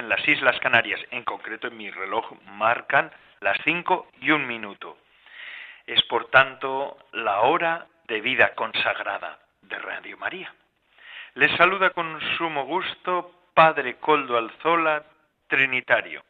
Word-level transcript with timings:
En 0.00 0.08
las 0.08 0.26
Islas 0.26 0.58
Canarias. 0.60 0.98
En 1.10 1.24
concreto, 1.24 1.68
en 1.68 1.76
mi 1.76 1.90
reloj 1.90 2.32
marcan 2.46 3.12
las 3.40 3.56
5 3.64 4.08
y 4.22 4.30
un 4.30 4.46
minuto. 4.46 4.96
Es 5.86 6.02
por 6.04 6.30
tanto 6.30 6.98
la 7.12 7.40
hora 7.42 7.86
de 8.08 8.20
vida 8.22 8.54
consagrada 8.54 9.38
de 9.60 9.78
Radio 9.78 10.16
María. 10.16 10.52
Les 11.34 11.54
saluda 11.56 11.90
con 11.90 12.18
sumo 12.38 12.64
gusto 12.64 13.30
Padre 13.52 13.96
Coldo 13.96 14.38
Alzola, 14.38 15.04
Trinitario. 15.46 16.24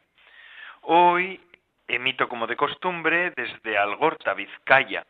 Hoy 0.81 1.39
emito 1.87 2.27
como 2.27 2.47
de 2.47 2.57
costumbre 2.57 3.31
desde 3.31 3.77
Algorta, 3.77 4.33
Vizcaya, 4.33 5.05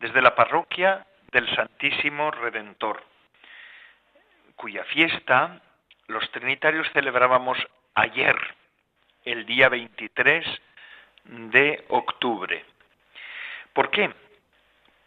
desde 0.00 0.20
la 0.20 0.34
parroquia 0.34 1.06
del 1.30 1.48
Santísimo 1.54 2.32
Redentor, 2.32 3.04
cuya 4.56 4.82
fiesta 4.84 5.62
los 6.08 6.28
trinitarios 6.32 6.90
celebrábamos 6.92 7.58
ayer, 7.94 8.36
el 9.24 9.46
día 9.46 9.68
23 9.68 10.44
de 11.24 11.84
octubre. 11.88 12.64
¿Por 13.72 13.90
qué? 13.90 14.12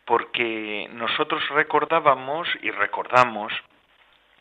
Porque 0.05 0.87
nosotros 0.91 1.47
recordábamos 1.49 2.47
y 2.61 2.71
recordamos 2.71 3.51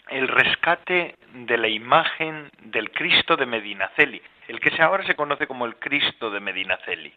el 0.08 0.28
rescate 0.28 1.16
de 1.32 1.56
la 1.56 1.68
imagen 1.68 2.50
del 2.58 2.90
Cristo 2.90 3.36
de 3.36 3.46
Medinaceli, 3.46 4.20
el 4.48 4.60
que 4.60 4.82
ahora 4.82 5.04
se 5.04 5.16
conoce 5.16 5.46
como 5.46 5.64
el 5.64 5.76
Cristo 5.76 6.30
de 6.30 6.40
Medinaceli. 6.40 7.14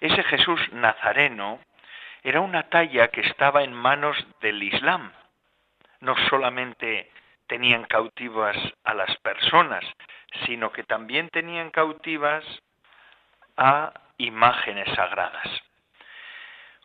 Ese 0.00 0.22
Jesús 0.22 0.60
nazareno 0.72 1.60
era 2.22 2.40
una 2.40 2.68
talla 2.68 3.08
que 3.08 3.22
estaba 3.22 3.64
en 3.64 3.72
manos 3.72 4.16
del 4.40 4.62
Islam. 4.62 5.12
No 6.00 6.14
solamente 6.28 7.10
tenían 7.46 7.84
cautivas 7.84 8.56
a 8.84 8.94
las 8.94 9.14
personas, 9.18 9.84
sino 10.46 10.72
que 10.72 10.82
también 10.84 11.28
tenían 11.30 11.70
cautivas 11.70 12.44
a 13.56 13.92
imágenes 14.18 14.88
sagradas. 14.94 15.48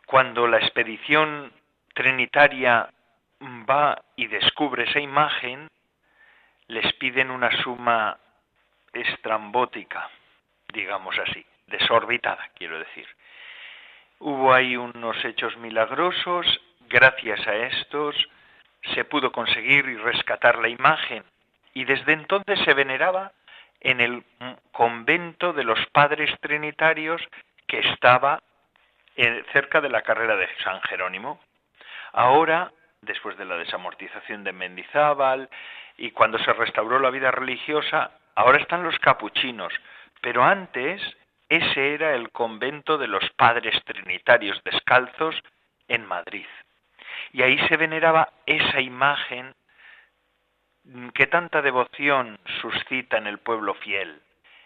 Cuando 0.06 0.46
la 0.46 0.58
expedición 0.58 1.52
trinitaria 1.94 2.88
va 3.40 4.02
y 4.16 4.26
descubre 4.26 4.84
esa 4.84 5.00
imagen, 5.00 5.68
les 6.68 6.92
piden 6.94 7.30
una 7.30 7.50
suma 7.62 8.18
estrambótica, 8.92 10.08
digamos 10.72 11.18
así, 11.18 11.44
desorbitada, 11.66 12.50
quiero 12.54 12.78
decir. 12.78 13.06
Hubo 14.18 14.52
ahí 14.52 14.76
unos 14.76 15.24
hechos 15.24 15.56
milagrosos, 15.56 16.60
gracias 16.88 17.46
a 17.46 17.54
estos 17.56 18.16
se 18.94 19.04
pudo 19.04 19.30
conseguir 19.32 19.86
y 19.86 19.96
rescatar 19.96 20.58
la 20.58 20.68
imagen 20.68 21.24
y 21.74 21.84
desde 21.84 22.12
entonces 22.12 22.58
se 22.64 22.74
veneraba 22.74 23.32
en 23.80 24.00
el 24.00 24.24
convento 24.72 25.52
de 25.52 25.64
los 25.64 25.78
padres 25.86 26.30
trinitarios 26.40 27.22
que 27.66 27.80
estaba 27.80 28.42
cerca 29.52 29.80
de 29.80 29.88
la 29.88 30.02
carrera 30.02 30.36
de 30.36 30.48
San 30.62 30.80
Jerónimo. 30.82 31.40
Ahora, 32.12 32.72
después 33.02 33.36
de 33.36 33.44
la 33.44 33.56
desamortización 33.56 34.44
de 34.44 34.52
Mendizábal 34.52 35.48
y 35.96 36.10
cuando 36.12 36.38
se 36.38 36.52
restauró 36.52 36.98
la 36.98 37.10
vida 37.10 37.30
religiosa, 37.30 38.12
ahora 38.34 38.58
están 38.58 38.82
los 38.82 38.98
capuchinos, 38.98 39.72
pero 40.20 40.42
antes 40.42 41.02
ese 41.48 41.94
era 41.94 42.14
el 42.14 42.30
convento 42.30 42.96
de 42.96 43.08
los 43.08 43.28
padres 43.30 43.74
trinitarios 43.84 44.62
descalzos 44.64 45.34
en 45.88 46.06
Madrid. 46.06 46.46
Y 47.32 47.42
ahí 47.42 47.58
se 47.68 47.76
veneraba 47.76 48.30
esa 48.46 48.80
imagen 48.80 49.54
que 51.14 51.26
tanta 51.26 51.62
devoción 51.62 52.38
suscita 52.60 53.18
en 53.18 53.26
el 53.26 53.38
pueblo 53.38 53.74
fiel. 53.74 54.20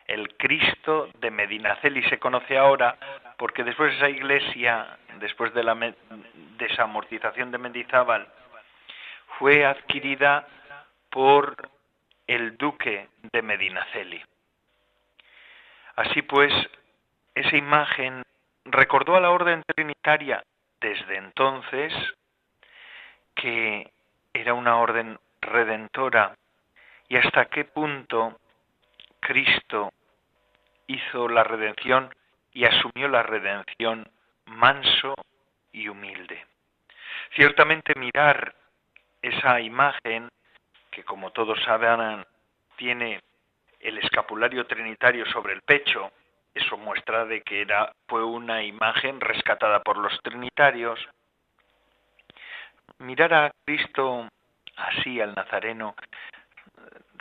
El 0.07 0.37
Cristo 0.37 1.09
de 1.19 1.31
Medinaceli 1.31 2.03
se 2.09 2.19
conoce 2.19 2.59
ahora 2.59 2.97
porque 3.39 3.65
después 3.65 3.91
de 3.91 3.97
esa 3.97 4.09
iglesia, 4.09 4.99
después 5.19 5.53
de 5.55 5.65
la 5.65 5.77
desamortización 6.59 7.51
de 7.51 7.59
Mendizábal, 7.59 8.29
fue 9.39 9.65
adquirida 9.65 10.47
por 11.11 11.57
el 12.27 12.57
duque 12.57 13.09
de 13.33 13.43
Medinaceli. 13.43 14.23
Así 15.97 16.23
pues, 16.23 16.53
esa 17.35 17.57
imagen 17.57 18.23
recordó 18.65 19.17
a 19.17 19.21
la 19.21 19.31
orden 19.31 19.63
trinitaria 19.75 20.43
desde 20.81 21.17
entonces 21.17 21.93
que 23.35 23.91
era 24.33 24.55
una 24.55 24.77
orden 24.77 25.19
redentora 25.45 26.35
y 27.09 27.17
hasta 27.17 27.47
qué 27.47 27.65
punto 27.65 28.39
Cristo 29.21 29.93
hizo 30.87 31.29
la 31.29 31.45
redención 31.45 32.15
y 32.53 32.65
asumió 32.65 33.09
la 33.09 33.23
redención 33.23 34.11
manso 34.47 35.15
y 35.73 35.89
humilde. 35.89 36.47
Ciertamente 37.35 37.95
mirar 37.97 38.55
esa 39.23 39.61
imagen 39.61 40.29
que 40.91 41.05
como 41.05 41.31
todos 41.31 41.61
saben 41.65 42.25
tiene 42.77 43.21
el 43.81 43.99
escapulario 43.99 44.67
trinitario 44.67 45.27
sobre 45.27 45.55
el 45.55 45.63
pecho, 45.63 46.13
eso 46.55 46.77
muestra 46.77 47.25
de 47.25 47.43
que 47.43 47.63
era 47.63 47.93
fue 48.07 48.25
una 48.25 48.63
imagen 48.63 49.21
rescatada 49.21 49.83
por 49.83 49.97
los 49.97 50.17
trinitarios. 50.23 51.01
Mirar 52.99 53.35
a 53.35 53.51
Cristo 53.65 54.29
así 54.77 55.21
al 55.21 55.35
Nazareno 55.35 55.95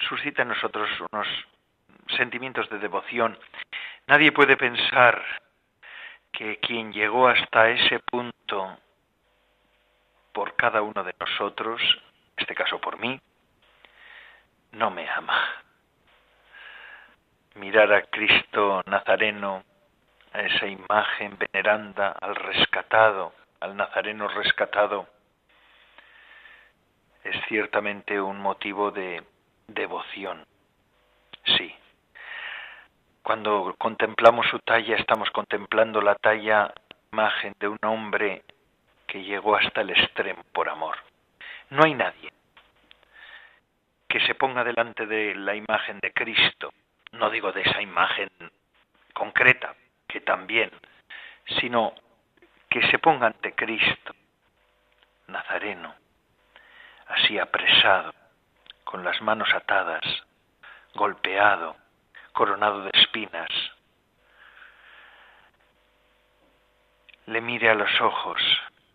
suscita 0.07 0.41
en 0.41 0.49
nosotros 0.49 0.89
unos 1.11 1.27
sentimientos 2.17 2.69
de 2.69 2.79
devoción. 2.79 3.37
Nadie 4.07 4.31
puede 4.31 4.57
pensar 4.57 5.23
que 6.31 6.57
quien 6.57 6.91
llegó 6.91 7.27
hasta 7.27 7.69
ese 7.69 7.99
punto 7.99 8.77
por 10.33 10.55
cada 10.55 10.81
uno 10.81 11.03
de 11.03 11.13
nosotros, 11.19 11.81
en 11.81 12.41
este 12.41 12.55
caso 12.55 12.79
por 12.81 12.99
mí, 12.99 13.19
no 14.71 14.89
me 14.89 15.07
ama 15.09 15.63
mirar 17.55 17.93
a 17.93 18.01
Cristo 18.03 18.81
Nazareno, 18.87 19.63
a 20.33 20.41
esa 20.41 20.65
imagen 20.65 21.37
veneranda, 21.37 22.15
al 22.19 22.35
rescatado, 22.35 23.33
al 23.59 23.77
Nazareno 23.77 24.27
rescatado, 24.27 25.07
es 27.23 27.35
ciertamente 27.47 28.19
un 28.19 28.39
motivo 28.39 28.91
de 28.91 29.23
devoción. 29.67 30.45
Sí. 31.57 31.75
Cuando 33.21 33.75
contemplamos 33.77 34.47
su 34.47 34.59
talla, 34.59 34.95
estamos 34.97 35.29
contemplando 35.31 36.01
la 36.01 36.15
talla 36.15 36.73
imagen 37.11 37.53
de 37.59 37.67
un 37.67 37.79
hombre 37.83 38.43
que 39.07 39.23
llegó 39.23 39.55
hasta 39.55 39.81
el 39.81 39.91
extremo 39.91 40.43
por 40.51 40.69
amor. 40.69 40.97
No 41.69 41.83
hay 41.83 41.93
nadie 41.93 42.31
que 44.07 44.19
se 44.21 44.35
ponga 44.35 44.63
delante 44.63 45.05
de 45.05 45.33
la 45.35 45.55
imagen 45.55 45.99
de 45.99 46.11
Cristo 46.13 46.71
no 47.13 47.29
digo 47.29 47.51
de 47.51 47.61
esa 47.61 47.81
imagen 47.81 48.29
concreta, 49.13 49.75
que 50.07 50.21
también, 50.21 50.71
sino 51.59 51.93
que 52.69 52.81
se 52.89 52.99
ponga 52.99 53.27
ante 53.27 53.53
Cristo, 53.53 54.13
Nazareno, 55.27 55.95
así 57.13 57.39
apresado, 57.39 58.13
con 58.83 59.03
las 59.03 59.21
manos 59.21 59.49
atadas, 59.53 60.03
golpeado, 60.95 61.75
coronado 62.33 62.83
de 62.83 62.91
espinas, 62.93 63.49
le 67.25 67.41
mire 67.41 67.69
a 67.69 67.75
los 67.75 68.01
ojos, 68.01 68.41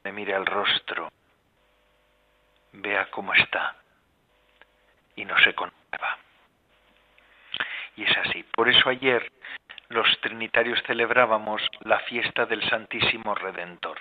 le 0.04 0.12
mire 0.12 0.34
al 0.34 0.46
rostro, 0.46 1.08
vea 2.72 3.10
cómo 3.10 3.32
está 3.34 3.76
y 5.16 5.24
no 5.24 5.38
se 5.38 5.54
conmueva. 5.54 6.18
Y 7.96 8.04
es 8.04 8.16
así. 8.18 8.44
Por 8.54 8.68
eso 8.68 8.88
ayer 8.88 9.32
los 9.88 10.06
trinitarios 10.20 10.80
celebrábamos 10.86 11.62
la 11.80 11.98
fiesta 12.00 12.46
del 12.46 12.62
Santísimo 12.68 13.34
Redentor. 13.34 13.98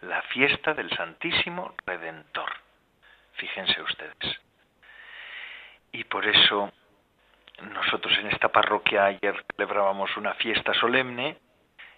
La 0.00 0.22
fiesta 0.22 0.74
del 0.74 0.90
Santísimo 0.96 1.74
Redentor. 1.86 2.63
Fíjense 3.34 3.82
ustedes. 3.82 4.40
Y 5.92 6.04
por 6.04 6.26
eso 6.26 6.72
nosotros 7.62 8.16
en 8.18 8.28
esta 8.28 8.48
parroquia 8.48 9.06
ayer 9.06 9.44
celebrábamos 9.54 10.16
una 10.16 10.34
fiesta 10.34 10.74
solemne 10.74 11.38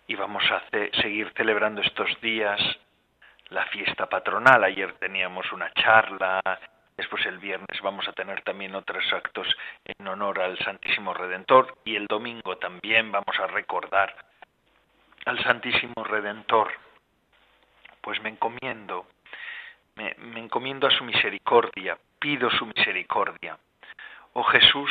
y 0.07 0.15
vamos 0.15 0.45
a 0.51 0.63
seguir 0.71 1.33
celebrando 1.37 1.81
estos 1.81 2.21
días 2.21 2.61
la 3.49 3.65
fiesta 3.67 4.07
patronal. 4.07 4.65
Ayer 4.65 4.93
teníamos 4.95 5.51
una 5.53 5.73
charla, 5.73 6.41
después 6.97 7.25
el 7.27 7.39
viernes 7.39 7.81
vamos 7.83 8.07
a 8.09 8.13
tener 8.13 8.43
también 8.43 8.75
otros 8.75 9.05
actos 9.13 9.49
en 9.85 10.07
honor 10.07 10.41
al 10.41 10.59
Santísimo 10.59 11.15
Redentor 11.15 11.79
y 11.85 11.97
el 11.97 12.07
domingo 12.07 12.59
también 12.59 13.11
vamos 13.11 13.39
a 13.39 13.47
recordar 13.47 14.15
al 15.25 15.43
Santísimo 15.43 16.05
Redentor. 16.05 16.73
Pues 18.01 18.21
me 18.23 18.29
encomiendo, 18.29 19.07
me, 19.97 20.15
encomiendo 20.39 20.87
a 20.87 20.91
su 20.91 21.05
misericordia, 21.05 21.99
pido 22.19 22.51
su 22.51 22.67
misericordia. 22.67 23.59
Oh 24.35 24.45
Jesús, 24.45 24.91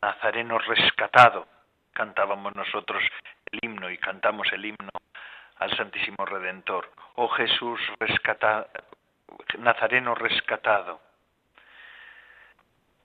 Nazareno 0.00 0.58
rescatado, 0.58 1.46
cantábamos 1.92 2.54
nosotros 2.54 3.02
el 3.50 3.58
himno 3.62 3.90
y 3.90 3.98
cantamos 3.98 4.50
el 4.52 4.64
himno 4.64 4.90
al 5.56 5.76
Santísimo 5.76 6.24
Redentor. 6.24 6.90
Oh 7.16 7.28
Jesús 7.28 7.80
rescatado, 7.98 8.68
Nazareno 9.58 10.14
rescatado. 10.14 11.00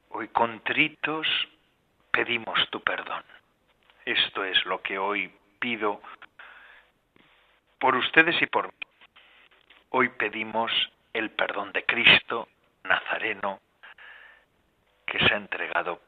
Hoy 0.09 0.27
contritos 0.27 1.27
pedimos 2.11 2.69
tu 2.69 2.81
perdón. 2.81 3.23
Esto 4.05 4.43
es 4.43 4.63
lo 4.65 4.81
que 4.81 4.97
hoy 4.97 5.33
pido 5.59 6.01
por 7.79 7.95
ustedes 7.95 8.39
y 8.41 8.45
por 8.47 8.67
mí. 8.67 8.73
Hoy 9.89 10.09
pedimos 10.09 10.71
el 11.13 11.31
perdón 11.31 11.71
de 11.71 11.83
Cristo 11.85 12.47
Nazareno 12.83 13.59
que 15.05 15.19
se 15.19 15.33
ha 15.33 15.37
entregado 15.37 16.01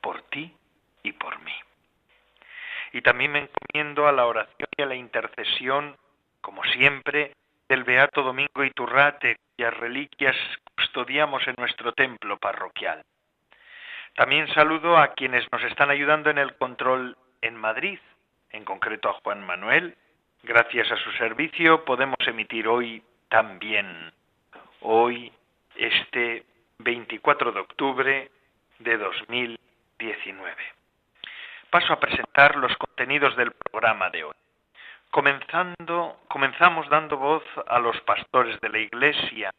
por 0.00 0.22
ti 0.22 0.54
y 1.02 1.12
por 1.12 1.40
mí. 1.40 1.54
Y 2.92 3.02
también 3.02 3.32
me 3.32 3.38
encomiendo 3.40 4.06
a 4.06 4.12
la 4.12 4.26
oración 4.26 4.68
y 4.76 4.82
a 4.82 4.86
la 4.86 4.94
intercesión, 4.94 5.96
como 6.40 6.62
siempre, 6.64 7.32
del 7.68 7.84
Beato 7.84 8.22
Domingo 8.22 8.62
Iturrate, 8.62 9.36
cuyas 9.56 9.74
reliquias 9.74 10.36
custodiamos 10.76 11.46
en 11.48 11.54
nuestro 11.58 11.92
templo 11.92 12.38
parroquial. 12.38 13.02
También 14.14 14.46
saludo 14.54 14.96
a 14.96 15.08
quienes 15.14 15.50
nos 15.50 15.62
están 15.64 15.90
ayudando 15.90 16.30
en 16.30 16.38
el 16.38 16.54
control 16.56 17.16
en 17.40 17.56
Madrid, 17.56 17.98
en 18.50 18.64
concreto 18.64 19.08
a 19.08 19.20
Juan 19.24 19.44
Manuel. 19.44 19.96
Gracias 20.42 20.92
a 20.92 20.96
su 20.96 21.10
servicio 21.12 21.84
podemos 21.84 22.18
emitir 22.26 22.68
hoy 22.68 23.02
también, 23.28 24.12
hoy, 24.84 25.32
este 25.76 26.44
24 26.78 27.52
de 27.52 27.60
octubre 27.60 28.30
de 28.78 28.96
2019 28.98 30.54
paso 31.74 31.92
a 31.92 31.98
presentar 31.98 32.54
los 32.54 32.76
contenidos 32.76 33.34
del 33.36 33.50
programa 33.50 34.08
de 34.10 34.22
hoy. 34.22 34.36
Comenzando, 35.10 36.20
comenzamos 36.28 36.88
dando 36.88 37.16
voz 37.16 37.42
a 37.66 37.80
los 37.80 38.00
pastores 38.02 38.60
de 38.60 38.68
la 38.68 38.78
Iglesia. 38.78 39.50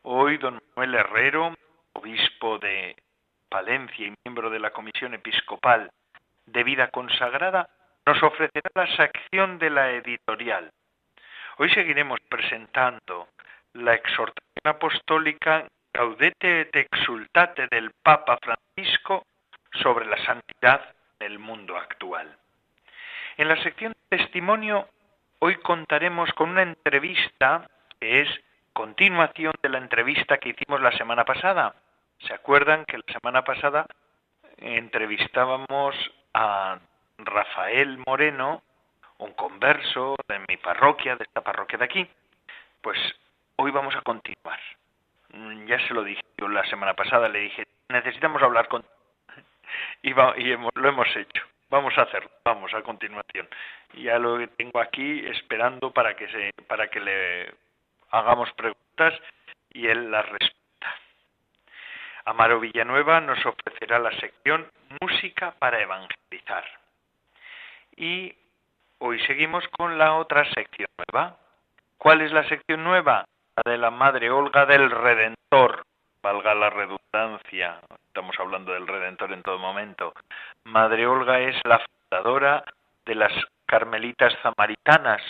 Hoy 0.00 0.38
don 0.38 0.58
Manuel 0.74 0.94
Herrero, 0.94 1.54
obispo 1.92 2.58
de 2.58 2.96
Palencia 3.50 4.06
y 4.06 4.14
miembro 4.24 4.48
de 4.48 4.58
la 4.58 4.70
Comisión 4.70 5.12
Episcopal 5.12 5.90
de 6.46 6.64
Vida 6.64 6.88
Consagrada, 6.88 7.68
nos 8.06 8.22
ofrecerá 8.22 8.70
la 8.74 8.86
sección 8.96 9.58
de 9.58 9.68
la 9.68 9.90
editorial. 9.90 10.70
Hoy 11.58 11.68
seguiremos 11.74 12.20
presentando 12.30 13.28
la 13.74 13.94
exhortación 13.94 14.64
apostólica 14.64 15.68
Gaudete 15.92 16.62
et 16.62 16.76
Exultate 16.76 17.66
del 17.70 17.90
Papa 18.02 18.38
Francisco 18.42 19.26
sobre 19.72 20.06
la 20.06 20.16
santidad 20.24 20.94
el 21.18 21.38
mundo 21.38 21.76
actual. 21.76 22.36
En 23.36 23.48
la 23.48 23.62
sección 23.62 23.92
de 23.92 24.18
testimonio 24.18 24.88
hoy 25.40 25.56
contaremos 25.56 26.32
con 26.32 26.50
una 26.50 26.62
entrevista 26.62 27.68
que 27.98 28.22
es 28.22 28.28
continuación 28.72 29.52
de 29.62 29.68
la 29.68 29.78
entrevista 29.78 30.38
que 30.38 30.50
hicimos 30.50 30.80
la 30.80 30.92
semana 30.92 31.24
pasada. 31.24 31.74
¿Se 32.20 32.34
acuerdan 32.34 32.84
que 32.84 32.98
la 32.98 33.12
semana 33.12 33.44
pasada 33.44 33.86
entrevistábamos 34.58 35.94
a 36.34 36.78
Rafael 37.18 37.98
Moreno, 38.06 38.62
un 39.18 39.32
converso 39.32 40.16
de 40.28 40.38
mi 40.48 40.56
parroquia, 40.56 41.16
de 41.16 41.24
esta 41.24 41.42
parroquia 41.42 41.78
de 41.78 41.84
aquí? 41.84 42.08
Pues 42.80 42.98
hoy 43.60 43.70
vamos 43.72 43.94
a 43.94 44.00
continuar. 44.00 44.58
Ya 45.66 45.78
se 45.86 45.92
lo 45.92 46.02
dije 46.02 46.22
yo 46.38 46.48
la 46.48 46.64
semana 46.64 46.94
pasada, 46.94 47.28
le 47.28 47.40
dije, 47.40 47.66
necesitamos 47.90 48.42
hablar 48.42 48.68
con 48.68 48.82
y, 50.02 50.12
lo 50.12 50.88
hemos 50.88 51.14
hecho. 51.14 51.44
Vamos 51.68 51.96
a 51.98 52.02
hacerlo, 52.02 52.30
vamos 52.42 52.72
a 52.74 52.82
continuación. 52.82 53.46
Ya 53.94 54.18
lo 54.18 54.48
tengo 54.48 54.80
aquí 54.80 55.24
esperando 55.26 55.92
para 55.92 56.16
que, 56.16 56.26
se, 56.28 56.50
para 56.66 56.88
que 56.88 57.00
le 57.00 57.54
hagamos 58.10 58.50
preguntas 58.54 59.14
y 59.70 59.86
él 59.86 60.10
las 60.10 60.26
responda. 60.26 60.96
Amaro 62.24 62.60
Villanueva 62.60 63.20
nos 63.20 63.44
ofrecerá 63.44 63.98
la 63.98 64.12
sección 64.18 64.66
Música 65.00 65.54
para 65.58 65.80
Evangelizar. 65.80 66.64
Y 67.94 68.34
hoy 68.98 69.20
seguimos 69.26 69.68
con 69.68 69.98
la 69.98 70.14
otra 70.14 70.44
sección 70.54 70.88
nueva. 70.96 71.36
¿Cuál 71.98 72.22
es 72.22 72.32
la 72.32 72.48
sección 72.48 72.82
nueva? 72.82 73.26
De 73.64 73.76
la 73.76 73.90
Madre 73.90 74.30
Olga 74.30 74.64
del 74.64 74.90
Redentor 74.90 75.84
valga 76.22 76.54
la 76.54 76.70
redundancia, 76.70 77.80
estamos 78.06 78.34
hablando 78.38 78.72
del 78.72 78.86
Redentor 78.86 79.32
en 79.32 79.42
todo 79.42 79.58
momento. 79.58 80.14
Madre 80.64 81.06
Olga 81.06 81.40
es 81.40 81.56
la 81.64 81.78
fundadora 81.80 82.64
de 83.04 83.14
las 83.16 83.32
Carmelitas 83.66 84.32
Samaritanas. 84.42 85.22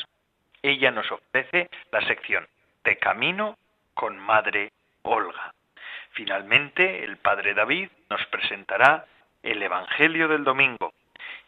Ella 0.62 0.90
nos 0.90 1.11
ofrece 1.11 1.71
la 1.90 2.00
sección 2.02 2.47
de 2.85 2.99
camino 2.99 3.56
con 3.94 4.18
Madre 4.18 4.71
Olga. 5.02 5.52
Finalmente, 6.11 7.02
el 7.04 7.16
Padre 7.16 7.54
David 7.54 7.88
nos 8.11 8.25
presentará 8.26 9.06
el 9.42 9.62
Evangelio 9.62 10.28
del 10.28 10.44
Domingo. 10.44 10.92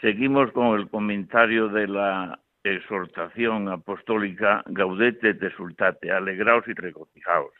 Seguimos 0.00 0.52
con 0.52 0.78
el 0.78 0.88
comentario 0.90 1.68
de 1.68 1.88
la 1.88 2.38
exhortación 2.64 3.68
apostólica 3.68 4.62
Gaudete 4.66 5.34
te 5.34 5.50
sultate, 5.56 6.10
alegraos 6.10 6.66
y 6.68 6.74
regocijaos. 6.74 7.52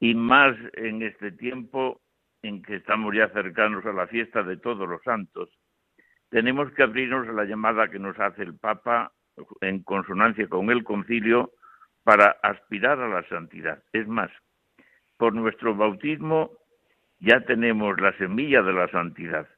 Y 0.00 0.14
más 0.14 0.56
en 0.74 1.02
este 1.02 1.32
tiempo 1.32 2.00
en 2.42 2.62
que 2.62 2.76
estamos 2.76 3.14
ya 3.14 3.28
cercanos 3.30 3.86
a 3.86 3.92
la 3.92 4.06
fiesta 4.06 4.42
de 4.42 4.58
todos 4.58 4.88
los 4.88 5.02
santos, 5.02 5.48
tenemos 6.28 6.70
que 6.72 6.82
abrirnos 6.82 7.28
a 7.28 7.32
la 7.32 7.44
llamada 7.44 7.88
que 7.88 7.98
nos 7.98 8.18
hace 8.18 8.42
el 8.42 8.58
Papa 8.58 9.12
en 9.60 9.82
consonancia 9.82 10.48
con 10.48 10.70
el 10.70 10.84
concilio 10.84 11.52
para 12.02 12.36
aspirar 12.42 13.00
a 13.00 13.08
la 13.08 13.26
santidad. 13.28 13.82
Es 13.92 14.06
más, 14.06 14.30
por 15.16 15.34
nuestro 15.34 15.74
bautismo 15.74 16.50
ya 17.20 17.40
tenemos 17.40 17.98
la 18.00 18.12
semilla 18.18 18.62
de 18.62 18.72
la 18.72 18.88
santidad. 18.88 19.48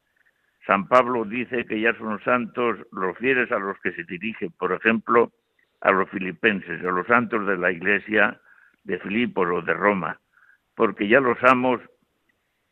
San 0.66 0.88
Pablo 0.88 1.24
dice 1.24 1.64
que 1.64 1.80
ya 1.80 1.96
son 1.96 2.20
santos 2.24 2.78
los 2.90 3.16
fieles 3.18 3.50
a 3.52 3.58
los 3.58 3.78
que 3.80 3.92
se 3.92 4.02
dirige, 4.02 4.50
por 4.50 4.72
ejemplo, 4.72 5.32
a 5.80 5.92
los 5.92 6.10
filipenses, 6.10 6.84
a 6.84 6.90
los 6.90 7.06
santos 7.06 7.46
de 7.46 7.56
la 7.56 7.70
iglesia 7.70 8.40
de 8.82 8.98
Filipos 8.98 9.46
o 9.52 9.62
de 9.62 9.74
Roma, 9.74 10.20
porque 10.74 11.06
ya 11.06 11.20
los 11.20 11.38
amos 11.44 11.80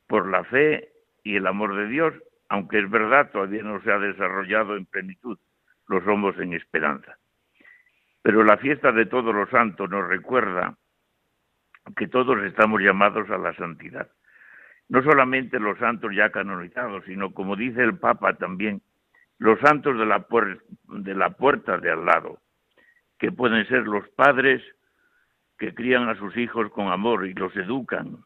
por 0.09 0.29
la 0.29 0.43
fe 0.45 0.93
y 1.23 1.37
el 1.37 1.47
amor 1.47 1.77
de 1.77 1.87
Dios, 1.87 2.15
aunque 2.49 2.81
es 2.81 2.91
verdad, 2.91 3.31
todavía 3.31 3.63
no 3.63 3.81
se 3.83 3.93
ha 3.93 3.99
desarrollado 3.99 4.77
en 4.77 4.87
plenitud, 4.87 5.39
los 5.87 6.03
somos 6.05 6.37
en 6.39 6.53
esperanza. 6.53 7.17
Pero 8.23 8.43
la 8.43 8.57
fiesta 8.57 8.91
de 8.91 9.07
todos 9.07 9.35
los 9.35 9.49
santos 9.51 9.89
nos 9.89 10.09
recuerda 10.09 10.77
que 11.97 12.09
todos 12.09 12.43
estamos 12.43 12.81
llamados 12.81 13.31
a 13.31 13.39
la 13.39 13.55
santidad. 13.55 14.11
No 14.89 15.03
solamente 15.03 15.59
los 15.59 15.79
santos 15.79 16.13
ya 16.15 16.31
canonizados, 16.31 17.05
sino 17.05 17.33
como 17.33 17.57
dice 17.57 17.83
el 17.83 17.99
Papa 17.99 18.35
también, 18.35 18.83
los 19.39 19.59
santos 19.61 19.99
de 19.99 20.07
la, 20.07 20.27
de 20.89 21.15
la 21.15 21.31
puerta 21.31 21.79
de 21.79 21.91
al 21.91 22.05
lado, 22.05 22.39
que 23.19 23.33
pueden 23.33 23.67
ser 23.67 23.87
los 23.87 24.09
padres 24.11 24.63
que 25.59 25.75
crían 25.75 26.09
a 26.09 26.17
sus 26.17 26.37
hijos 26.37 26.71
con 26.71 26.89
amor 26.89 27.27
y 27.27 27.35
los 27.35 27.55
educan, 27.57 28.19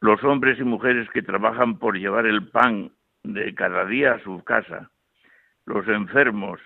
los 0.00 0.22
hombres 0.24 0.58
y 0.58 0.64
mujeres 0.64 1.08
que 1.10 1.22
trabajan 1.22 1.78
por 1.78 1.96
llevar 1.96 2.26
el 2.26 2.48
pan 2.48 2.92
de 3.22 3.54
cada 3.54 3.84
día 3.84 4.12
a 4.12 4.22
su 4.22 4.42
casa, 4.44 4.90
los 5.66 5.86
enfermos 5.88 6.60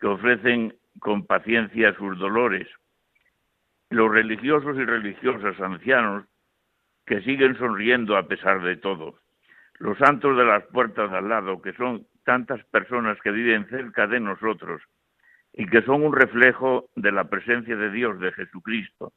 que 0.00 0.06
ofrecen 0.06 0.74
con 1.00 1.26
paciencia 1.26 1.94
sus 1.94 2.18
dolores, 2.18 2.68
los 3.90 4.10
religiosos 4.10 4.76
y 4.76 4.84
religiosas 4.84 5.60
ancianos 5.60 6.24
que 7.06 7.22
siguen 7.22 7.56
sonriendo 7.56 8.16
a 8.16 8.26
pesar 8.26 8.62
de 8.62 8.76
todo, 8.76 9.20
los 9.78 9.96
santos 9.98 10.36
de 10.36 10.44
las 10.44 10.64
puertas 10.64 11.10
de 11.10 11.18
al 11.18 11.28
lado, 11.28 11.62
que 11.62 11.72
son 11.74 12.06
tantas 12.24 12.64
personas 12.66 13.18
que 13.22 13.30
viven 13.30 13.66
cerca 13.68 14.06
de 14.06 14.20
nosotros 14.20 14.82
y 15.52 15.66
que 15.66 15.82
son 15.82 16.02
un 16.02 16.14
reflejo 16.14 16.90
de 16.96 17.12
la 17.12 17.24
presencia 17.24 17.76
de 17.76 17.90
Dios, 17.90 18.18
de 18.18 18.32
Jesucristo, 18.32 19.12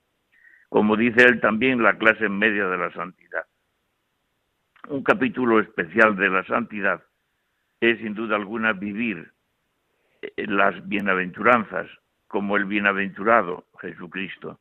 como 0.69 0.96
dice 0.96 1.24
él 1.24 1.41
también, 1.41 1.81
la 1.81 1.98
clase 1.98 2.29
media 2.29 2.67
de 2.67 2.77
la 2.77 2.93
santidad. 2.93 3.46
Un 4.88 5.03
capítulo 5.03 5.60
especial 5.60 6.15
de 6.15 6.29
la 6.29 6.46
santidad 6.46 7.03
es 7.81 7.98
sin 8.00 8.13
duda 8.13 8.36
alguna 8.36 8.74
vivir 8.74 9.31
las 10.36 10.88
bienaventuranzas 10.88 11.89
como 12.27 12.55
el 12.55 12.65
bienaventurado 12.65 13.65
Jesucristo. 13.81 14.60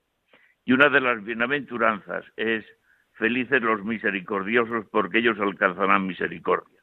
Y 0.65 0.73
una 0.73 0.89
de 0.89 1.01
las 1.01 1.23
bienaventuranzas 1.23 2.25
es 2.37 2.65
felices 3.19 3.61
los 3.61 3.85
misericordiosos 3.85 4.87
porque 4.91 5.19
ellos 5.19 5.39
alcanzarán 5.39 6.07
misericordia. 6.07 6.81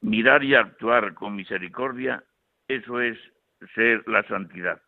Mirar 0.00 0.42
y 0.44 0.54
actuar 0.54 1.14
con 1.14 1.36
misericordia, 1.36 2.24
eso 2.68 3.00
es 3.00 3.18
ser 3.74 4.02
la 4.08 4.22
santidad, 4.24 4.80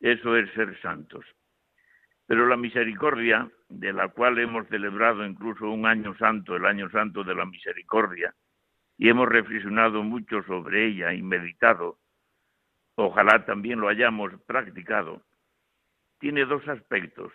eso 0.00 0.36
es 0.36 0.50
ser 0.52 0.80
santos. 0.80 1.24
Pero 2.26 2.46
la 2.46 2.56
misericordia, 2.56 3.50
de 3.68 3.92
la 3.92 4.08
cual 4.08 4.38
hemos 4.38 4.68
celebrado 4.68 5.26
incluso 5.26 5.68
un 5.68 5.86
año 5.86 6.14
santo, 6.16 6.54
el 6.54 6.66
año 6.66 6.88
santo 6.90 7.24
de 7.24 7.34
la 7.34 7.44
misericordia, 7.44 8.34
y 8.96 9.08
hemos 9.08 9.28
reflexionado 9.28 10.02
mucho 10.02 10.42
sobre 10.44 10.86
ella 10.86 11.12
y 11.12 11.22
meditado, 11.22 11.98
ojalá 12.94 13.44
también 13.44 13.80
lo 13.80 13.88
hayamos 13.88 14.32
practicado, 14.46 15.22
tiene 16.20 16.44
dos 16.44 16.66
aspectos. 16.68 17.32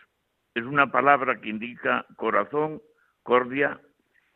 Es 0.58 0.66
una 0.66 0.88
palabra 0.88 1.40
que 1.40 1.50
indica 1.50 2.04
corazón, 2.16 2.82
cordia, 3.22 3.80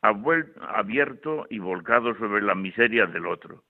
abierto 0.03 1.47
y 1.49 1.57
volcado 1.57 2.13
sobre 2.13 2.43
la 2.43 2.53
miseria 2.53 3.07
del 3.07 3.25
otro. 3.25 3.63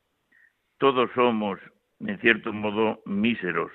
Todos 0.78 1.10
somos, 1.16 1.62
en 2.02 2.20
cierto 2.20 2.52
modo, 2.52 3.02
míseros. 3.06 3.72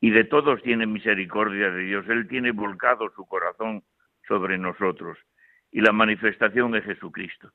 Y 0.00 0.12
de 0.12 0.24
todos 0.24 0.62
tiene 0.62 0.86
misericordia 0.86 1.70
de 1.70 1.82
Dios. 1.82 2.08
Él 2.08 2.26
tiene 2.26 2.52
volcado 2.52 3.10
su 3.14 3.26
corazón 3.26 3.82
sobre 4.26 4.56
nosotros. 4.56 5.18
Y 5.70 5.82
la 5.82 5.92
manifestación 5.92 6.74
es 6.74 6.84
Jesucristo. 6.84 7.50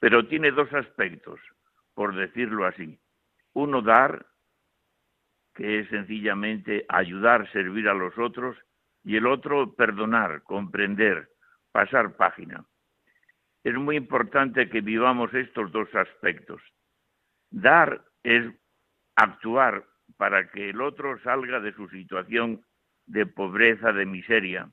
Pero 0.00 0.26
tiene 0.28 0.50
dos 0.50 0.72
aspectos, 0.72 1.38
por 1.92 2.16
decirlo 2.16 2.64
así. 2.64 2.98
Uno, 3.52 3.82
dar, 3.82 4.24
que 5.54 5.80
es 5.80 5.88
sencillamente 5.90 6.86
ayudar, 6.88 7.52
servir 7.52 7.86
a 7.90 7.92
los 7.92 8.16
otros, 8.16 8.56
y 9.04 9.16
el 9.16 9.26
otro, 9.26 9.74
perdonar, 9.74 10.42
comprender, 10.42 11.28
pasar 11.72 12.16
página. 12.16 12.64
Es 13.62 13.74
muy 13.74 13.96
importante 13.96 14.68
que 14.68 14.80
vivamos 14.80 15.32
estos 15.34 15.70
dos 15.72 15.94
aspectos. 15.94 16.60
Dar 17.50 18.04
es 18.22 18.44
actuar 19.16 19.84
para 20.16 20.50
que 20.50 20.70
el 20.70 20.80
otro 20.80 21.18
salga 21.20 21.60
de 21.60 21.72
su 21.74 21.88
situación 21.88 22.64
de 23.06 23.26
pobreza, 23.26 23.92
de 23.92 24.06
miseria. 24.06 24.70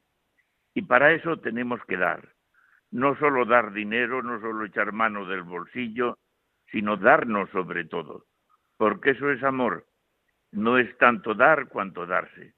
Y 0.73 0.83
para 0.83 1.11
eso 1.13 1.39
tenemos 1.39 1.83
que 1.85 1.97
dar. 1.97 2.33
No 2.89 3.15
solo 3.17 3.45
dar 3.45 3.71
dinero, 3.71 4.23
no 4.23 4.39
solo 4.41 4.65
echar 4.65 4.91
mano 4.91 5.25
del 5.25 5.43
bolsillo, 5.43 6.17
sino 6.71 6.97
darnos 6.97 7.49
sobre 7.51 7.85
todo 7.85 8.25
porque 8.81 9.11
eso 9.11 9.29
es 9.29 9.43
amor. 9.43 9.85
No 10.51 10.79
es 10.79 10.97
tanto 10.97 11.35
dar 11.35 11.67
cuanto 11.67 12.07
darse. 12.07 12.55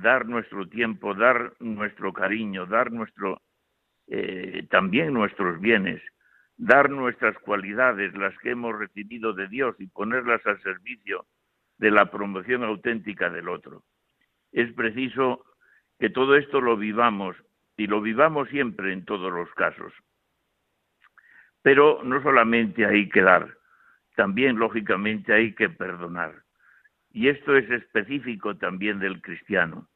Dar 0.00 0.26
nuestro 0.26 0.68
tiempo, 0.68 1.12
dar 1.12 1.54
nuestro 1.58 2.12
cariño, 2.12 2.66
dar 2.66 2.92
nuestro 2.92 3.42
eh, 4.06 4.64
también 4.70 5.12
nuestros 5.12 5.60
bienes, 5.60 6.00
dar 6.56 6.88
nuestras 6.88 7.36
cualidades, 7.40 8.14
las 8.14 8.36
que 8.38 8.50
hemos 8.50 8.78
recibido 8.78 9.32
de 9.32 9.48
Dios 9.48 9.74
y 9.80 9.88
ponerlas 9.88 10.40
al 10.46 10.62
servicio 10.62 11.26
de 11.78 11.90
la 11.90 12.10
promoción 12.12 12.62
auténtica 12.62 13.28
del 13.28 13.48
otro. 13.48 13.82
Es 14.52 14.72
preciso 14.72 15.44
que 15.98 16.10
todo 16.10 16.36
esto 16.36 16.60
lo 16.60 16.76
vivamos 16.76 17.36
y 17.76 17.88
lo 17.88 18.00
vivamos 18.00 18.48
siempre 18.50 18.92
en 18.92 19.04
todos 19.04 19.32
los 19.32 19.52
casos. 19.54 19.92
Pero 21.62 22.02
no 22.04 22.22
solamente 22.22 22.86
hay 22.86 23.08
que 23.08 23.22
dar, 23.22 23.58
también 24.14 24.58
lógicamente 24.58 25.34
hay 25.34 25.54
que 25.56 25.68
perdonar. 25.68 26.44
Y 27.18 27.28
esto 27.28 27.56
es 27.56 27.68
específico 27.68 28.56
también 28.58 29.00
del 29.00 29.20
cristiano, 29.20 29.88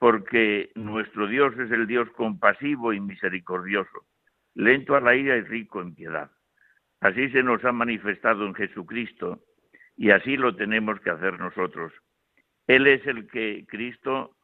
porque 0.00 0.72
nuestro 0.74 1.28
Dios 1.28 1.56
es 1.56 1.70
el 1.70 1.86
Dios 1.86 2.10
compasivo 2.16 2.92
y 2.92 2.98
misericordioso, 2.98 4.06
lento 4.56 4.96
a 4.96 5.00
la 5.00 5.14
ira 5.14 5.36
y 5.36 5.42
rico 5.42 5.80
en 5.80 5.94
piedad. 5.94 6.32
Así 6.98 7.30
se 7.30 7.44
nos 7.44 7.64
ha 7.64 7.70
manifestado 7.70 8.44
en 8.44 8.56
Jesucristo 8.56 9.40
y 9.96 10.10
así 10.10 10.36
lo 10.36 10.56
tenemos 10.56 10.98
que 10.98 11.10
hacer 11.10 11.38
nosotros. 11.38 11.92
Él 12.66 12.88
es 12.88 13.06
el 13.06 13.28
que, 13.28 13.64
Cristo, 13.68 14.36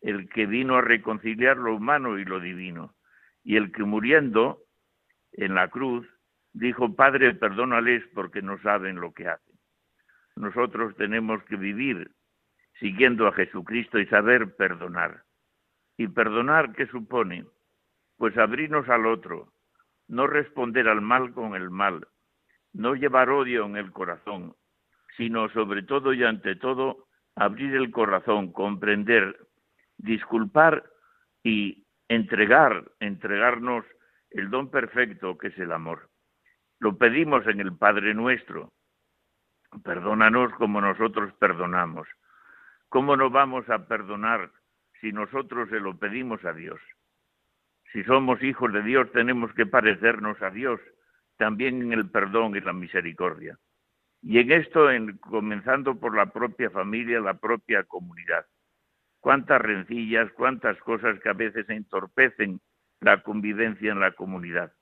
el 0.00 0.28
que 0.30 0.46
vino 0.46 0.78
a 0.78 0.82
reconciliar 0.82 1.58
lo 1.58 1.76
humano 1.76 2.18
y 2.18 2.24
lo 2.24 2.40
divino, 2.40 2.96
y 3.44 3.54
el 3.54 3.70
que 3.70 3.84
muriendo 3.84 4.64
en 5.30 5.54
la 5.54 5.68
cruz 5.68 6.08
dijo, 6.52 6.96
Padre, 6.96 7.36
perdónales 7.36 8.02
porque 8.14 8.42
no 8.42 8.60
saben 8.62 8.96
lo 8.96 9.12
que 9.12 9.28
hacen. 9.28 9.51
Nosotros 10.36 10.96
tenemos 10.96 11.42
que 11.44 11.56
vivir 11.56 12.10
siguiendo 12.78 13.26
a 13.26 13.32
Jesucristo 13.32 13.98
y 13.98 14.06
saber 14.06 14.56
perdonar. 14.56 15.24
¿Y 15.96 16.08
perdonar 16.08 16.72
qué 16.72 16.86
supone? 16.86 17.46
Pues 18.16 18.36
abrirnos 18.38 18.88
al 18.88 19.06
otro, 19.06 19.52
no 20.08 20.26
responder 20.26 20.88
al 20.88 21.00
mal 21.00 21.32
con 21.32 21.54
el 21.54 21.70
mal, 21.70 22.06
no 22.72 22.94
llevar 22.94 23.30
odio 23.30 23.66
en 23.66 23.76
el 23.76 23.92
corazón, 23.92 24.54
sino 25.16 25.48
sobre 25.50 25.82
todo 25.82 26.12
y 26.12 26.24
ante 26.24 26.56
todo 26.56 27.06
abrir 27.36 27.74
el 27.74 27.90
corazón, 27.90 28.52
comprender, 28.52 29.46
disculpar 29.98 30.84
y 31.42 31.86
entregar, 32.08 32.90
entregarnos 33.00 33.84
el 34.30 34.50
don 34.50 34.70
perfecto 34.70 35.36
que 35.38 35.48
es 35.48 35.58
el 35.58 35.72
amor. 35.72 36.10
Lo 36.78 36.96
pedimos 36.96 37.46
en 37.46 37.60
el 37.60 37.76
Padre 37.76 38.14
nuestro. 38.14 38.72
Perdónanos 39.84 40.52
como 40.54 40.80
nosotros 40.80 41.32
perdonamos. 41.34 42.08
¿Cómo 42.88 43.16
no 43.16 43.30
vamos 43.30 43.68
a 43.70 43.86
perdonar 43.86 44.50
si 45.00 45.12
nosotros 45.12 45.68
se 45.70 45.80
lo 45.80 45.98
pedimos 45.98 46.44
a 46.44 46.52
Dios? 46.52 46.80
Si 47.92 48.04
somos 48.04 48.42
hijos 48.42 48.72
de 48.72 48.82
Dios 48.82 49.10
tenemos 49.12 49.52
que 49.54 49.66
parecernos 49.66 50.40
a 50.42 50.50
Dios 50.50 50.80
también 51.36 51.82
en 51.82 51.92
el 51.92 52.10
perdón 52.10 52.56
y 52.56 52.60
la 52.60 52.72
misericordia. 52.72 53.58
Y 54.20 54.38
en 54.38 54.52
esto, 54.52 54.90
en, 54.90 55.18
comenzando 55.18 55.98
por 55.98 56.14
la 56.14 56.26
propia 56.26 56.70
familia, 56.70 57.20
la 57.20 57.34
propia 57.34 57.82
comunidad. 57.84 58.46
Cuántas 59.20 59.60
rencillas, 59.60 60.30
cuántas 60.32 60.78
cosas 60.78 61.18
que 61.20 61.28
a 61.28 61.34
veces 61.34 61.68
entorpecen 61.68 62.60
la 63.00 63.22
convivencia 63.22 63.90
en 63.90 64.00
la 64.00 64.12
comunidad 64.12 64.72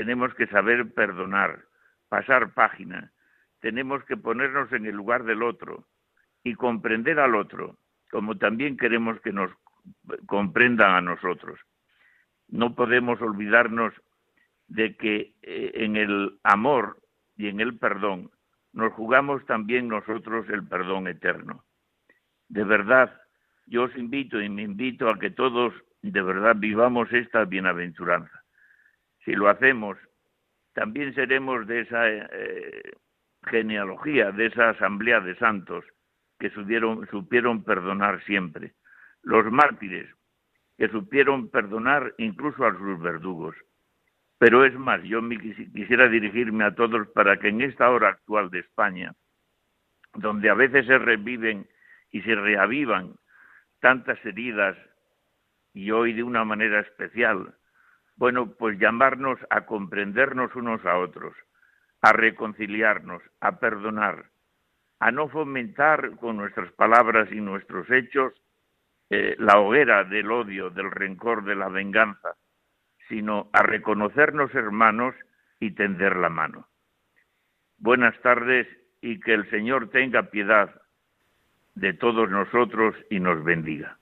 tenemos 0.00 0.32
que 0.34 0.46
saber 0.46 0.94
perdonar, 0.94 1.64
pasar 2.08 2.54
página, 2.54 3.12
tenemos 3.60 4.04
que 4.04 4.16
ponernos 4.16 4.72
en 4.72 4.86
el 4.86 4.94
lugar 4.94 5.24
del 5.24 5.42
otro 5.42 5.86
y 6.42 6.54
comprender 6.54 7.20
al 7.20 7.34
otro, 7.34 7.76
como 8.10 8.36
también 8.38 8.76
queremos 8.76 9.20
que 9.20 9.32
nos 9.32 9.50
comprendan 10.26 10.94
a 10.94 11.00
nosotros. 11.00 11.58
No 12.48 12.74
podemos 12.74 13.20
olvidarnos 13.20 13.94
de 14.66 14.96
que 14.96 15.34
eh, 15.42 15.72
en 15.74 15.96
el 15.96 16.38
amor 16.42 16.98
y 17.36 17.48
en 17.48 17.60
el 17.60 17.78
perdón 17.78 18.30
nos 18.72 18.92
jugamos 18.92 19.44
también 19.46 19.88
nosotros 19.88 20.48
el 20.48 20.66
perdón 20.66 21.08
eterno. 21.08 21.64
De 22.48 22.64
verdad, 22.64 23.20
yo 23.66 23.84
os 23.84 23.96
invito 23.96 24.40
y 24.40 24.48
me 24.48 24.62
invito 24.62 25.08
a 25.08 25.18
que 25.18 25.30
todos 25.30 25.74
de 26.02 26.22
verdad 26.22 26.56
vivamos 26.56 27.12
esta 27.12 27.44
bienaventuranza. 27.44 28.44
Si 29.24 29.32
lo 29.32 29.48
hacemos, 29.48 29.98
también 30.72 31.14
seremos 31.14 31.66
de 31.66 31.80
esa 31.80 32.08
eh, 32.08 32.92
genealogía, 33.46 34.32
de 34.32 34.46
esa 34.46 34.70
asamblea 34.70 35.20
de 35.20 35.36
santos 35.36 35.84
que 36.38 36.50
supieron, 36.50 37.64
perdonar 37.64 38.22
siempre. 38.24 38.72
Los 39.22 39.44
mártires, 39.52 40.08
que 40.78 40.88
supieron 40.88 41.50
perdonar 41.50 42.14
incluso 42.18 42.64
a 42.64 42.72
sus 42.72 43.00
verdugos. 43.00 43.54
Pero 44.38 44.64
es 44.64 44.74
más, 44.74 45.02
yo 45.02 45.20
me 45.20 45.38
quisiera 45.38 46.08
dirigirme 46.08 46.64
a 46.64 46.74
todos 46.74 47.06
para 47.08 47.38
que 47.38 47.48
en 47.48 47.60
esta 47.60 47.90
hora 47.90 48.08
actual 48.08 48.50
de 48.50 48.60
España, 48.60 49.12
donde 50.14 50.48
a 50.48 50.54
veces 50.54 50.86
se 50.86 50.96
reviven 50.96 51.68
y 52.10 52.22
se 52.22 52.34
reavivan 52.34 53.14
tantas 53.80 54.24
heridas 54.24 54.76
y 55.74 55.90
hoy 55.90 56.14
de 56.14 56.22
una 56.22 56.44
manera 56.44 56.80
especial, 56.80 57.54
bueno, 58.16 58.52
pues 58.58 58.78
llamarnos 58.78 59.38
a 59.50 59.66
comprendernos 59.66 60.54
unos 60.56 60.84
a 60.84 60.96
otros, 60.98 61.34
a 62.02 62.12
reconciliarnos, 62.12 63.22
a 63.40 63.58
perdonar, 63.58 64.26
a 65.00 65.10
no 65.10 65.28
fomentar 65.28 66.16
con 66.16 66.36
nuestras 66.36 66.72
palabras 66.72 67.30
y 67.32 67.40
nuestros 67.40 67.90
hechos 67.90 68.32
eh, 69.10 69.34
la 69.38 69.58
hoguera 69.58 70.04
del 70.04 70.30
odio, 70.30 70.70
del 70.70 70.90
rencor, 70.90 71.44
de 71.44 71.56
la 71.56 71.68
venganza, 71.68 72.36
sino 73.08 73.50
a 73.52 73.62
reconocernos 73.62 74.54
hermanos 74.54 75.14
y 75.58 75.72
tender 75.72 76.16
la 76.16 76.28
mano. 76.28 76.68
Buenas 77.78 78.18
tardes 78.20 78.68
y 79.00 79.18
que 79.20 79.34
el 79.34 79.50
Señor 79.50 79.90
tenga 79.90 80.30
piedad 80.30 80.80
de 81.74 81.92
todos 81.94 82.30
nosotros 82.30 82.94
y 83.10 83.20
nos 83.20 83.42
bendiga. 83.42 83.98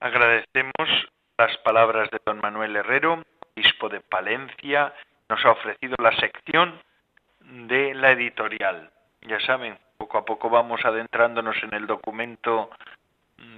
Agradecemos 0.00 0.88
las 1.36 1.56
palabras 1.58 2.10
de 2.10 2.20
don 2.24 2.38
Manuel 2.40 2.76
Herrero, 2.76 3.22
obispo 3.54 3.88
de 3.88 4.00
Palencia, 4.00 4.94
nos 5.28 5.44
ha 5.44 5.50
ofrecido 5.50 5.96
la 5.98 6.12
sección 6.16 6.80
de 7.48 7.94
la 7.94 8.12
editorial. 8.12 8.90
Ya 9.22 9.40
saben, 9.40 9.78
poco 9.96 10.18
a 10.18 10.24
poco 10.24 10.50
vamos 10.50 10.84
adentrándonos 10.84 11.56
en 11.62 11.74
el 11.74 11.86
documento 11.86 12.70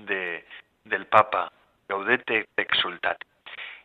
de, 0.06 0.44
del 0.84 1.06
Papa, 1.06 1.52
Gaudete 1.88 2.48
Exultate. 2.56 3.26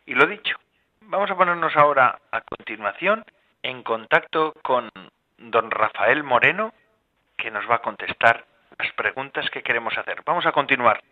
Y 0.06 0.14
lo 0.14 0.26
dicho, 0.26 0.56
vamos 1.02 1.30
a 1.30 1.36
ponernos 1.36 1.76
ahora 1.76 2.18
a 2.30 2.40
continuación 2.40 3.24
en 3.62 3.82
contacto 3.82 4.54
con 4.62 4.90
don 5.38 5.70
Rafael 5.70 6.22
Moreno, 6.22 6.72
que 7.36 7.50
nos 7.50 7.68
va 7.68 7.76
a 7.76 7.82
contestar 7.82 8.44
las 8.78 8.92
preguntas 8.92 9.50
que 9.50 9.62
queremos 9.62 9.96
hacer. 9.98 10.22
Vamos 10.24 10.46
a 10.46 10.52
continuar. 10.52 11.02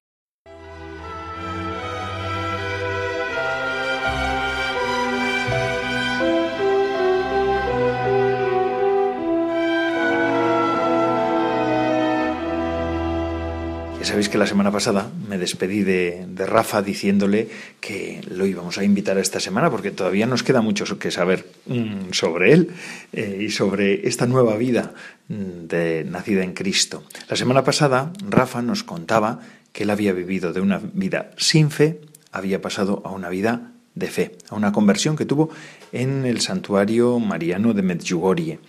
Sabéis 14.15 14.29
que 14.29 14.39
la 14.39 14.47
semana 14.47 14.71
pasada 14.71 15.11
me 15.29 15.39
despedí 15.39 15.83
de, 15.83 16.25
Rafa 16.47 16.83
diciéndole 16.83 17.49
que 17.81 18.21
lo 18.31 18.47
íbamos 18.47 18.79
a 18.79 18.85
invitar 18.85 19.19
esta 19.19 19.41
semana 19.41 19.73
porque 19.73 19.91
todavía 19.91 20.25
nos 20.25 20.45
queda 20.45 20.61
mucho 20.61 21.01
que 21.01 21.11
saber 21.11 21.51
mm, 21.67 22.13
sobre 22.13 22.53
él 22.53 22.71
eh, 23.13 23.43
y 23.43 23.51
sobre 23.51 24.07
esta 24.07 24.29
nueva 24.29 24.57
vida 24.57 24.95
mm, 25.27 25.67
de, 25.67 26.05
nacida 26.05 26.45
en 26.45 26.55
Cristo. 26.55 27.03
La 27.29 27.35
semana 27.35 27.65
pasada 27.65 28.13
Rafa 28.25 28.63
nos 28.63 28.85
contaba 28.85 29.41
que 29.73 29.83
él 29.83 29.91
había 29.91 30.13
vivido 30.13 30.53
de 30.53 30.61
una 30.61 30.79
vida 30.79 31.33
sin 31.37 31.73
fe, 31.73 32.01
había 32.31 32.63
pasado 32.63 33.03
a 33.05 33.11
una 33.11 33.31
vida 33.31 33.73
de 33.97 34.07
fe, 34.07 34.37
a 34.49 34.55
una 34.55 34.71
conversión 34.71 35.17
que 35.17 35.27
tuvo 35.27 35.51
en 35.91 36.25
el 36.25 36.41
santuario 36.41 37.19
mariano 37.19 37.75
de 37.75 37.83
Medjugorje. 37.83 38.61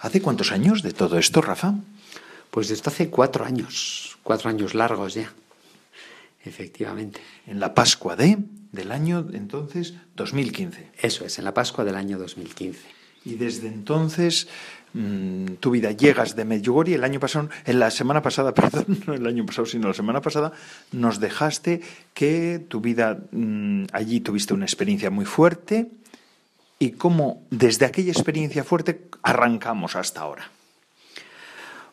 ¿Hace 0.00 0.20
cuántos 0.20 0.52
años 0.52 0.82
de 0.82 0.92
todo 0.92 1.16
esto, 1.16 1.40
Rafa? 1.40 1.76
Pues 2.50 2.70
esto 2.70 2.90
hace 2.90 3.08
cuatro 3.08 3.46
años, 3.46 4.11
cuatro 4.22 4.50
años 4.50 4.74
largos 4.74 5.14
ya, 5.14 5.32
efectivamente. 6.44 7.20
En 7.46 7.60
la 7.60 7.74
Pascua 7.74 8.16
de 8.16 8.38
del 8.72 8.90
año 8.90 9.28
entonces 9.32 9.94
2015. 10.16 10.90
Eso 11.00 11.24
es, 11.24 11.38
en 11.38 11.44
la 11.44 11.54
Pascua 11.54 11.84
del 11.84 11.94
año 11.94 12.18
2015. 12.18 12.80
Y 13.24 13.34
desde 13.36 13.68
entonces 13.68 14.48
mm, 14.94 15.54
tu 15.60 15.70
vida 15.70 15.92
llegas 15.92 16.34
de 16.34 16.44
Medjugorje 16.44 16.94
el 16.94 17.04
año 17.04 17.20
pasado, 17.20 17.48
en 17.64 17.78
la 17.78 17.90
semana 17.90 18.22
pasada, 18.22 18.52
perdón, 18.54 19.02
no 19.06 19.14
el 19.14 19.26
año 19.26 19.46
pasado, 19.46 19.66
sino 19.66 19.88
la 19.88 19.94
semana 19.94 20.20
pasada, 20.20 20.52
nos 20.90 21.20
dejaste 21.20 21.82
que 22.14 22.64
tu 22.66 22.80
vida 22.80 23.20
mm, 23.30 23.84
allí 23.92 24.20
tuviste 24.20 24.54
una 24.54 24.64
experiencia 24.64 25.10
muy 25.10 25.24
fuerte 25.24 25.90
y 26.78 26.92
cómo 26.92 27.46
desde 27.50 27.86
aquella 27.86 28.10
experiencia 28.10 28.64
fuerte 28.64 29.08
arrancamos 29.22 29.94
hasta 29.94 30.22
ahora. 30.22 30.50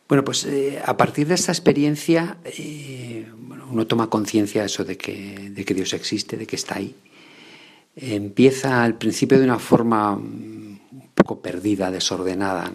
Bueno, 0.09 0.25
pues 0.25 0.43
eh, 0.45 0.81
a 0.83 0.97
partir 0.97 1.27
de 1.27 1.35
esta 1.35 1.51
experiencia 1.51 2.37
eh, 2.43 3.27
uno 3.69 3.85
toma 3.85 4.09
conciencia 4.09 4.61
de 4.61 4.65
eso, 4.65 4.83
de 4.83 4.97
que, 4.97 5.53
Dios 5.53 5.93
existe, 5.93 6.35
de 6.35 6.47
que 6.47 6.55
está 6.55 6.77
ahí. 6.77 6.95
Empieza 7.95 8.83
al 8.83 8.95
principio 8.95 9.37
de 9.37 9.43
una 9.43 9.59
forma 9.59 10.13
un 10.15 10.79
poco 11.13 11.39
perdida, 11.41 11.91
desordenada, 11.91 12.71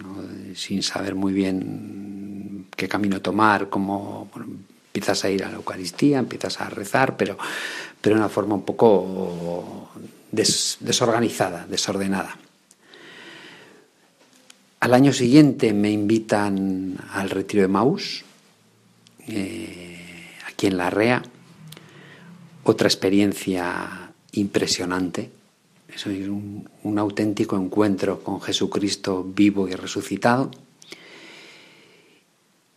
sin 0.55 0.81
saber 0.81 1.15
muy 1.15 1.33
bien 1.33 2.67
qué 2.73 2.87
camino 2.87 3.21
tomar, 3.21 3.67
cómo 3.67 4.29
empiezas 4.87 5.25
a 5.25 5.29
ir 5.29 5.43
a 5.43 5.49
la 5.49 5.57
Eucaristía, 5.57 6.19
empiezas 6.19 6.61
a 6.61 6.69
rezar, 6.69 7.17
pero, 7.17 7.37
pero 7.99 8.15
de 8.15 8.21
una 8.21 8.29
forma 8.29 8.55
un 8.55 8.63
poco 8.63 9.89
desorganizada, 10.31 11.67
desordenada. 11.67 12.37
Al 14.85 14.93
año 14.93 15.13
siguiente 15.13 15.73
me 15.73 15.89
invitan 15.89 16.95
al 17.09 17.31
retiro 17.31 17.63
de 17.63 17.67
Maus, 17.67 18.23
eh, 19.27 19.97
aquí 20.47 20.67
en 20.67 20.77
La 20.77 20.91
Rea. 20.91 21.23
Otra 22.65 22.87
experiencia 22.87 24.13
impresionante. 24.33 25.31
Es 25.91 26.05
un, 26.05 26.69
auténtico 26.99 27.57
encuentro 27.57 28.21
con 28.21 28.39
Jesucristo 28.39 29.23
vivo 29.23 29.67
y 29.67 29.73
resucitado. 29.73 30.51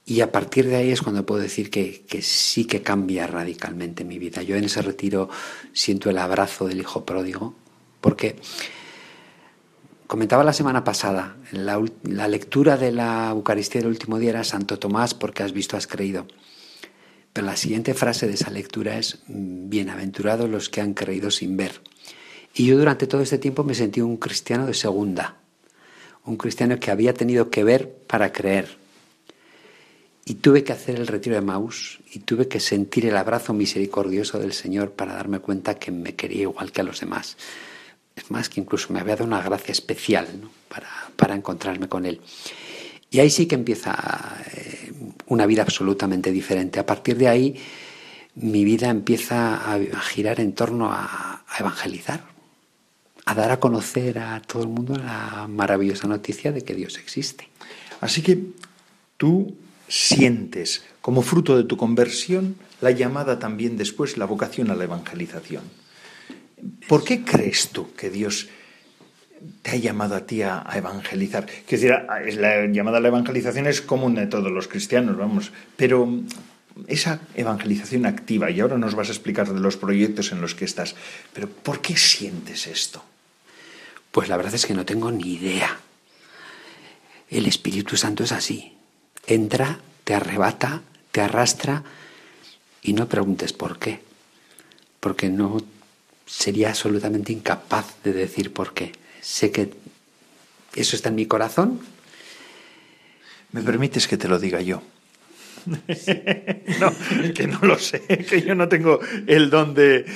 Y 0.06 0.22
a 0.22 0.32
partir 0.32 0.66
de 0.66 0.76
ahí 0.76 0.90
es 0.90 1.02
cuando 1.02 1.26
puedo 1.26 1.42
decir 1.42 1.68
que, 1.68 2.06
que, 2.08 2.22
sí 2.22 2.64
que 2.64 2.80
cambia 2.80 3.26
radicalmente 3.26 4.04
mi 4.04 4.18
vida. 4.18 4.42
Yo 4.42 4.56
en 4.56 4.64
ese 4.64 4.80
retiro 4.80 5.28
siento 5.74 6.08
el 6.08 6.16
abrazo 6.16 6.68
del 6.68 6.80
Hijo 6.80 7.04
Pródigo, 7.04 7.54
porque 8.00 8.36
Comentaba 10.08 10.42
la 10.42 10.54
semana 10.54 10.84
pasada, 10.84 11.36
la, 11.52 11.78
lectura 12.28 12.78
de 12.78 12.92
la 12.92 13.28
Eucaristía 13.28 13.82
del 13.82 13.90
último 13.90 14.18
día 14.18 14.30
era 14.30 14.42
Santo 14.42 14.78
Tomás 14.78 15.12
porque 15.12 15.42
has 15.42 15.52
visto, 15.52 15.76
has 15.76 15.86
creído. 15.86 16.26
Pero 17.34 17.46
la 17.46 17.58
siguiente 17.58 17.92
frase 17.92 18.26
de 18.26 18.32
esa 18.32 18.50
lectura 18.50 18.96
es, 18.96 19.18
bienaventurados 19.26 20.48
los 20.48 20.70
que 20.70 20.80
han 20.80 20.94
creído 20.94 21.30
sin 21.30 21.58
ver. 21.58 21.82
Y 22.54 22.64
yo 22.64 22.78
durante 22.78 23.06
todo 23.06 23.20
este 23.20 23.36
tiempo 23.36 23.64
me 23.64 23.74
sentí 23.74 24.00
un 24.00 24.16
cristiano 24.16 24.64
de 24.64 24.72
segunda, 24.72 25.36
un 26.24 26.38
cristiano 26.38 26.80
que 26.80 26.90
había 26.90 27.12
tenido 27.12 27.50
que 27.50 27.62
ver 27.62 27.92
para 28.06 28.32
creer. 28.32 28.78
Y 30.24 30.36
tuve 30.36 30.64
que 30.64 30.72
hacer 30.72 30.96
el 30.96 31.06
retiro 31.06 31.34
de 31.34 31.42
Maus 31.42 32.00
y 32.10 32.20
tuve 32.20 32.48
que 32.48 32.60
sentir 32.60 33.04
el 33.04 33.16
abrazo 33.18 33.52
misericordioso 33.52 34.38
del 34.38 34.54
Señor 34.54 34.92
para 34.92 35.12
darme 35.12 35.40
cuenta 35.40 35.74
que 35.74 35.90
me 35.90 36.14
quería 36.14 36.42
igual 36.42 36.72
que 36.72 36.80
a 36.80 36.84
los 36.84 37.00
demás. 37.00 37.36
Es 38.18 38.30
más, 38.30 38.48
que 38.48 38.60
incluso 38.60 38.92
me 38.92 39.00
había 39.00 39.14
dado 39.14 39.26
una 39.26 39.40
gracia 39.40 39.72
especial 39.72 40.26
para, 41.16 41.34
encontrarme 41.34 41.88
con 41.88 42.04
él. 42.04 42.20
Y 43.10 43.20
ahí 43.20 43.30
sí 43.30 43.46
que 43.46 43.54
empieza 43.54 43.96
eh, 44.54 44.92
una 45.26 45.46
vida 45.46 45.62
absolutamente 45.62 46.32
diferente. 46.32 46.80
A 46.80 46.86
partir 46.86 47.16
de 47.16 47.28
ahí, 47.28 47.56
mi 48.34 48.64
vida 48.64 48.90
empieza 48.90 49.72
a, 49.72 50.00
girar 50.00 50.40
en 50.40 50.52
torno 50.52 50.92
a, 50.92 51.44
a, 51.46 51.58
evangelizar, 51.58 52.24
a 53.24 53.34
dar 53.34 53.52
a 53.52 53.60
conocer 53.60 54.18
a 54.18 54.42
todo 54.42 54.62
el 54.62 54.68
mundo 54.68 54.96
la 54.96 55.46
maravillosa 55.48 56.08
noticia 56.08 56.50
de 56.52 56.62
que 56.62 56.74
Dios 56.74 56.98
existe. 56.98 57.48
Así 58.00 58.22
que 58.22 58.38
tú 59.16 59.56
sientes 59.86 60.82
como 61.00 61.22
fruto 61.22 61.56
de 61.56 61.64
tu 61.64 61.76
conversión 61.76 62.56
la 62.80 62.90
llamada 62.90 63.38
también 63.38 63.76
después, 63.76 64.18
la 64.18 64.26
vocación 64.26 64.70
a 64.70 64.74
la 64.74 64.84
evangelización. 64.84 65.62
¿Por 66.86 67.04
qué 67.04 67.24
crees 67.24 67.68
tú 67.68 67.94
que 67.94 68.10
Dios 68.10 68.48
te 69.62 69.70
ha 69.70 69.76
llamado 69.76 70.16
a 70.16 70.26
ti 70.26 70.42
a, 70.42 70.66
evangelizar? 70.74 71.46
Que 71.46 71.76
decir, 71.76 71.94
la 72.38 72.66
llamada 72.66 72.98
a 72.98 73.00
la 73.00 73.08
evangelización 73.08 73.66
es 73.66 73.80
común 73.80 74.14
de 74.14 74.26
todos 74.26 74.50
los 74.50 74.68
cristianos, 74.68 75.16
vamos, 75.16 75.52
pero 75.76 76.08
esa 76.86 77.20
evangelización 77.34 78.06
activa, 78.06 78.50
y 78.50 78.60
ahora 78.60 78.78
nos 78.78 78.94
vas 78.94 79.08
a 79.08 79.12
explicar 79.12 79.52
de 79.52 79.60
los 79.60 79.76
proyectos 79.76 80.32
en 80.32 80.40
los 80.40 80.54
que 80.54 80.64
estás, 80.64 80.94
pero 81.32 81.48
¿por 81.48 81.80
qué 81.80 81.96
sientes 81.96 82.66
esto? 82.66 83.02
Pues 84.10 84.28
la 84.28 84.36
verdad 84.36 84.54
es 84.54 84.66
que 84.66 84.74
no 84.74 84.84
tengo 84.84 85.10
ni 85.10 85.34
idea. 85.34 85.78
El 87.30 87.46
Espíritu 87.46 87.96
Santo 87.96 88.24
es 88.24 88.32
así. 88.32 88.72
Entra, 89.26 89.80
te 90.04 90.14
arrebata, 90.14 90.82
te 91.12 91.20
arrastra 91.20 91.84
y 92.82 92.94
no 92.94 93.08
preguntes 93.08 93.52
por 93.52 93.78
qué. 93.78 94.00
Porque 95.00 95.28
no 95.28 95.62
sería 96.28 96.68
absolutamente 96.68 97.32
incapaz 97.32 97.96
de 98.04 98.12
decir 98.12 98.52
por 98.52 98.74
qué. 98.74 98.92
Sé 99.20 99.50
que 99.50 99.70
eso 100.74 100.94
está 100.94 101.08
en 101.08 101.14
mi 101.14 101.26
corazón. 101.26 101.80
¿Me 103.52 103.62
permites 103.62 104.06
que 104.06 104.18
te 104.18 104.28
lo 104.28 104.38
diga 104.38 104.60
yo? 104.60 104.82
no, 105.66 107.32
que 107.34 107.46
no 107.46 107.58
lo 107.62 107.78
sé, 107.78 108.00
que 108.00 108.40
yo 108.40 108.54
no 108.54 108.68
tengo 108.68 109.00
el 109.26 109.50
don 109.50 109.74
de 109.74 110.06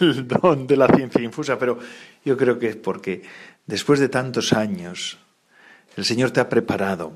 el 0.00 0.26
don 0.26 0.66
de 0.66 0.76
la 0.76 0.88
ciencia 0.88 1.22
infusa, 1.22 1.58
pero 1.58 1.78
yo 2.24 2.36
creo 2.36 2.58
que 2.58 2.68
es 2.68 2.76
porque 2.76 3.22
después 3.66 4.00
de 4.00 4.08
tantos 4.08 4.52
años 4.52 5.18
el 5.96 6.04
Señor 6.04 6.32
te 6.32 6.40
ha 6.40 6.48
preparado 6.48 7.12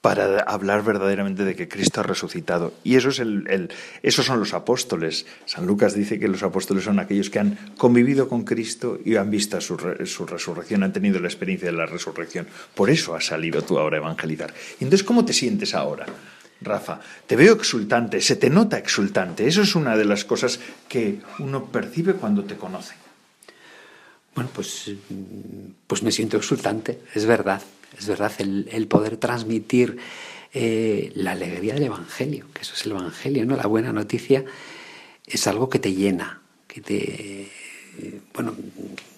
para 0.00 0.40
hablar 0.42 0.84
verdaderamente 0.84 1.44
de 1.44 1.56
que 1.56 1.68
Cristo 1.68 2.00
ha 2.00 2.04
resucitado. 2.04 2.72
Y 2.84 2.96
eso 2.96 3.08
es 3.08 3.18
el, 3.18 3.70
esos 4.02 4.24
son 4.24 4.38
los 4.38 4.54
apóstoles. 4.54 5.26
San 5.46 5.66
Lucas 5.66 5.94
dice 5.94 6.20
que 6.20 6.28
los 6.28 6.42
apóstoles 6.42 6.84
son 6.84 6.98
aquellos 7.00 7.30
que 7.30 7.40
han 7.40 7.58
convivido 7.76 8.28
con 8.28 8.44
Cristo 8.44 9.00
y 9.04 9.16
han 9.16 9.30
visto 9.30 9.60
su, 9.60 9.76
su 10.04 10.26
resurrección, 10.26 10.82
han 10.84 10.92
tenido 10.92 11.18
la 11.18 11.28
experiencia 11.28 11.70
de 11.70 11.76
la 11.76 11.86
resurrección. 11.86 12.46
Por 12.74 12.90
eso 12.90 13.16
has 13.16 13.26
salido 13.26 13.62
tú 13.62 13.78
ahora 13.78 13.96
a 13.96 14.00
evangelizar. 14.00 14.54
Entonces, 14.80 15.02
¿cómo 15.02 15.24
te 15.24 15.32
sientes 15.32 15.74
ahora? 15.74 16.06
Rafa, 16.60 17.00
te 17.26 17.36
veo 17.36 17.54
exultante, 17.54 18.20
se 18.20 18.36
te 18.36 18.48
nota 18.48 18.78
exultante. 18.78 19.46
Eso 19.46 19.62
es 19.62 19.74
una 19.74 19.96
de 19.96 20.04
las 20.04 20.24
cosas 20.24 20.60
que 20.88 21.20
uno 21.38 21.66
percibe 21.66 22.14
cuando 22.14 22.44
te 22.44 22.56
conoce. 22.56 22.94
Bueno, 24.34 24.50
pues, 24.52 24.90
pues 25.86 26.02
me 26.02 26.12
siento 26.12 26.36
exultante, 26.36 27.00
es 27.14 27.24
verdad. 27.24 27.62
Es 27.98 28.06
verdad, 28.06 28.32
el, 28.38 28.86
poder 28.88 29.16
transmitir 29.16 29.98
eh, 30.52 31.12
la 31.14 31.32
alegría 31.32 31.74
del 31.74 31.84
Evangelio, 31.84 32.46
que 32.52 32.62
eso 32.62 32.74
es 32.74 32.84
el 32.86 32.92
Evangelio, 32.92 33.44
¿no? 33.46 33.56
La 33.56 33.66
buena 33.66 33.92
noticia 33.92 34.44
es 35.26 35.46
algo 35.46 35.68
que 35.68 35.78
te 35.78 35.92
llena, 35.92 36.40
que 36.66 36.80
te... 36.80 37.48
Bueno, 38.34 38.54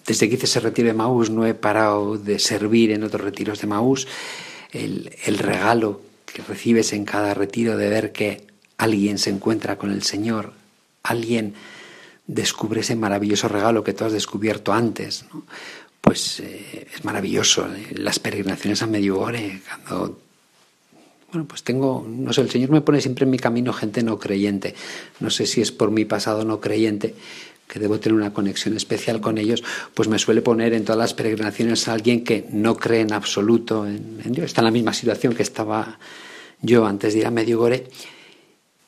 desde 0.05 0.29
que 0.29 0.35
hice 0.35 0.45
ese 0.45 0.61
retiro 0.61 0.87
de 0.87 0.93
Maús 0.93 1.29
no 1.29 1.45
he 1.45 1.53
parado 1.53 2.17
de 2.17 2.39
servir 2.39 2.91
en 2.91 3.03
otros 3.03 3.21
retiros 3.21 3.59
de 3.59 3.67
Maús. 3.67 4.07
El, 4.71 5.11
el 5.25 5.37
regalo 5.37 6.01
que 6.25 6.41
recibes 6.41 6.93
en 6.93 7.03
cada 7.03 7.33
retiro 7.33 7.75
de 7.75 7.89
ver 7.89 8.11
que 8.13 8.47
alguien 8.77 9.17
se 9.17 9.29
encuentra 9.29 9.77
con 9.77 9.91
el 9.91 10.03
Señor, 10.03 10.53
alguien 11.03 11.53
descubre 12.27 12.81
ese 12.81 12.95
maravilloso 12.95 13.47
regalo 13.47 13.83
que 13.83 13.93
tú 13.93 14.05
has 14.05 14.13
descubierto 14.13 14.71
antes. 14.71 15.25
¿no? 15.33 15.43
Pues 16.01 16.39
eh, 16.39 16.87
es 16.93 17.03
maravilloso. 17.03 17.67
¿eh? 17.67 17.87
Las 17.95 18.19
peregrinaciones 18.19 18.81
a 18.81 18.87
Medjugorje, 18.87 19.61
cuando 19.67 20.19
bueno, 21.31 21.47
pues 21.47 21.63
tengo, 21.63 22.05
no 22.07 22.33
sé, 22.33 22.41
el 22.41 22.49
Señor 22.49 22.71
me 22.71 22.81
pone 22.81 23.01
siempre 23.01 23.25
en 23.25 23.29
mi 23.29 23.37
camino 23.37 23.71
gente 23.71 24.01
no 24.01 24.17
creyente. 24.17 24.73
No 25.19 25.29
sé 25.29 25.45
si 25.45 25.61
es 25.61 25.71
por 25.71 25.91
mi 25.91 26.05
pasado 26.05 26.43
no 26.43 26.59
creyente, 26.59 27.13
que 27.67 27.79
debo 27.79 27.99
tener 27.99 28.17
una 28.17 28.33
conexión 28.33 28.75
especial 28.75 29.21
con 29.21 29.37
ellos, 29.37 29.63
pues 29.93 30.09
me 30.09 30.17
suele 30.17 30.41
poner 30.41 30.73
en 30.73 30.85
todas 30.85 30.97
las 30.97 31.13
peregrinaciones 31.13 31.87
a 31.87 31.93
alguien 31.93 32.23
que 32.23 32.47
no 32.51 32.77
cree 32.77 33.01
en 33.01 33.13
absoluto 33.13 33.85
en, 33.85 34.19
Dios. 34.25 34.47
Está 34.47 34.61
en 34.61 34.65
la 34.65 34.71
misma 34.71 34.93
situación 34.93 35.35
que 35.35 35.43
estaba 35.43 35.99
yo 36.61 36.87
antes 36.87 37.13
de 37.13 37.19
ir 37.19 37.27
a 37.27 37.31
Medjugorje. 37.31 37.87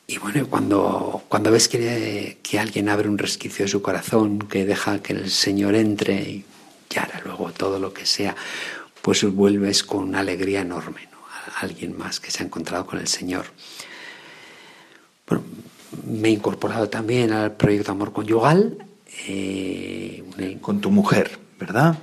Y 0.08 0.18
bueno, 0.18 0.48
cuando, 0.48 1.22
cuando 1.28 1.52
ves 1.52 1.68
que, 1.68 2.38
que 2.42 2.58
alguien 2.58 2.88
abre 2.88 3.08
un 3.08 3.18
resquicio 3.18 3.66
de 3.66 3.70
su 3.70 3.82
corazón, 3.82 4.40
que 4.40 4.66
deja 4.66 5.00
que 5.00 5.12
el 5.12 5.30
Señor 5.30 5.76
entre 5.76 6.14
y 6.22 6.44
y 6.94 6.98
ahora 6.98 7.20
luego 7.24 7.52
todo 7.52 7.78
lo 7.78 7.92
que 7.92 8.06
sea, 8.06 8.34
pues 9.00 9.24
vuelves 9.24 9.82
con 9.82 10.04
una 10.04 10.20
alegría 10.20 10.60
enorme, 10.60 11.08
¿no? 11.10 11.18
A 11.26 11.60
alguien 11.60 11.96
más 11.96 12.20
que 12.20 12.30
se 12.30 12.42
ha 12.42 12.46
encontrado 12.46 12.86
con 12.86 12.98
el 12.98 13.08
Señor. 13.08 13.46
Bueno, 15.26 15.44
me 16.06 16.28
he 16.28 16.32
incorporado 16.32 16.88
también 16.88 17.32
al 17.32 17.52
proyecto 17.52 17.92
Amor 17.92 18.12
Conyugal. 18.12 18.78
Eh, 19.26 20.22
con 20.60 20.80
tu 20.80 20.90
mujer, 20.90 21.38
¿verdad? 21.58 21.98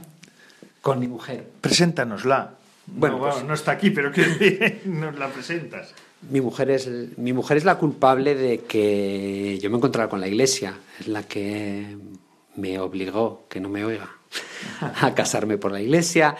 Con 0.81 0.99
mi 0.99 1.07
mujer. 1.07 1.49
Preséntanosla. 1.61 2.55
Bueno, 2.85 3.17
no, 3.17 3.29
pues 3.29 3.43
no 3.43 3.53
está 3.53 3.71
aquí, 3.71 3.89
pero 3.89 4.11
que 4.11 4.81
nos 4.85 5.17
la 5.17 5.29
presentas. 5.29 5.93
Mi 6.29 6.41
mujer, 6.41 6.69
es, 6.69 6.89
mi 7.17 7.33
mujer 7.33 7.57
es 7.57 7.65
la 7.65 7.77
culpable 7.77 8.35
de 8.35 8.59
que 8.61 9.57
yo 9.61 9.69
me 9.69 9.77
encontrara 9.77 10.09
con 10.09 10.19
la 10.19 10.27
iglesia, 10.27 10.75
es 10.99 11.07
la 11.07 11.23
que 11.23 11.97
me 12.55 12.79
obligó 12.79 13.45
que 13.49 13.59
no 13.59 13.69
me 13.69 13.85
oiga. 13.85 14.09
A 15.01 15.13
casarme 15.13 15.57
por 15.57 15.71
la 15.71 15.81
iglesia, 15.81 16.35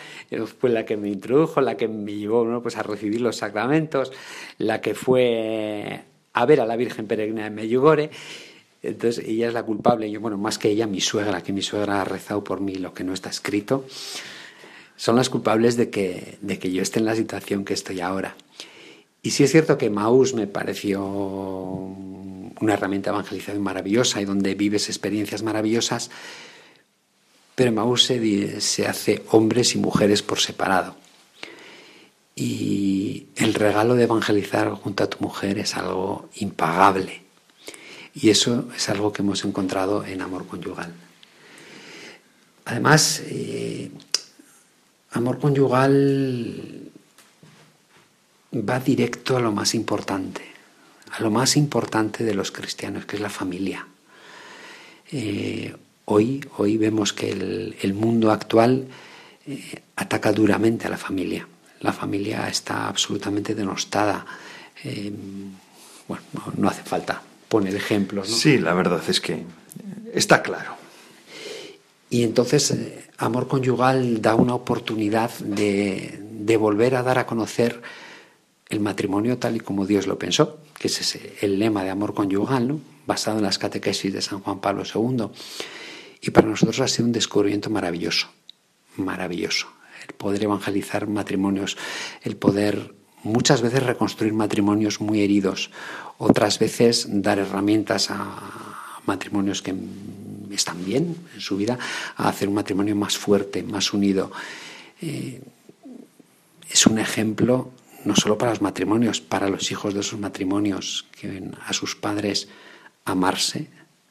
fue 0.60 0.70
la 0.70 0.86
que 0.86 0.98
me 0.98 1.10
introdujo, 1.10 1.62
la 1.62 1.78
que 1.78 1.88
me 1.88 2.14
llevó 2.14 2.62
pues 2.62 2.78
a 2.78 2.84
recibir 2.84 3.22
los 3.22 3.38
sacramentos, 3.38 4.12
la 4.58 4.82
que 4.82 4.96
fue 4.96 6.04
a 6.34 6.46
ver 6.46 6.62
a 6.62 6.66
la 6.66 6.76
Virgen 6.76 7.08
Peregrina 7.08 7.44
de 7.44 7.50
Medjugorje. 7.50 8.12
Entonces 8.82 9.26
ella 9.28 9.48
es 9.48 9.54
la 9.54 9.64
culpable, 9.64 10.10
yo, 10.10 10.22
bueno, 10.22 10.38
más 10.38 10.58
que 10.58 10.70
ella, 10.70 10.88
mi 10.88 11.02
suegra, 11.02 11.42
que 11.44 11.52
mi 11.52 11.62
suegra 11.62 12.02
ha 12.02 12.06
rezado 12.06 12.44
por 12.44 12.62
mí 12.62 12.76
lo 12.76 12.94
que 12.94 13.04
no 13.04 13.14
está 13.14 13.30
escrito, 13.30 13.86
son 14.96 15.18
las 15.18 15.30
culpables 15.30 15.76
de 15.76 15.90
que, 15.90 16.38
de 16.42 16.60
que 16.60 16.72
yo 16.72 16.82
esté 16.82 17.00
en 17.00 17.06
la 17.06 17.16
situación 17.16 17.66
que 17.66 17.74
estoy 17.74 18.00
ahora. 18.00 18.36
Y 19.22 19.32
sí 19.32 19.44
es 19.44 19.52
cierto 19.52 19.78
que 19.78 19.90
Maús 19.90 20.34
me 20.34 20.48
pareció 20.48 21.04
una 21.04 22.74
herramienta 22.74 23.12
de 23.12 23.18
evangelización 23.18 23.62
maravillosa 23.62 24.22
y 24.22 24.26
donde 24.26 24.56
vives 24.56 24.88
experiencias 24.88 25.44
maravillosas, 25.44 26.10
pero 27.60 27.74
Maús 27.74 28.06
se, 28.06 28.88
hace 28.88 29.22
hombres 29.32 29.76
y 29.76 29.80
mujeres 29.80 30.22
por 30.22 30.40
separado. 30.40 30.96
Y 32.34 33.26
el 33.36 33.54
regalo 33.54 33.96
de 33.96 34.04
evangelizar 34.04 34.72
junto 34.72 35.04
a 35.04 35.10
tu 35.10 35.18
mujer 35.20 35.60
es 35.60 35.76
algo 35.76 36.30
impagable. 36.36 37.22
Y 38.16 38.30
eso 38.30 38.70
es 38.74 38.88
algo 38.88 39.12
que 39.12 39.24
hemos 39.24 39.44
encontrado 39.44 40.06
en 40.06 40.22
amor 40.22 40.48
conyugal. 40.48 40.94
Además, 42.64 43.24
eh, 43.26 43.92
amor 45.12 45.40
conyugal 45.40 46.90
va 48.54 48.80
directo 48.80 49.36
a 49.36 49.42
lo 49.42 49.52
más 49.52 49.76
importante, 49.76 50.44
a 51.12 51.22
lo 51.22 51.30
más 51.30 51.58
importante 51.58 52.24
de 52.24 52.36
los 52.36 52.54
cristianos, 52.54 53.06
que 53.06 53.18
es 53.18 53.22
la 53.22 53.30
familia. 53.30 53.86
Eh, 55.12 55.76
Hoy, 56.12 56.44
hoy 56.58 56.76
vemos 56.78 57.14
que 57.14 57.30
el, 57.30 57.94
mundo 57.94 58.32
actual 58.32 58.88
eh, 59.46 59.84
ataca 59.96 60.32
duramente 60.32 60.88
a 60.88 60.90
la 60.90 60.98
familia. 60.98 61.48
La 61.82 61.94
familia 61.94 62.48
está 62.48 62.88
absolutamente 62.88 63.54
denostada. 63.54 64.26
Eh, 64.84 65.14
bueno, 66.08 66.24
no, 66.58 66.68
hace 66.68 66.82
falta 66.82 67.22
poner 67.48 67.76
ejemplos. 67.76 68.28
Sí, 68.28 68.58
la 68.58 68.74
verdad 68.74 69.04
es 69.08 69.22
que 69.22 69.44
está 70.12 70.42
claro. 70.42 70.78
Y 72.10 72.24
entonces, 72.24 72.72
eh, 72.72 73.06
amor 73.20 73.48
conyugal 73.48 74.20
da 74.20 74.34
una 74.34 74.56
oportunidad 74.56 75.30
de, 75.38 76.20
de, 76.24 76.58
volver 76.58 76.96
a 76.96 77.04
dar 77.04 77.20
a 77.20 77.28
conocer 77.28 77.84
el 78.70 78.80
matrimonio 78.80 79.38
tal 79.38 79.58
y 79.58 79.60
como 79.60 79.86
Dios 79.86 80.08
lo 80.08 80.18
pensó, 80.18 80.58
que 80.80 80.88
es 80.88 81.20
el 81.42 81.60
lema 81.60 81.84
de 81.84 81.92
amor 81.92 82.16
conyugal, 82.16 82.68
¿no? 82.68 82.80
basado 83.06 83.38
en 83.38 83.44
las 83.44 83.60
catequesis 83.60 84.12
de 84.12 84.24
San 84.24 84.40
Juan 84.40 84.60
Pablo 84.60 84.82
II. 84.92 85.30
Y 86.22 86.32
para 86.32 86.48
nosotros 86.48 86.80
ha 86.82 86.88
sido 86.88 87.06
un 87.06 87.12
descubrimiento 87.12 87.70
maravilloso, 87.70 88.28
maravilloso. 88.98 89.68
El 90.08 90.16
poder 90.16 90.44
evangelizar 90.44 91.08
matrimonios, 91.08 91.78
el 92.24 92.36
poder 92.36 92.94
muchas 93.24 93.62
veces 93.62 93.84
reconstruir 93.84 94.34
matrimonios 94.34 95.02
muy 95.02 95.22
heridos, 95.22 95.72
otras 96.18 96.60
veces 96.60 97.08
dar 97.10 97.40
herramientas 97.40 98.10
a 98.12 99.02
matrimonios 99.06 99.62
que 99.62 99.76
están 100.52 100.84
bien 100.86 101.16
en 101.34 101.42
su 101.42 101.58
vida, 101.58 101.78
a 102.16 102.30
hacer 102.30 102.48
un 102.48 102.56
matrimonio 102.56 102.96
más 102.96 103.18
fuerte, 103.18 103.64
más 103.64 103.94
unido. 103.94 104.32
Eh, 105.02 105.42
es 106.70 106.86
un 106.86 107.00
ejemplo 107.00 107.72
no 108.06 108.16
solo 108.16 108.38
para 108.38 108.52
los 108.52 108.62
matrimonios, 108.62 109.22
para 109.22 109.50
los 109.50 109.72
hijos 109.72 109.94
de 109.94 110.02
esos 110.02 110.20
matrimonios 110.20 111.06
que 111.20 111.28
ven 111.28 111.56
a 111.66 111.74
sus 111.74 111.96
padres 111.96 112.48
amarse, 113.06 113.68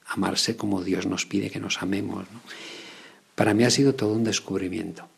amarse 0.08 0.56
como 0.56 0.82
Dios 0.82 1.06
nos 1.06 1.26
pide 1.26 1.50
que 1.50 1.60
nos 1.60 1.82
amemos. 1.82 2.26
Para 3.34 3.54
mí 3.54 3.64
ha 3.64 3.70
sido 3.70 3.94
todo 3.94 4.12
un 4.12 4.24
descubrimiento 4.24 5.08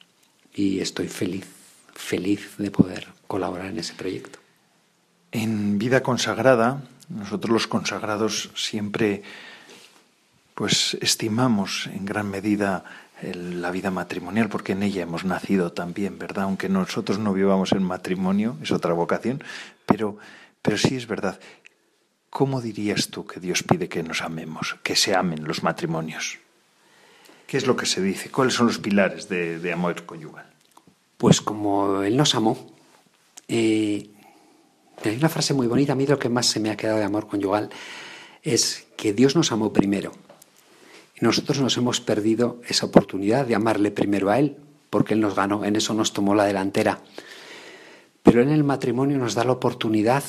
y 0.55 0.81
estoy 0.81 1.09
feliz, 1.09 1.46
feliz 1.94 2.57
de 2.59 2.70
poder 2.70 3.09
colaborar 3.26 3.66
en 3.66 3.79
ese 3.79 3.94
proyecto. 3.94 4.38
En 5.33 5.79
vida 5.79 6.03
consagrada, 6.03 6.83
nosotros 7.09 7.53
los 7.53 7.66
consagrados 7.66 8.50
siempre 8.55 9.22
pues 10.55 10.98
estimamos 11.00 11.88
en 11.94 12.05
gran 12.05 12.29
medida 12.29 12.85
la 13.22 13.70
vida 13.70 13.90
matrimonial 13.90 14.48
porque 14.48 14.72
en 14.72 14.83
ella 14.83 15.03
hemos 15.03 15.24
nacido 15.24 15.72
también, 15.72 16.18
¿verdad? 16.18 16.44
Aunque 16.44 16.68
nosotros 16.68 17.18
no 17.18 17.33
vivamos 17.33 17.72
en 17.72 17.83
matrimonio, 17.83 18.57
es 18.62 18.70
otra 18.72 18.92
vocación, 18.92 19.42
pero 19.87 20.18
pero 20.62 20.76
sí 20.79 20.96
es 20.96 21.07
verdad. 21.07 21.38
¿Cómo 22.30 22.60
dirías 22.60 23.08
tú 23.08 23.26
que 23.26 23.40
Dios 23.40 23.64
pide 23.64 23.88
que 23.88 24.04
nos 24.04 24.22
amemos, 24.22 24.76
que 24.84 24.94
se 24.94 25.16
amen 25.16 25.44
los 25.44 25.64
matrimonios? 25.64 26.38
¿Qué 27.48 27.56
es 27.56 27.66
lo 27.66 27.76
que 27.76 27.86
se 27.86 28.00
dice? 28.00 28.30
¿Cuáles 28.30 28.54
son 28.54 28.68
los 28.68 28.78
pilares 28.78 29.28
de, 29.28 29.72
amor 29.72 30.06
conyugal? 30.06 30.46
Pues 31.16 31.40
como 31.40 32.02
Él 32.02 32.16
nos 32.16 32.36
amó. 32.36 32.72
Eh, 33.48 34.08
hay 35.04 35.16
una 35.16 35.28
frase 35.28 35.54
muy 35.54 35.66
bonita, 35.66 35.94
a 35.94 35.96
mí 35.96 36.06
lo 36.06 36.20
que 36.20 36.28
más 36.28 36.46
se 36.46 36.60
me 36.60 36.70
ha 36.70 36.76
quedado 36.76 36.98
de 36.98 37.04
amor 37.04 37.26
conyugal 37.26 37.70
es 38.44 38.86
que 38.96 39.12
Dios 39.12 39.34
nos 39.34 39.50
amó 39.50 39.72
primero. 39.72 40.12
Y 41.20 41.24
nosotros 41.24 41.58
nos 41.58 41.76
hemos 41.76 42.00
perdido 42.00 42.60
esa 42.68 42.86
oportunidad 42.86 43.46
de 43.46 43.56
amarle 43.56 43.90
primero 43.90 44.30
a 44.30 44.38
Él, 44.38 44.56
porque 44.88 45.14
Él 45.14 45.20
nos 45.20 45.34
ganó, 45.34 45.64
en 45.64 45.74
eso 45.74 45.94
nos 45.94 46.12
tomó 46.12 46.36
la 46.36 46.44
delantera. 46.44 47.00
Pero 48.22 48.42
en 48.42 48.50
el 48.50 48.62
matrimonio 48.62 49.18
nos 49.18 49.34
da 49.34 49.42
la 49.42 49.52
oportunidad 49.52 50.22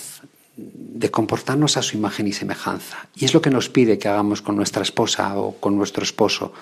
de 0.56 1.10
comportarnos 1.10 1.78
a 1.78 1.82
su 1.82 1.98
imagen 1.98 2.28
y 2.28 2.34
semejanza. 2.34 3.08
Y 3.16 3.26
es 3.26 3.34
lo 3.34 3.42
que 3.42 3.50
nos 3.50 3.70
pide 3.70 3.98
que 3.98 4.08
hagamos 4.08 4.42
con 4.42 4.56
nuestra 4.56 4.84
esposa 4.84 5.38
o 5.38 5.56
con 5.60 5.78
nuestro 5.78 6.04
esposo, 6.04 6.54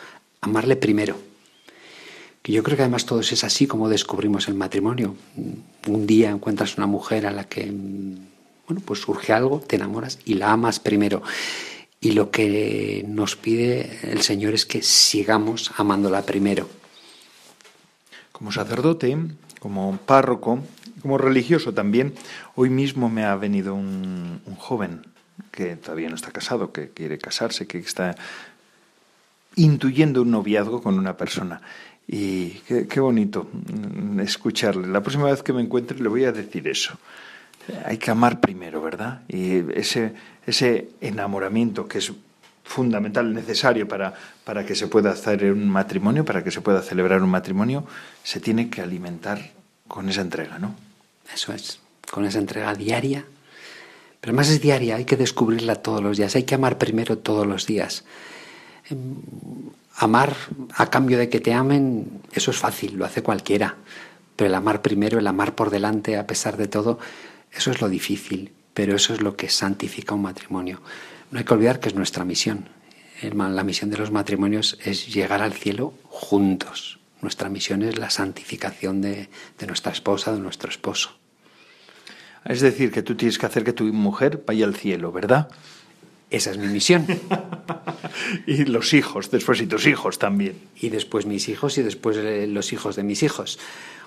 amarle 0.41 0.75
primero. 0.75 1.17
Que 2.41 2.52
yo 2.52 2.63
creo 2.63 2.78
que 2.78 2.84
además 2.84 3.06
todo 3.06 3.19
es 3.19 3.43
así 3.43 3.67
como 3.67 3.89
descubrimos 3.89 4.47
el 4.47 4.54
matrimonio. 4.54 5.15
Un 5.88 6.08
día 6.08 6.30
encuentras 6.30 6.78
una 6.78 6.88
mujer 6.88 7.25
a 7.25 7.32
la 7.32 7.45
que 7.45 7.71
bueno, 8.69 8.84
pues 8.86 9.02
surge 9.02 9.34
algo, 9.34 9.62
te 9.62 9.78
enamoras 9.78 10.19
y 10.25 10.36
la 10.36 10.52
amas 10.52 10.80
primero. 10.80 11.23
Y 11.99 12.12
lo 12.12 12.30
que 12.30 13.04
nos 13.08 13.36
pide 13.36 13.99
el 14.04 14.21
Señor 14.21 14.54
es 14.54 14.65
que 14.65 14.84
sigamos 14.84 15.71
amándola 15.75 16.21
primero. 16.21 16.69
Como 18.32 18.52
sacerdote, 18.52 19.17
como 19.60 19.98
párroco, 19.98 20.60
como 21.02 21.17
religioso 21.17 21.74
también, 21.74 22.13
hoy 22.56 22.69
mismo 22.69 23.10
me 23.10 23.24
ha 23.26 23.36
venido 23.36 23.76
un, 23.76 24.41
joven 24.58 25.06
que 25.52 25.76
todavía 25.76 26.10
no 26.10 26.15
está 26.15 26.32
casado, 26.32 26.72
que 26.72 26.89
quiere 26.89 27.17
casarse, 27.17 27.67
que 27.67 27.78
está 27.78 28.15
intuyendo 29.56 30.22
un 30.22 30.32
noviazgo 30.32 30.82
con 30.82 30.98
una 30.98 31.17
persona. 31.17 31.62
Y 32.08 32.62
qué, 32.67 32.88
qué, 32.88 33.00
bonito 33.00 33.48
escucharle. 34.19 34.88
La 34.88 35.02
próxima 35.02 35.26
vez 35.26 35.43
que 35.43 35.54
me 35.54 35.62
encuentre 35.62 36.00
le 36.00 36.10
voy 36.10 36.26
a 36.26 36.32
decir 36.32 36.67
eso. 36.67 36.98
Hay 37.86 37.98
que 37.98 38.10
amar 38.10 38.39
primero, 38.39 38.82
¿verdad? 38.82 39.22
Y 39.28 39.63
ese, 39.78 40.13
ese 40.45 40.89
enamoramiento 41.02 41.88
que 41.88 42.00
es 42.00 42.12
fundamental, 42.70 43.34
necesario 43.34 43.88
para, 43.88 44.14
para 44.44 44.64
que 44.64 44.76
se 44.76 44.88
pueda 44.88 45.10
hacer 45.10 45.44
un 45.52 45.68
matrimonio, 45.68 46.24
para 46.24 46.44
que 46.44 46.52
se 46.52 46.62
pueda 46.62 46.84
celebrar 46.84 47.24
un 47.24 47.30
matrimonio, 47.30 47.84
se 48.24 48.40
tiene 48.40 48.70
que 48.70 48.82
alimentar 48.82 49.52
con 49.88 50.08
esa 50.08 50.22
entrega, 50.22 50.60
¿no? 50.60 50.76
Eso 51.34 51.52
es, 51.52 51.80
con 52.12 52.26
esa 52.26 52.38
entrega 52.38 52.76
diaria. 52.76 53.26
Pero 54.22 54.36
más 54.36 54.50
es 54.50 54.62
diaria, 54.62 54.98
hay 54.98 55.06
que 55.06 55.18
descubrirla 55.18 55.78
todos 55.78 56.04
los 56.04 56.18
días, 56.18 56.36
hay 56.36 56.44
que 56.44 56.54
amar 56.54 56.78
primero 56.78 57.18
todos 57.18 57.48
los 57.48 57.66
días. 57.66 58.04
Em, 58.90 59.16
amar 59.96 60.36
a 60.76 60.92
cambio 60.92 61.18
de 61.18 61.28
que 61.28 61.40
te 61.40 61.54
amen, 61.54 62.22
eso 62.34 62.52
es 62.52 62.58
fácil, 62.58 62.98
lo 62.98 63.06
hace 63.06 63.24
cualquiera. 63.24 63.78
Pero 64.36 64.48
el 64.48 64.54
amar 64.54 64.84
primero, 64.84 65.18
el 65.18 65.26
amar 65.26 65.56
por 65.56 65.72
delante, 65.72 66.18
a 66.18 66.28
pesar 66.28 66.56
de 66.56 66.68
todo, 66.68 67.00
eso 67.52 67.72
es 67.72 67.82
lo 67.82 67.90
difícil, 67.90 68.52
pero 68.76 68.96
eso 68.96 69.16
es 69.16 69.22
lo 69.22 69.36
que 69.36 69.50
santifica 69.50 70.14
un 70.14 70.22
matrimonio. 70.22 70.82
No 71.32 71.39
hay 71.39 71.46
que 71.46 71.54
olvidar 71.54 71.80
que 71.80 71.89
es 71.89 71.96
nuestra 71.96 72.26
misión. 72.26 72.70
La 73.22 73.63
misión 73.63 73.89
de 73.89 73.98
los 73.98 74.12
matrimonios 74.12 74.78
es 74.84 75.13
llegar 75.13 75.42
al 75.42 75.54
cielo 75.54 75.94
juntos. 76.06 77.00
Nuestra 77.22 77.50
misión 77.50 77.84
es 77.84 77.98
la 77.98 78.10
santificación 78.10 79.02
de, 79.02 79.30
de 79.58 79.68
nuestra 79.68 79.92
esposa, 79.92 80.34
de 80.34 80.39
nuestro 80.39 80.70
esposo. 80.70 81.12
Es 82.46 82.62
decir, 82.62 82.92
que 82.92 83.04
tú 83.04 83.15
tienes 83.15 83.38
que 83.38 83.46
hacer 83.46 83.63
que 83.63 83.74
tu 83.74 83.84
mujer 83.86 84.44
vaya 84.48 84.65
al 84.65 84.76
cielo, 84.76 85.12
¿verdad? 85.12 85.50
Esa 86.30 86.52
es 86.52 86.58
mi 86.58 86.68
misión. 86.68 87.06
y 88.48 88.65
los 88.65 88.94
hijos, 88.94 89.32
después 89.32 89.62
y 89.62 89.68
tus 89.68 89.86
hijos 89.88 90.20
también. 90.20 90.56
Y 90.80 90.89
después 90.89 91.26
mis 91.26 91.50
hijos 91.50 91.78
y 91.78 91.82
después 91.82 92.18
eh, 92.18 92.48
los 92.48 92.72
hijos 92.72 92.96
de 92.96 93.04
mis 93.04 93.24
hijos. 93.24 93.60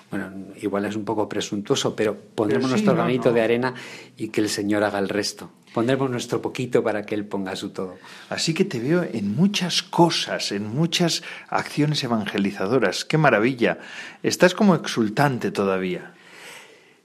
Bueno, 0.09 0.31
igual 0.61 0.85
es 0.85 0.95
un 0.95 1.05
poco 1.05 1.27
presuntuoso, 1.27 1.95
pero 1.95 2.15
pondremos 2.15 2.69
nuestro 2.69 2.93
granito 2.93 3.31
de 3.33 3.41
arena 3.41 3.73
y 4.17 4.29
que 4.29 4.41
el 4.41 4.49
Señor 4.49 4.83
haga 4.83 4.99
el 4.99 5.09
resto. 5.09 5.51
Pondremos 5.73 6.09
nuestro 6.09 6.41
poquito 6.41 6.83
para 6.83 7.03
que 7.03 7.15
Él 7.15 7.25
ponga 7.25 7.55
su 7.55 7.69
todo. 7.69 7.97
Así 8.29 8.53
que 8.53 8.63
te 8.63 8.79
veo 8.79 9.03
en 9.03 9.35
muchas 9.35 9.81
cosas, 9.81 10.51
en 10.51 10.67
muchas 10.67 11.23
acciones 11.49 12.03
evangelizadoras. 12.03 13.05
¡Qué 13.05 13.17
maravilla! 13.17 13.79
Estás 14.21 14.53
como 14.53 14.75
exultante 14.75 15.51
todavía. 15.51 16.13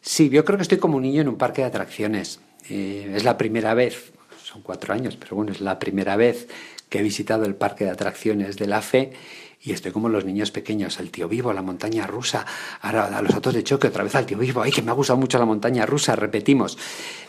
Sí, 0.02 0.28
yo 0.28 0.44
creo 0.44 0.58
que 0.58 0.62
estoy 0.62 0.78
como 0.78 0.96
un 0.96 1.02
niño 1.02 1.22
en 1.22 1.28
un 1.28 1.38
parque 1.38 1.62
de 1.62 1.68
atracciones. 1.68 2.40
Eh, 2.68 3.12
es 3.16 3.24
la 3.24 3.38
primera 3.38 3.72
vez, 3.74 4.12
son 4.44 4.62
cuatro 4.62 4.92
años, 4.92 5.16
pero 5.16 5.36
bueno, 5.36 5.52
es 5.52 5.60
la 5.60 5.78
primera 5.78 6.16
vez 6.16 6.48
que 6.88 6.98
he 6.98 7.02
visitado 7.02 7.44
el 7.44 7.54
parque 7.54 7.84
de 7.84 7.90
atracciones 7.90 8.56
de 8.56 8.66
la 8.66 8.82
fe 8.82 9.12
y 9.60 9.72
estoy 9.72 9.92
como 9.92 10.08
los 10.08 10.24
niños 10.24 10.50
pequeños, 10.50 11.00
el 11.00 11.10
tío 11.10 11.28
vivo, 11.28 11.52
la 11.52 11.62
montaña 11.62 12.06
rusa, 12.06 12.46
ahora 12.80 13.06
a 13.06 13.22
los 13.22 13.34
autos 13.34 13.54
de 13.54 13.64
choque, 13.64 13.88
otra 13.88 14.04
vez 14.04 14.14
al 14.14 14.24
tío 14.24 14.38
vivo, 14.38 14.62
ay, 14.62 14.70
que 14.70 14.82
me 14.82 14.90
ha 14.90 14.94
gustado 14.94 15.18
mucho 15.18 15.38
la 15.38 15.44
montaña 15.46 15.84
rusa, 15.84 16.14
repetimos. 16.14 16.78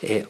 Eh, 0.02 0.28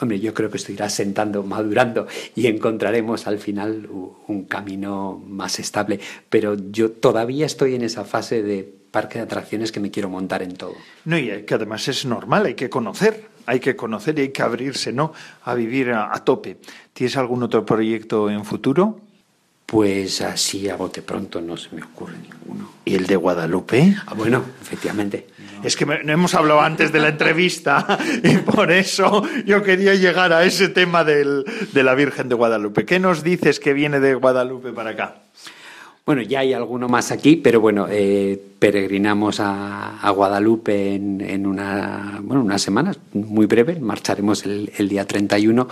hombre, 0.00 0.20
yo 0.20 0.34
creo 0.34 0.50
que 0.50 0.56
esto 0.56 0.72
irá 0.72 0.88
sentando, 0.88 1.42
madurando 1.42 2.06
y 2.34 2.46
encontraremos 2.46 3.26
al 3.26 3.38
final 3.38 3.88
un 4.26 4.44
camino 4.44 5.22
más 5.26 5.58
estable, 5.58 6.00
pero 6.28 6.56
yo 6.70 6.90
todavía 6.90 7.46
estoy 7.46 7.74
en 7.74 7.82
esa 7.82 8.04
fase 8.04 8.42
de 8.42 8.72
parque 8.90 9.18
de 9.18 9.24
atracciones 9.24 9.72
que 9.72 9.80
me 9.80 9.90
quiero 9.90 10.08
montar 10.08 10.42
en 10.42 10.54
todo. 10.54 10.74
No, 11.04 11.18
y 11.18 11.42
que 11.42 11.54
además 11.54 11.88
es 11.88 12.04
normal, 12.06 12.46
hay 12.46 12.54
que 12.54 12.70
conocer, 12.70 13.28
hay 13.46 13.60
que 13.60 13.76
conocer 13.76 14.18
y 14.18 14.22
hay 14.22 14.28
que 14.30 14.42
abrirse, 14.42 14.92
¿no? 14.92 15.12
A 15.44 15.54
vivir 15.54 15.92
a 15.92 16.12
tope. 16.24 16.58
¿Tienes 16.92 17.16
algún 17.16 17.42
otro 17.42 17.64
proyecto 17.64 18.30
en 18.30 18.44
futuro? 18.44 19.00
Pues 19.70 20.22
así 20.22 20.66
a 20.70 20.76
bote 20.76 21.02
pronto 21.02 21.42
no 21.42 21.54
se 21.58 21.68
me 21.76 21.82
ocurre 21.82 22.14
ninguno. 22.16 22.70
¿Y 22.86 22.94
el 22.94 23.06
de 23.06 23.16
Guadalupe? 23.16 23.96
Ah, 24.06 24.14
bueno, 24.14 24.42
efectivamente. 24.62 25.26
Es 25.62 25.76
que 25.76 25.84
no 25.86 26.12
hemos 26.12 26.34
hablado 26.34 26.60
antes 26.60 26.92
de 26.92 27.00
la 27.00 27.08
entrevista 27.08 27.98
y 28.22 28.38
por 28.38 28.70
eso 28.70 29.22
yo 29.44 29.62
quería 29.62 29.94
llegar 29.94 30.32
a 30.32 30.44
ese 30.44 30.68
tema 30.68 31.04
del, 31.04 31.44
de 31.72 31.82
la 31.82 31.94
Virgen 31.94 32.28
de 32.28 32.34
Guadalupe. 32.34 32.84
¿Qué 32.84 32.98
nos 32.98 33.22
dices 33.22 33.60
que 33.60 33.72
viene 33.72 34.00
de 34.00 34.14
Guadalupe 34.14 34.72
para 34.72 34.90
acá? 34.90 35.16
Bueno, 36.08 36.22
ya 36.22 36.40
hay 36.40 36.54
alguno 36.54 36.88
más 36.88 37.12
aquí, 37.12 37.36
pero 37.36 37.60
bueno, 37.60 37.86
eh, 37.90 38.42
peregrinamos 38.58 39.40
a, 39.40 40.10
Guadalupe 40.10 40.94
en, 40.94 41.46
una, 41.46 42.20
bueno, 42.22 42.42
unas 42.42 42.62
semanas, 42.62 42.98
muy 43.12 43.44
breve, 43.44 43.78
marcharemos 43.78 44.46
el, 44.46 44.88
día 44.88 45.06
31 45.06 45.68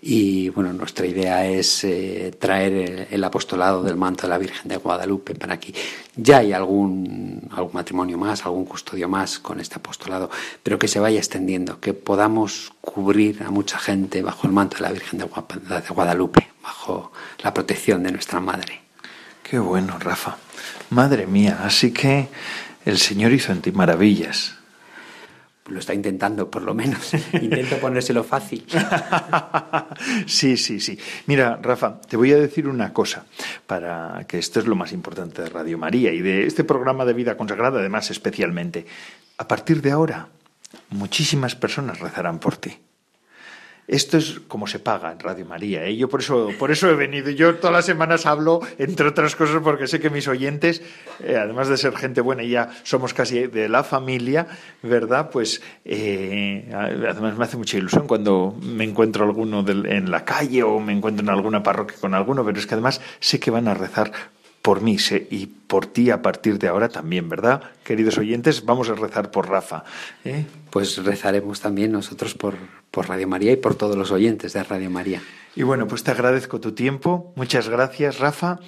y 0.00 0.48
bueno, 0.48 0.72
nuestra 0.72 1.04
idea 1.04 1.46
es 1.46 1.84
eh, 1.84 2.34
traer 2.38 3.08
el, 3.10 3.22
apostolado 3.22 3.82
del 3.82 3.96
manto 3.96 4.22
de 4.22 4.28
la 4.30 4.38
Virgen 4.38 4.66
de 4.66 4.78
Guadalupe 4.78 5.34
para 5.34 5.52
aquí. 5.52 5.74
Ya 6.16 6.38
hay 6.38 6.54
algún, 6.54 7.42
algún 7.50 7.74
matrimonio 7.74 8.16
más, 8.16 8.46
algún 8.46 8.64
custodio 8.64 9.10
más 9.10 9.38
con 9.38 9.60
este 9.60 9.74
apostolado, 9.74 10.30
pero 10.62 10.78
que 10.78 10.88
se 10.88 11.00
vaya 11.00 11.18
extendiendo, 11.18 11.80
que 11.80 11.92
podamos 11.92 12.72
cubrir 12.80 13.42
a 13.42 13.50
mucha 13.50 13.78
gente 13.78 14.22
bajo 14.22 14.46
el 14.46 14.54
manto 14.54 14.78
de 14.78 14.84
la 14.84 14.92
Virgen 14.92 15.18
de 15.18 15.26
Guadalupe, 15.90 16.48
bajo 16.62 17.12
la 17.44 17.52
protección 17.52 18.02
de 18.04 18.12
nuestra 18.12 18.40
Madre. 18.40 18.85
Qué 19.48 19.60
bueno, 19.60 19.96
Rafa. 20.00 20.38
Madre 20.90 21.28
mía, 21.28 21.60
así 21.62 21.92
que 21.92 22.28
el 22.84 22.98
Señor 22.98 23.32
hizo 23.32 23.52
en 23.52 23.60
ti 23.60 23.70
maravillas. 23.70 24.56
Lo 25.68 25.78
está 25.78 25.94
intentando, 25.94 26.50
por 26.50 26.62
lo 26.62 26.74
menos. 26.74 27.14
Intento 27.32 27.76
ponérselo 27.78 28.24
fácil. 28.24 28.66
sí, 30.26 30.56
sí, 30.56 30.80
sí. 30.80 30.98
Mira, 31.26 31.60
Rafa, 31.62 32.00
te 32.00 32.16
voy 32.16 32.32
a 32.32 32.38
decir 32.38 32.66
una 32.66 32.92
cosa, 32.92 33.24
para 33.68 34.24
que 34.26 34.38
esto 34.38 34.58
es 34.58 34.66
lo 34.66 34.74
más 34.74 34.92
importante 34.92 35.42
de 35.42 35.48
Radio 35.48 35.78
María 35.78 36.12
y 36.12 36.22
de 36.22 36.44
este 36.46 36.64
programa 36.64 37.04
de 37.04 37.12
vida 37.12 37.36
consagrada, 37.36 37.78
además, 37.78 38.10
especialmente. 38.10 38.84
A 39.38 39.46
partir 39.46 39.80
de 39.80 39.92
ahora, 39.92 40.26
muchísimas 40.90 41.54
personas 41.54 42.00
rezarán 42.00 42.40
por 42.40 42.56
ti. 42.56 42.78
Esto 43.88 44.18
es 44.18 44.40
como 44.48 44.66
se 44.66 44.80
paga 44.80 45.12
en 45.12 45.20
Radio 45.20 45.46
María. 45.46 45.84
¿eh? 45.84 45.96
Yo 45.96 46.08
por 46.08 46.20
eso, 46.20 46.50
por 46.58 46.72
eso 46.72 46.90
he 46.90 46.94
venido. 46.94 47.30
Yo 47.30 47.54
todas 47.56 47.72
las 47.72 47.86
semanas 47.86 48.26
hablo, 48.26 48.60
entre 48.78 49.06
otras 49.06 49.36
cosas, 49.36 49.62
porque 49.62 49.86
sé 49.86 50.00
que 50.00 50.10
mis 50.10 50.26
oyentes, 50.26 50.82
eh, 51.20 51.36
además 51.36 51.68
de 51.68 51.76
ser 51.76 51.96
gente 51.96 52.20
buena, 52.20 52.42
y 52.42 52.50
ya 52.50 52.70
somos 52.82 53.14
casi 53.14 53.46
de 53.46 53.68
la 53.68 53.84
familia, 53.84 54.48
¿verdad? 54.82 55.30
Pues 55.30 55.62
eh, 55.84 56.68
además 56.74 57.36
me 57.36 57.44
hace 57.44 57.56
mucha 57.56 57.78
ilusión 57.78 58.08
cuando 58.08 58.56
me 58.60 58.84
encuentro 58.84 59.24
alguno 59.24 59.64
en 59.68 60.10
la 60.10 60.24
calle 60.24 60.64
o 60.64 60.80
me 60.80 60.92
encuentro 60.92 61.22
en 61.22 61.30
alguna 61.30 61.62
parroquia 61.62 61.96
con 62.00 62.14
alguno, 62.14 62.44
pero 62.44 62.58
es 62.58 62.66
que 62.66 62.74
además 62.74 63.00
sé 63.20 63.38
que 63.38 63.50
van 63.50 63.68
a 63.68 63.74
rezar 63.74 64.10
por 64.66 64.80
mí 64.80 64.96
y 65.30 65.46
por 65.46 65.86
ti 65.86 66.10
a 66.10 66.22
partir 66.22 66.58
de 66.58 66.66
ahora 66.66 66.88
también, 66.88 67.28
¿verdad? 67.28 67.62
Queridos 67.84 68.18
oyentes, 68.18 68.64
vamos 68.64 68.90
a 68.90 68.96
rezar 68.96 69.30
por 69.30 69.48
Rafa. 69.48 69.84
¿eh? 70.24 70.44
Pues 70.70 71.04
rezaremos 71.04 71.60
también 71.60 71.92
nosotros 71.92 72.34
por, 72.34 72.56
por 72.90 73.08
Radio 73.08 73.28
María 73.28 73.52
y 73.52 73.56
por 73.56 73.76
todos 73.76 73.94
los 73.94 74.10
oyentes 74.10 74.54
de 74.54 74.64
Radio 74.64 74.90
María. 74.90 75.22
Y 75.54 75.62
bueno, 75.62 75.86
pues 75.86 76.02
te 76.02 76.10
agradezco 76.10 76.58
tu 76.58 76.72
tiempo. 76.72 77.32
Muchas 77.36 77.68
gracias, 77.68 78.18
Rafa. 78.18 78.58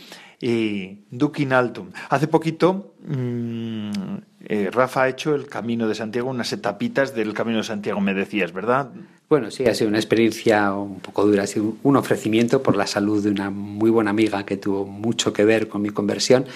Y 0.40 1.00
Dukin 1.10 1.52
Altum. 1.52 1.90
Hace 2.10 2.28
poquito 2.28 2.94
mm, 3.04 3.90
eh, 4.44 4.70
Rafa 4.70 5.02
ha 5.02 5.08
hecho 5.08 5.34
el 5.34 5.48
Camino 5.48 5.88
de 5.88 5.96
Santiago, 5.96 6.30
unas 6.30 6.52
etapitas 6.52 7.12
del 7.12 7.34
Camino 7.34 7.58
de 7.58 7.64
Santiago, 7.64 8.00
me 8.00 8.14
decías, 8.14 8.52
¿verdad? 8.52 8.92
Bueno, 9.28 9.50
sí, 9.50 9.66
ha 9.66 9.74
sido 9.74 9.88
una 9.88 9.98
experiencia 9.98 10.72
un 10.72 11.00
poco 11.00 11.26
dura, 11.26 11.42
ha 11.42 11.46
sido 11.46 11.76
un 11.82 11.96
ofrecimiento 11.96 12.62
por 12.62 12.76
la 12.76 12.86
salud 12.86 13.22
de 13.22 13.30
una 13.30 13.50
muy 13.50 13.90
buena 13.90 14.10
amiga 14.10 14.46
que 14.46 14.56
tuvo 14.56 14.86
mucho 14.86 15.34
que 15.34 15.44
ver 15.44 15.68
con 15.68 15.82
mi 15.82 15.90
conversión. 15.90 16.46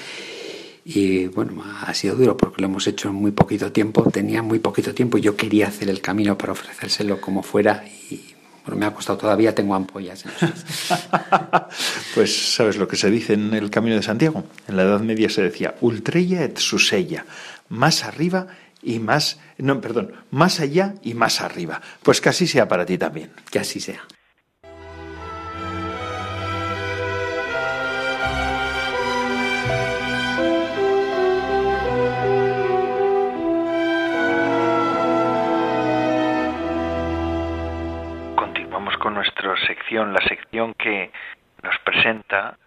Y 0.83 1.27
bueno, 1.27 1.63
ha 1.83 1.93
sido 1.93 2.17
duro 2.17 2.37
porque 2.37 2.63
lo 2.63 2.69
hemos 2.69 2.87
hecho 2.87 3.11
en 3.11 3.17
muy 3.17 3.31
poquito 3.31 3.71
tiempo, 3.73 4.11
tenía 4.11 4.43
muy 4.43 4.59
poquito 4.59 4.95
tiempo 4.95 5.19
y 5.19 5.21
yo 5.21 5.37
quería 5.37 5.69
hacer 5.69 5.91
el 5.91 6.01
camino 6.01 6.39
para 6.39 6.53
ofrecérselo 6.53 7.21
como 7.21 7.43
fuera 7.43 7.85
y 8.11 8.33
bueno, 8.65 8.81
me 8.81 8.87
ha 8.87 8.95
costado 8.95 9.19
todavía, 9.19 9.55
tengo 9.55 9.75
ampollas. 9.75 10.25
pues 12.15 12.55
sabes 12.55 12.79
lo 12.79 12.89
que 12.89 12.97
se 12.97 13.11
dice 13.11 13.35
en 13.35 13.53
el 13.55 13.71
Camino 13.71 13.97
de 13.97 14.03
Santiago. 14.03 14.45
En 14.67 14.77
la 14.77 14.85
Edad 14.85 15.01
Media 15.01 15.29
se 15.29 15.43
decía, 15.43 15.75
ultreya 15.81 16.45
et 16.45 16.59
susella, 16.59 17.27
más 17.69 18.05
arriba 18.05 18.47
y 18.83 18.99
más, 18.99 19.41
no, 19.59 19.81
perdón, 19.81 20.13
más 20.31 20.61
allá 20.61 20.95
y 21.03 21.15
más 21.15 21.41
arriba. 21.41 21.81
Pues 22.03 22.21
que 22.21 22.29
así 22.29 22.47
sea 22.47 22.69
para 22.69 22.85
ti 22.85 22.99
también. 22.99 23.33
Que 23.51 23.61
así 23.61 23.81
sea. 23.81 24.03
Continuamos 38.37 38.97
con 38.99 39.15
nuestra 39.15 39.55
sección, 39.67 40.13
la 40.13 40.21
sección 40.27 40.75
que 40.75 41.13
nos 41.63 41.79
presenta 41.85 42.59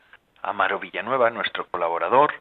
Amaro 0.42 0.80
Villanueva, 0.80 1.30
nuestro 1.30 1.68
colaborador, 1.68 2.34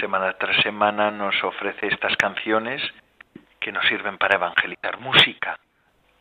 semana 0.00 0.32
tras 0.34 0.56
semana 0.62 1.10
nos 1.10 1.42
ofrece 1.44 1.86
estas 1.88 2.16
canciones 2.16 2.82
que 3.60 3.72
nos 3.72 3.86
sirven 3.86 4.18
para 4.18 4.36
evangelizar, 4.36 4.98
música 4.98 5.58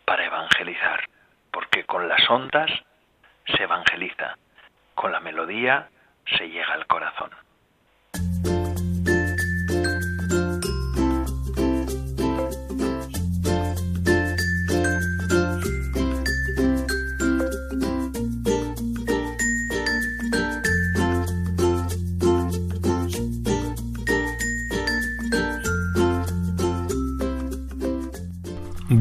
para 0.06 0.26
evangelizar, 0.26 1.08
porque 1.52 1.86
con 1.86 2.08
las 2.08 2.30
ondas 2.30 2.70
se 3.46 3.64
evangeliza, 3.64 4.38
con 4.94 5.12
la 5.12 5.20
melodía 5.20 5.90
se 6.38 6.50
llega 6.50 6.74
al 6.74 6.86
corazón. 6.88 7.32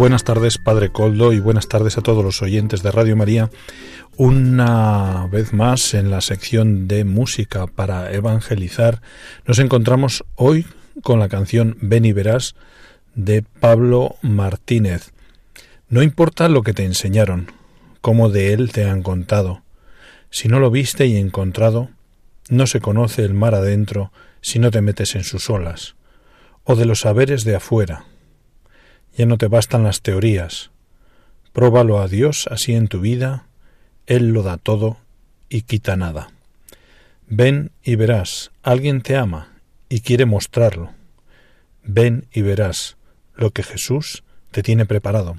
Buenas 0.01 0.25
tardes, 0.25 0.57
Padre 0.57 0.91
Coldo, 0.91 1.35
y 1.35 1.41
buenas 1.41 1.69
tardes 1.69 1.99
a 1.99 2.01
todos 2.01 2.25
los 2.25 2.41
oyentes 2.41 2.83
de 2.83 2.91
Radio 2.91 3.17
María. 3.17 3.51
Una 4.17 5.29
vez 5.31 5.53
más 5.53 5.93
en 5.93 6.11
la 6.11 6.23
sección 6.23 6.89
de 6.89 7.05
música 7.05 7.67
para 7.67 8.11
evangelizar, 8.11 9.03
nos 9.45 9.59
encontramos 9.59 10.25
hoy 10.37 10.65
con 11.03 11.21
la 11.21 11.29
canción 11.29 11.77
Ven 11.83 12.07
y 12.07 12.15
verás 12.15 12.55
de 13.15 13.43
Pablo 13.43 14.17
Martínez. 14.23 15.13
No 15.91 16.03
importa 16.03 16.49
lo 16.49 16.63
que 16.63 16.73
te 16.73 16.87
enseñaron, 16.87 17.53
cómo 18.01 18.31
de 18.31 18.55
él 18.55 18.73
te 18.73 18.85
han 18.85 19.03
contado. 19.03 19.61
Si 20.31 20.49
no 20.49 20.61
lo 20.61 20.71
viste 20.71 21.09
y 21.09 21.19
encontrado, 21.19 21.91
no 22.49 22.67
se 22.67 22.81
conoce 22.81 23.23
el 23.23 23.35
mar 23.35 23.55
adentro 23.55 24.13
si 24.41 24.61
no 24.61 24.71
te 24.71 24.81
metes 24.81 25.15
en 25.15 25.25
sus 25.25 25.51
olas, 25.51 25.95
o 26.65 26.75
de 26.75 26.87
los 26.87 27.01
saberes 27.01 27.45
de 27.45 27.57
afuera 27.57 28.07
ya 29.21 29.27
no 29.27 29.37
te 29.37 29.49
bastan 29.49 29.83
las 29.83 30.01
teorías. 30.01 30.71
Próbalo 31.53 32.01
a 32.01 32.09
Dios 32.09 32.49
así 32.51 32.73
en 32.73 32.89
tu 32.89 33.01
vida, 33.01 33.45
Él 34.07 34.31
lo 34.31 34.43
da 34.43 34.57
todo 34.57 34.97
y 35.51 35.61
quita 35.61 35.95
nada. 35.95 36.31
Ven 37.29 37.71
y 37.83 37.97
verás, 37.97 38.51
alguien 38.63 39.03
te 39.03 39.17
ama 39.17 39.53
y 39.91 40.01
quiere 40.01 40.25
mostrarlo. 40.25 40.93
Ven 41.85 42.29
y 42.33 42.41
verás 42.41 42.97
lo 43.35 43.51
que 43.51 43.63
Jesús 43.63 44.25
te 44.53 44.63
tiene 44.63 44.87
preparado. 44.87 45.37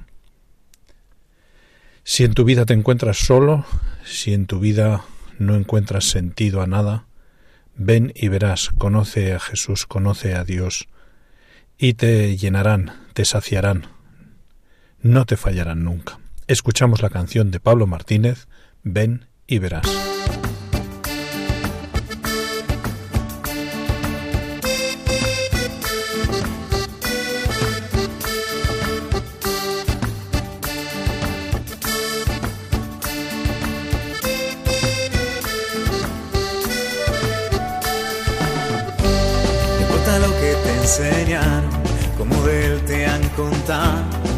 Si 2.03 2.23
en 2.23 2.35
tu 2.35 2.45
vida 2.45 2.67
te 2.67 2.75
encuentras 2.75 3.17
solo, 3.17 3.65
si 4.05 4.35
en 4.35 4.45
tu 4.45 4.59
vida 4.59 5.05
no 5.39 5.55
encuentras 5.55 6.05
sentido 6.05 6.61
a 6.61 6.67
nada, 6.67 7.05
ven 7.75 8.13
y 8.13 8.27
verás, 8.27 8.69
conoce 8.77 9.33
a 9.33 9.39
Jesús, 9.39 9.87
conoce 9.87 10.35
a 10.35 10.43
Dios, 10.43 10.87
y 11.79 11.95
te 11.95 12.37
llenarán, 12.37 13.00
te 13.13 13.25
saciarán, 13.25 13.87
no 15.01 15.25
te 15.25 15.37
fallarán 15.37 15.83
nunca. 15.83 16.19
Escuchamos 16.47 17.01
la 17.01 17.09
canción 17.09 17.51
de 17.51 17.59
Pablo 17.59 17.87
Martínez, 17.87 18.47
Ven 18.83 19.27
y 19.47 19.59
verás. 19.59 20.10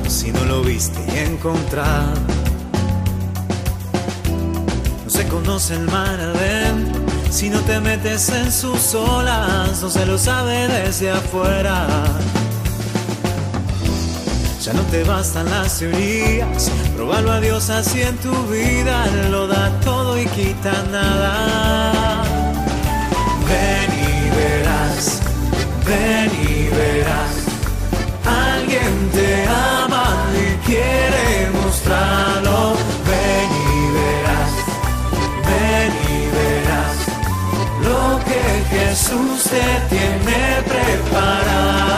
Si 0.08 0.32
no 0.32 0.43
lo 0.46 0.62
viste 0.62 1.00
y 1.13 1.17
encontrado. 1.19 2.13
No 5.04 5.10
se 5.10 5.28
conoce 5.28 5.76
el 5.76 5.86
mar 5.86 6.19
adentro 6.19 7.04
si 7.34 7.50
no 7.50 7.60
te 7.62 7.80
metes 7.80 8.30
en 8.30 8.52
sus 8.52 8.93
olas, 8.93 9.82
no 9.82 9.89
se 9.89 10.06
lo 10.06 10.19
sabe 10.19 10.67
desde 10.67 11.10
afuera. 11.10 11.88
Ya 14.63 14.72
no 14.74 14.82
te 14.84 15.04
bastan 15.04 15.50
las 15.50 15.80
teorías, 15.80 16.69
probalo 16.96 17.32
a 17.32 17.39
Dios 17.39 17.72
así 17.72 18.04
en 18.04 18.15
tu 18.17 18.32
vida, 18.48 19.08
lo 19.32 19.48
da 19.48 19.72
todo 19.80 20.22
y 20.22 20.28
quita 20.28 20.74
nada. 20.91 22.24
Ven 23.50 23.89
y 24.00 24.30
verás, 24.36 25.19
ven 25.88 26.32
y 26.48 26.69
verás 26.69 27.42
te 29.13 29.45
ama 29.47 30.26
y 30.34 30.56
quiere 30.65 31.49
mostrarlo. 31.52 32.76
Ven 33.08 33.49
y 33.69 33.82
verás, 33.97 34.52
ven 35.47 35.93
y 36.10 36.19
verás 36.36 36.97
lo 37.88 38.02
que 38.28 38.43
Jesús 38.76 39.43
te 39.43 39.65
tiene 39.95 40.41
preparado. 40.67 41.93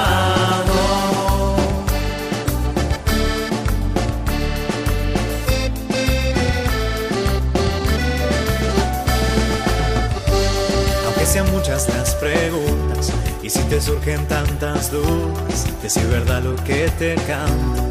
Aunque 11.06 11.25
sean 11.25 11.47
muchas 11.51 11.88
las 11.89 12.15
preguntas 12.15 13.12
y 13.45 13.49
si 13.51 13.60
te 13.65 13.79
surgen 13.79 14.27
tantas 14.27 14.91
dudas, 14.91 15.67
que 15.79 15.88
si 15.88 15.99
es 15.99 16.10
verdad 16.10 16.41
lo 16.41 16.55
que 16.63 16.89
te 16.97 17.13
canta. 17.13 17.84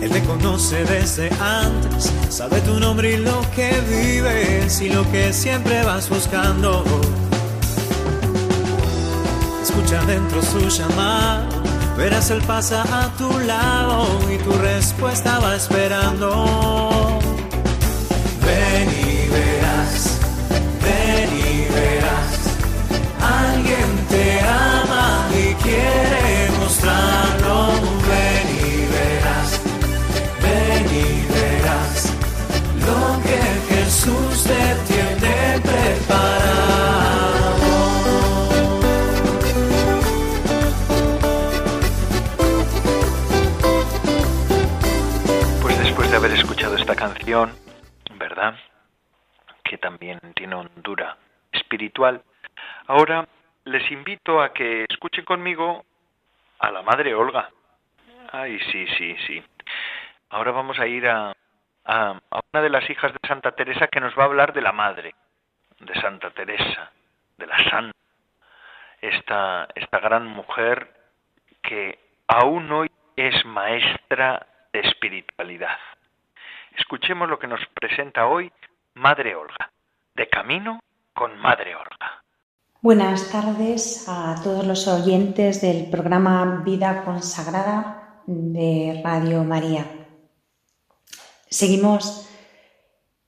Él 0.00 0.10
te 0.10 0.22
conoce 0.24 0.82
desde 0.84 1.28
antes, 1.38 2.10
sabe 2.30 2.58
tu 2.62 2.80
nombre 2.80 3.12
y 3.12 3.16
lo 3.18 3.38
que 3.54 3.70
vives 3.86 4.80
y 4.80 4.88
lo 4.88 5.02
que 5.12 5.30
siempre 5.34 5.82
vas 5.84 6.08
buscando. 6.08 6.82
Escucha 9.62 10.02
dentro 10.06 10.40
su 10.40 10.66
llamada, 10.70 11.46
verás 11.98 12.30
él 12.30 12.40
pasa 12.46 12.82
a 12.82 13.14
tu 13.18 13.28
lado 13.40 14.06
y 14.32 14.38
tu 14.38 14.52
respuesta 14.52 15.38
va 15.38 15.54
esperando. 15.54 16.89
Mostrarlo. 26.80 27.72
Ven 28.08 28.48
y 28.56 28.86
verás, 28.88 29.50
ven 30.42 30.86
y 30.90 31.26
verás 31.28 31.94
lo 32.86 33.00
que 33.22 33.40
Jesús 33.74 34.44
te 34.44 34.62
tiene 34.92 35.60
preparado. 35.60 36.40
Pues 45.62 45.78
después 45.78 46.10
de 46.10 46.16
haber 46.16 46.32
escuchado 46.32 46.76
esta 46.76 46.94
canción, 46.94 47.52
¿verdad? 48.18 48.54
Que 49.64 49.78
también 49.78 50.18
tiene 50.34 50.54
hondura 50.54 51.16
espiritual, 51.52 52.22
Ahora 52.86 53.28
les 53.66 53.88
invito 53.92 54.42
a 54.42 54.52
que 54.52 54.84
escuchen 54.88 55.24
conmigo 55.24 55.84
a 56.60 56.70
la 56.70 56.82
madre 56.82 57.14
Olga. 57.14 57.50
Ay, 58.32 58.60
sí, 58.70 58.86
sí, 58.98 59.16
sí. 59.26 59.42
Ahora 60.28 60.52
vamos 60.52 60.78
a 60.78 60.86
ir 60.86 61.08
a, 61.08 61.34
a, 61.84 62.20
una 62.52 62.62
de 62.62 62.70
las 62.70 62.88
hijas 62.88 63.12
de 63.12 63.28
Santa 63.28 63.52
Teresa 63.52 63.88
que 63.88 64.00
nos 64.00 64.16
va 64.16 64.22
a 64.22 64.26
hablar 64.26 64.52
de 64.52 64.60
la 64.60 64.72
madre 64.72 65.14
de 65.80 65.94
Santa 66.00 66.30
Teresa, 66.30 66.92
de 67.38 67.46
la 67.46 67.58
santa, 67.70 67.96
esta, 69.00 69.66
esta 69.74 69.98
gran 69.98 70.26
mujer 70.26 70.94
que 71.62 71.98
aún 72.28 72.70
hoy 72.70 72.90
es 73.16 73.44
maestra 73.46 74.46
de 74.72 74.80
espiritualidad. 74.80 75.78
Escuchemos 76.76 77.28
lo 77.28 77.38
que 77.38 77.48
nos 77.48 77.64
presenta 77.68 78.26
hoy 78.26 78.52
Madre 78.94 79.34
Olga, 79.34 79.70
de 80.14 80.28
camino 80.28 80.80
con 81.14 81.36
Madre 81.38 81.74
Olga. 81.74 82.19
Buenas 82.82 83.30
tardes 83.30 84.04
a 84.08 84.40
todos 84.42 84.66
los 84.66 84.88
oyentes 84.88 85.60
del 85.60 85.90
programa 85.90 86.62
Vida 86.64 87.04
Consagrada 87.04 88.22
de 88.26 89.02
Radio 89.04 89.44
María. 89.44 90.08
Seguimos 91.50 92.26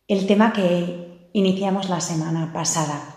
el 0.09 0.27
tema 0.27 0.55
que 0.55 1.29
iniciamos 1.35 1.91
la 1.91 2.01
semana 2.01 2.51
pasada. 2.55 3.15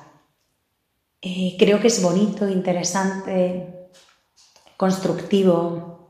Eh, 1.22 1.56
creo 1.58 1.80
que 1.80 1.88
es 1.88 2.04
bonito, 2.04 2.50
interesante, 2.50 3.88
constructivo, 4.76 6.10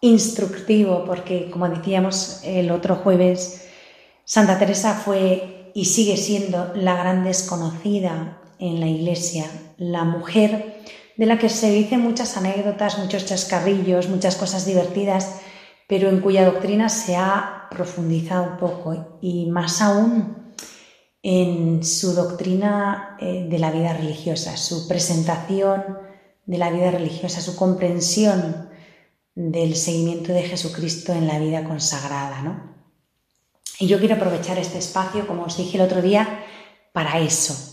instructivo, 0.00 1.04
porque 1.04 1.50
como 1.50 1.68
decíamos 1.68 2.40
el 2.42 2.70
otro 2.70 2.96
jueves, 2.96 3.68
Santa 4.24 4.58
Teresa 4.58 4.94
fue 4.94 5.72
y 5.74 5.84
sigue 5.84 6.16
siendo 6.16 6.72
la 6.74 6.96
gran 6.96 7.22
desconocida 7.22 8.39
en 8.60 8.80
la 8.80 8.86
iglesia, 8.86 9.46
la 9.78 10.04
mujer 10.04 10.82
de 11.16 11.26
la 11.26 11.38
que 11.38 11.48
se 11.48 11.70
dicen 11.70 12.00
muchas 12.00 12.36
anécdotas, 12.36 12.98
muchos 12.98 13.26
chascarrillos, 13.26 14.08
muchas 14.08 14.36
cosas 14.36 14.64
divertidas, 14.66 15.40
pero 15.86 16.08
en 16.08 16.20
cuya 16.20 16.44
doctrina 16.44 16.88
se 16.88 17.16
ha 17.16 17.66
profundizado 17.70 18.52
un 18.52 18.56
poco 18.58 19.18
y 19.20 19.46
más 19.50 19.82
aún 19.82 20.54
en 21.22 21.84
su 21.84 22.14
doctrina 22.14 23.16
eh, 23.20 23.46
de 23.50 23.58
la 23.58 23.70
vida 23.70 23.92
religiosa, 23.92 24.56
su 24.56 24.88
presentación 24.88 25.98
de 26.46 26.58
la 26.58 26.70
vida 26.70 26.90
religiosa, 26.90 27.40
su 27.40 27.56
comprensión 27.56 28.70
del 29.34 29.76
seguimiento 29.76 30.32
de 30.32 30.42
Jesucristo 30.42 31.12
en 31.12 31.26
la 31.26 31.38
vida 31.38 31.64
consagrada. 31.64 32.42
¿no? 32.42 32.74
Y 33.78 33.86
yo 33.86 33.98
quiero 33.98 34.16
aprovechar 34.16 34.58
este 34.58 34.78
espacio, 34.78 35.26
como 35.26 35.44
os 35.44 35.56
dije 35.56 35.76
el 35.76 35.84
otro 35.84 36.02
día, 36.02 36.44
para 36.92 37.20
eso, 37.20 37.69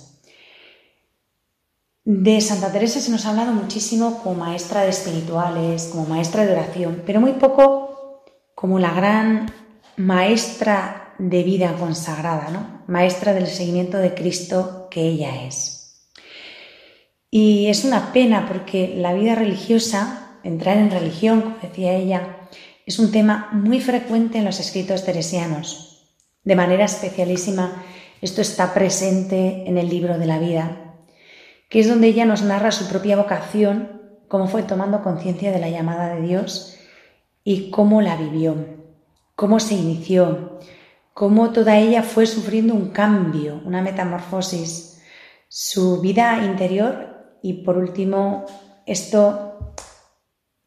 de 2.10 2.39
Santa 2.39 2.72
Teresa 2.72 3.01
se 3.01 3.12
nos 3.12 3.26
ha 3.26 3.32
hablado 3.32 3.51
muchísimo 3.51 4.24
como 4.24 4.45
maestra 4.45 4.84
de 4.84 4.91
espirituales, 4.91 5.89
como 5.91 6.05
maestra 6.05 6.45
de 6.45 6.53
oración, 6.53 7.03
pero 7.05 7.20
muy 7.20 7.34
poco 7.34 8.24
como 8.55 8.80
la 8.80 8.93
gran 8.93 9.51
maestra 9.97 11.16
de 11.20 11.43
vida 11.43 11.76
consagrada, 11.78 12.47
¿no? 12.49 12.86
maestra 12.88 13.34
del 13.34 13.47
seguimiento 13.47 13.97
de 13.97 14.14
Cristo 14.14 14.88
que 14.89 15.01
ella 15.01 15.43
es. 15.43 16.10
Y 17.30 17.68
es 17.68 17.84
una 17.84 18.14
pena 18.14 18.47
porque 18.47 18.93
la 18.95 19.14
vida 19.14 19.36
religiosa, 19.36 20.39
entrar 20.45 20.78
en 20.78 20.91
religión, 20.91 21.41
como 21.41 21.58
decía 21.62 21.93
ella, 21.93 22.38
es 22.86 22.99
un 22.99 23.12
tema 23.12 23.49
muy 23.51 23.82
frecuente 23.82 24.38
en 24.38 24.45
los 24.45 24.62
escritos 24.62 25.03
teresianos. 25.03 26.16
De 26.41 26.55
manera 26.55 26.86
especialísima, 26.86 27.84
esto 28.22 28.39
está 28.39 28.74
presente 28.74 29.66
en 29.68 29.78
el 29.78 29.89
libro 29.89 30.18
de 30.18 30.26
la 30.26 30.39
vida, 30.39 30.86
que 31.70 31.80
es 31.80 31.88
donde 31.88 32.07
ella 32.07 32.26
nos 32.26 32.41
narra 32.41 32.72
su 32.72 32.88
propia 32.88 33.18
vocación, 33.18 34.01
cómo 34.28 34.47
fue 34.47 34.63
tomando 34.63 35.03
conciencia 35.03 35.51
de 35.51 35.59
la 35.59 35.70
llamada 35.70 36.15
de 36.15 36.22
Dios 36.22 36.78
y 37.43 37.70
cómo 37.70 38.01
la 38.01 38.15
vivió, 38.15 38.55
cómo 39.36 39.59
se 39.59 39.76
inició, 39.76 40.59
cómo 41.13 41.51
toda 41.51 41.78
ella 41.78 42.03
fue 42.03 42.26
sufriendo 42.26 42.74
un 42.74 42.89
cambio, 42.89 43.61
una 43.65 43.82
metamorfosis, 43.82 45.01
su 45.47 46.01
vida 46.01 46.43
interior 46.45 47.38
y 47.41 47.63
por 47.63 47.78
último 47.78 48.45
esto 48.86 49.74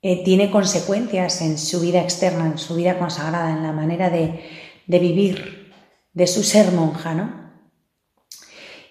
eh, 0.03 0.25
tiene 0.25 0.51
consecuencias 0.51 1.43
en 1.43 1.59
su 1.59 1.81
vida 1.81 2.01
externa, 2.01 2.47
en 2.47 2.59
su 2.59 2.75
vida 2.75 2.99
consagrada, 2.99 3.51
en 3.51 3.63
la 3.63 3.73
manera 3.73 4.09
de, 4.09 4.41
de 4.87 4.99
vivir, 4.99 5.73
de 6.13 6.27
su 6.27 6.43
ser 6.43 6.73
monja, 6.73 7.15
¿no? 7.15 7.51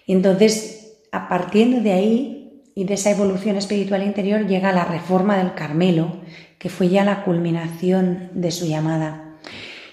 Entonces 0.06 0.79
a 1.12 1.28
partir 1.28 1.82
de 1.82 1.92
ahí 1.92 2.62
y 2.74 2.84
de 2.84 2.94
esa 2.94 3.10
evolución 3.10 3.56
espiritual 3.56 4.02
interior 4.02 4.46
llega 4.46 4.72
la 4.72 4.84
reforma 4.84 5.38
del 5.38 5.54
Carmelo, 5.54 6.16
que 6.58 6.68
fue 6.68 6.88
ya 6.88 7.04
la 7.04 7.24
culminación 7.24 8.30
de 8.34 8.50
su 8.50 8.66
llamada. 8.66 9.38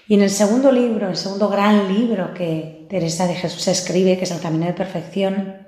Y 0.06 0.14
en 0.14 0.22
el 0.22 0.30
segundo 0.30 0.72
libro, 0.72 1.08
el 1.08 1.16
segundo 1.16 1.48
gran 1.48 1.92
libro 1.94 2.32
que 2.32 2.86
Teresa 2.88 3.26
de 3.26 3.34
Jesús 3.34 3.68
escribe, 3.68 4.16
que 4.16 4.24
es 4.24 4.30
El 4.30 4.40
Camino 4.40 4.66
de 4.66 4.72
Perfección, 4.72 5.66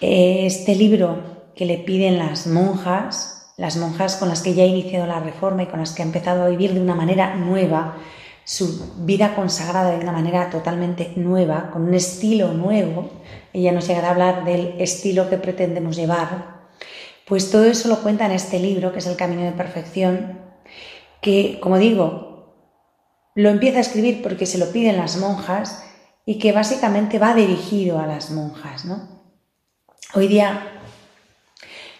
este 0.00 0.74
libro 0.74 1.50
que 1.54 1.66
le 1.66 1.78
piden 1.78 2.18
las 2.18 2.46
monjas, 2.46 3.52
las 3.56 3.76
monjas 3.76 4.16
con 4.16 4.28
las 4.28 4.42
que 4.42 4.54
ya 4.54 4.62
ha 4.62 4.66
iniciado 4.66 5.06
la 5.06 5.20
reforma 5.20 5.64
y 5.64 5.66
con 5.66 5.80
las 5.80 5.92
que 5.92 6.02
ha 6.02 6.06
empezado 6.06 6.42
a 6.42 6.48
vivir 6.48 6.72
de 6.72 6.80
una 6.80 6.94
manera 6.94 7.36
nueva, 7.36 7.98
su 8.44 8.94
vida 9.04 9.34
consagrada 9.34 9.92
de 9.92 10.02
una 10.02 10.12
manera 10.12 10.50
totalmente 10.50 11.12
nueva, 11.16 11.70
con 11.70 11.82
un 11.82 11.94
estilo 11.94 12.52
nuevo, 12.52 13.10
ella 13.52 13.72
nos 13.72 13.86
llegará 13.86 14.08
a 14.08 14.10
hablar 14.12 14.44
del 14.44 14.74
estilo 14.80 15.30
que 15.30 15.38
pretendemos 15.38 15.96
llevar, 15.96 16.62
pues 17.26 17.50
todo 17.50 17.64
eso 17.64 17.88
lo 17.88 18.02
cuenta 18.02 18.26
en 18.26 18.32
este 18.32 18.58
libro, 18.58 18.92
que 18.92 18.98
es 18.98 19.06
El 19.06 19.16
Camino 19.16 19.42
de 19.42 19.52
Perfección, 19.52 20.40
que, 21.20 21.60
como 21.60 21.78
digo, 21.78 22.32
lo 23.34 23.48
empieza 23.48 23.78
a 23.78 23.82
escribir 23.82 24.22
porque 24.22 24.46
se 24.46 24.58
lo 24.58 24.72
piden 24.72 24.96
las 24.96 25.16
monjas 25.16 25.82
y 26.26 26.38
que 26.38 26.52
básicamente 26.52 27.18
va 27.18 27.34
dirigido 27.34 27.98
a 27.98 28.06
las 28.06 28.30
monjas. 28.30 28.84
¿no? 28.84 29.22
Hoy 30.14 30.28
día 30.28 30.81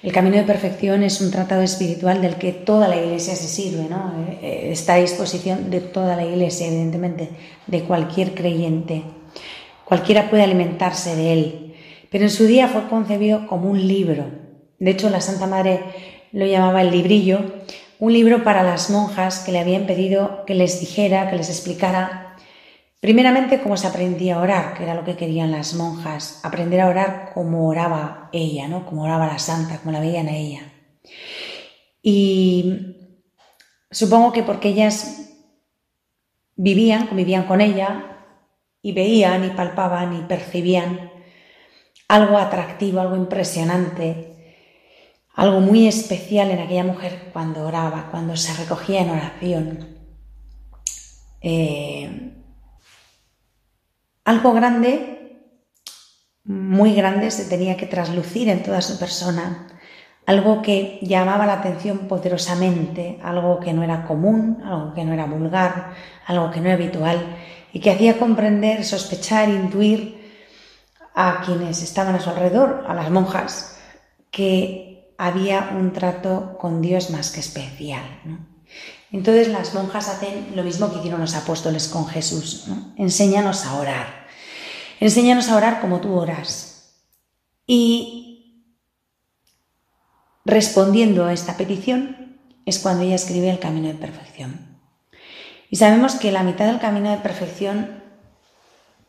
el 0.03 0.13
camino 0.13 0.37
de 0.37 0.43
perfección 0.43 1.05
es 1.05 1.21
un 1.21 1.31
tratado 1.31 1.63
espiritual 1.63 2.21
del 2.21 2.35
que 2.35 2.53
toda 2.53 2.89
la 2.89 2.97
iglesia 2.97 3.37
se 3.37 3.47
sirve, 3.47 3.87
¿no? 3.89 4.13
Eh, 4.43 4.71
está 4.73 4.95
a 4.95 4.97
disposición 4.97 5.71
de 5.71 5.81
toda 5.81 6.17
la 6.17 6.25
iglesia, 6.25 6.67
evidentemente, 6.67 7.31
de 7.69 7.83
cualquier 7.85 8.35
creyente. 8.35 9.05
Cualquiera 9.85 10.29
puede 10.29 10.43
alimentarse 10.43 11.15
de 11.15 11.33
él, 11.33 11.75
pero 12.11 12.25
en 12.25 12.31
su 12.31 12.47
día 12.47 12.67
fue 12.67 12.89
concebido 12.89 13.47
como 13.47 13.71
un 13.71 13.87
libro. 13.87 14.25
De 14.81 14.91
hecho, 14.91 15.09
la 15.09 15.21
Santa 15.21 15.47
Madre 15.47 15.81
lo 16.33 16.47
llamaba 16.47 16.83
el 16.83 16.91
librillo, 16.91 17.41
un 18.01 18.13
libro 18.13 18.43
para 18.43 18.65
las 18.65 18.91
monjas 18.91 19.39
que 19.39 19.53
le 19.53 19.61
habían 19.61 19.87
pedido 19.87 20.45
que 20.47 20.55
les 20.55 20.81
dijera, 20.81 21.31
que 21.31 21.37
les 21.37 21.49
explicara, 21.49 22.32
primeramente 23.03 23.61
cómo 23.61 23.77
se 23.77 23.89
aprendía 23.89 24.37
a 24.37 24.41
orar, 24.41 24.75
que 24.75 24.85
era 24.85 24.95
lo 24.95 25.03
que 25.05 25.17
querían 25.17 25.51
las 25.51 25.75
monjas, 25.75 26.39
aprender 26.45 26.81
a 26.81 26.89
orar 26.89 27.33
como 27.35 27.67
oraba 27.67 28.31
ella, 28.33 28.69
¿no? 28.69 28.87
Como 28.87 29.03
oraba 29.03 29.27
la 29.27 29.41
santa, 29.41 29.79
como 29.79 29.91
la 29.91 29.99
veían 29.99 30.29
a 30.29 30.37
ella. 30.37 30.73
Y 32.01 32.95
supongo 33.91 34.33
que 34.33 34.45
porque 34.45 34.69
ellas 34.69 35.33
vivían, 36.55 37.09
convivían 37.09 37.43
con 37.43 37.61
ella, 37.61 38.21
y 38.83 38.93
veían 38.93 39.47
y 39.47 39.49
palpaban 39.49 40.17
y 40.17 40.23
percibían 40.23 41.11
algo 42.07 42.39
atractivo, 42.39 43.01
algo 43.01 43.17
impresionante, 43.17 44.61
algo 45.35 45.59
muy 45.59 45.89
especial 45.89 46.53
en 46.53 46.61
aquella 46.61 46.85
mujer 46.85 47.31
cuando 47.33 47.67
oraba, 47.67 48.13
cuando 48.13 48.37
se 48.37 48.55
recogía 48.55 49.01
en 49.01 49.11
oración. 49.11 49.89
Eh, 51.41 52.32
algo 54.25 54.53
grande, 54.53 55.13
muy 56.45 56.95
grande, 56.95 57.31
se 57.31 57.45
tenía 57.45 57.77
que 57.77 57.87
traslucir 57.87 58.49
en 58.49 58.63
toda 58.63 58.81
su 58.83 58.99
persona, 58.99 59.69
algo 60.27 60.63
que 60.63 60.99
llamaba 61.03 61.47
la 61.47 61.55
atención 61.55 62.09
poderosamente, 62.09 63.19
algo 63.23 63.59
que 63.61 63.73
no 63.73 63.83
era 63.83 64.07
común, 64.07 64.63
algo 64.65 64.95
que 64.95 65.05
no 65.05 65.13
era 65.13 65.27
vulgar, 65.27 65.95
algo 66.27 66.51
que 66.51 66.61
no 66.61 66.67
era 66.67 66.75
habitual 66.75 67.37
y 67.73 67.81
que 67.81 67.91
hacía 67.91 68.19
comprender, 68.19 68.85
sospechar, 68.85 69.49
intuir 69.49 70.23
a 71.15 71.43
quienes 71.45 71.83
estaban 71.83 72.15
a 72.15 72.21
su 72.21 72.31
alrededor, 72.31 72.85
a 72.87 72.95
las 72.95 73.11
monjas, 73.11 73.79
que 74.31 75.15
había 75.19 75.71
un 75.77 75.93
trato 75.93 76.57
con 76.59 76.81
Dios 76.81 77.11
más 77.11 77.31
que 77.31 77.41
especial. 77.41 78.03
Entonces 79.13 79.49
las 79.49 79.75
monjas 79.75 80.09
hacen 80.09 80.53
lo 80.57 80.65
mismo 80.65 80.91
que 80.91 80.99
hicieron 80.99 81.21
los 81.21 81.35
apóstoles 81.35 81.89
con 81.89 82.07
Jesús. 82.07 82.65
Enséñanos 82.97 83.67
a 83.67 83.75
orar. 83.75 84.27
Enséñanos 85.01 85.49
a 85.49 85.57
orar 85.57 85.81
como 85.83 86.01
tú 86.01 86.15
oras. 86.15 86.95
Y 87.67 88.73
respondiendo 90.47 91.27
a 91.27 91.33
esta 91.35 91.59
petición 91.59 92.39
es 92.65 92.79
cuando 92.79 93.05
ella 93.05 93.17
escribe 93.17 93.51
el 93.51 93.59
camino 93.59 93.89
de 93.89 93.95
perfección. 93.95 94.79
Y 95.69 95.77
sabemos 95.77 96.15
que 96.15 96.33
la 96.33 96.43
mitad 96.43 96.67
del 96.67 96.81
camino 96.81 97.11
de 97.11 97.19
perfección, 97.19 98.03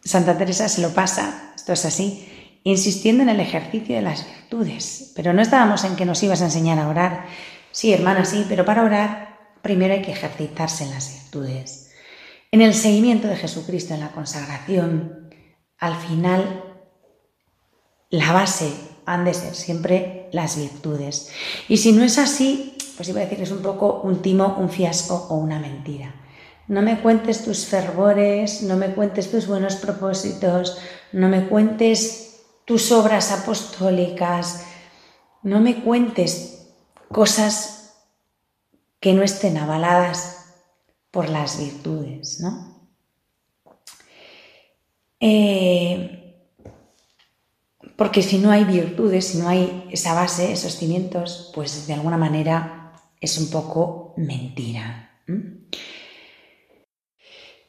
Santa 0.03 0.37
Teresa 0.37 0.67
se 0.67 0.81
lo 0.81 0.89
pasa, 0.93 1.53
esto 1.55 1.73
es 1.73 1.85
así, 1.85 2.59
insistiendo 2.63 3.23
en 3.23 3.29
el 3.29 3.39
ejercicio 3.39 3.95
de 3.95 4.01
las 4.01 4.25
virtudes. 4.25 5.13
Pero 5.15 5.33
no 5.33 5.41
estábamos 5.41 5.85
en 5.85 5.95
que 5.95 6.05
nos 6.05 6.21
ibas 6.23 6.41
a 6.41 6.45
enseñar 6.45 6.79
a 6.79 6.89
orar. 6.89 7.25
Sí, 7.71 7.93
hermana, 7.93 8.25
sí, 8.25 8.45
pero 8.49 8.65
para 8.65 8.83
orar 8.83 9.32
primero 9.63 9.93
hay 9.93 10.01
que 10.03 10.11
ejercitarse 10.11 10.83
en 10.83 10.91
las 10.91 11.11
virtudes. 11.11 11.89
En 12.51 12.61
el 12.61 12.75
seguimiento 12.75 13.27
de 13.27 13.37
Jesucristo, 13.37 13.95
en 13.95 14.01
la 14.01 14.11
consagración, 14.11 15.33
al 15.79 15.95
final 15.95 16.63
la 18.11 18.31
base 18.31 18.71
han 19.05 19.25
de 19.25 19.33
ser 19.33 19.55
siempre 19.55 20.29
las 20.33 20.57
virtudes. 20.57 21.31
Y 21.67 21.77
si 21.77 21.93
no 21.93 22.03
es 22.03 22.19
así, 22.19 22.77
pues 22.95 23.09
iba 23.09 23.21
a 23.21 23.23
decir 23.23 23.41
es 23.41 23.51
un 23.51 23.63
poco 23.63 24.01
un 24.01 24.21
timo, 24.21 24.55
un 24.59 24.69
fiasco 24.69 25.27
o 25.29 25.35
una 25.37 25.59
mentira. 25.59 26.13
No 26.67 26.81
me 26.81 26.99
cuentes 26.99 27.43
tus 27.43 27.65
fervores, 27.65 28.61
no 28.63 28.75
me 28.75 28.89
cuentes 28.89 29.31
tus 29.31 29.47
buenos 29.47 29.77
propósitos, 29.77 30.77
no 31.11 31.29
me 31.29 31.47
cuentes 31.47 32.43
tus 32.65 32.91
obras 32.91 33.31
apostólicas, 33.31 34.65
no 35.41 35.59
me 35.59 35.83
cuentes 35.83 36.67
cosas 37.11 37.82
que 39.03 39.11
no 39.11 39.21
estén 39.21 39.57
avaladas 39.57 40.47
por 41.11 41.27
las 41.27 41.59
virtudes, 41.59 42.39
¿no? 42.39 42.87
Eh, 45.19 46.39
porque 47.97 48.21
si 48.21 48.37
no 48.37 48.49
hay 48.49 48.63
virtudes, 48.63 49.27
si 49.27 49.39
no 49.39 49.49
hay 49.49 49.89
esa 49.91 50.13
base, 50.13 50.53
esos 50.53 50.77
cimientos, 50.77 51.51
pues 51.53 51.85
de 51.85 51.95
alguna 51.95 52.15
manera 52.15 52.93
es 53.19 53.37
un 53.37 53.49
poco 53.51 54.13
mentira. 54.15 55.19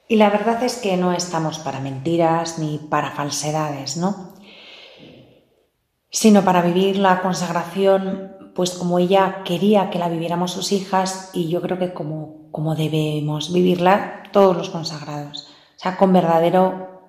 Y 0.06 0.14
la 0.14 0.30
verdad 0.30 0.62
es 0.62 0.76
que 0.76 0.96
no 0.96 1.12
estamos 1.12 1.58
para 1.58 1.80
mentiras 1.80 2.60
ni 2.60 2.78
para 2.78 3.10
falsedades, 3.10 3.96
¿no? 3.96 4.36
Sino 6.12 6.44
para 6.44 6.62
vivir 6.62 6.96
la 6.96 7.22
consagración, 7.22 8.33
pues 8.54 8.70
como 8.72 8.98
ella 8.98 9.42
quería 9.44 9.90
que 9.90 9.98
la 9.98 10.08
viviéramos 10.08 10.52
sus 10.52 10.72
hijas 10.72 11.30
y 11.32 11.48
yo 11.48 11.60
creo 11.60 11.78
que 11.78 11.92
como, 11.92 12.50
como 12.50 12.74
debemos 12.74 13.52
vivirla 13.52 14.22
todos 14.32 14.56
los 14.56 14.70
consagrados. 14.70 15.48
O 15.76 15.78
sea, 15.78 15.96
con 15.96 16.12
verdadero 16.12 17.00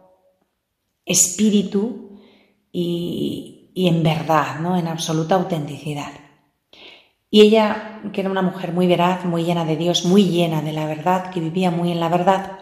espíritu 1.06 2.20
y, 2.72 3.72
y 3.74 3.88
en 3.88 4.04
verdad, 4.04 4.60
¿no? 4.60 4.78
En 4.78 4.88
absoluta 4.88 5.36
autenticidad. 5.36 6.12
Y 7.30 7.42
ella, 7.42 8.02
que 8.14 8.22
era 8.22 8.32
una 8.32 8.42
mujer 8.42 8.72
muy 8.72 8.88
veraz, 8.88 9.26
muy 9.26 9.44
llena 9.44 9.66
de 9.66 9.76
Dios, 9.76 10.06
muy 10.06 10.24
llena 10.24 10.62
de 10.62 10.72
la 10.72 10.86
verdad, 10.86 11.32
que 11.32 11.42
vivía 11.42 11.70
muy 11.70 11.92
en 11.92 12.00
la 12.00 12.10
verdad, 12.10 12.60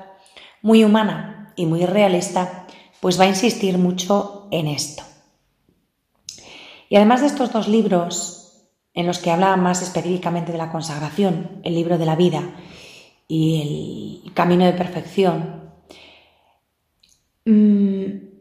muy 0.62 0.84
humana 0.84 1.54
y 1.56 1.66
muy 1.68 1.86
realista, 1.86 2.66
pues 3.00 3.20
va 3.20 3.26
a 3.26 3.30
insistir 3.30 3.78
mucho 3.78 4.48
en 4.52 4.68
esto. 4.68 5.04
Y 6.90 6.96
además 6.96 7.22
de 7.22 7.28
estos 7.28 7.52
dos 7.52 7.68
libros, 7.68 8.43
en 8.94 9.08
los 9.08 9.20
que 9.20 9.32
habla 9.32 9.56
más 9.58 9.82
específicamente 9.82 10.52
de 10.52 10.58
la 10.58 10.72
consagración, 10.72 11.62
el 11.64 11.74
libro 11.74 11.98
de 11.98 12.06
la 12.06 12.16
vida 12.16 12.56
y 13.28 14.22
el 14.26 14.34
camino 14.34 14.66
de 14.66 14.74
perfección, 14.74 15.72
mm, 17.46 18.34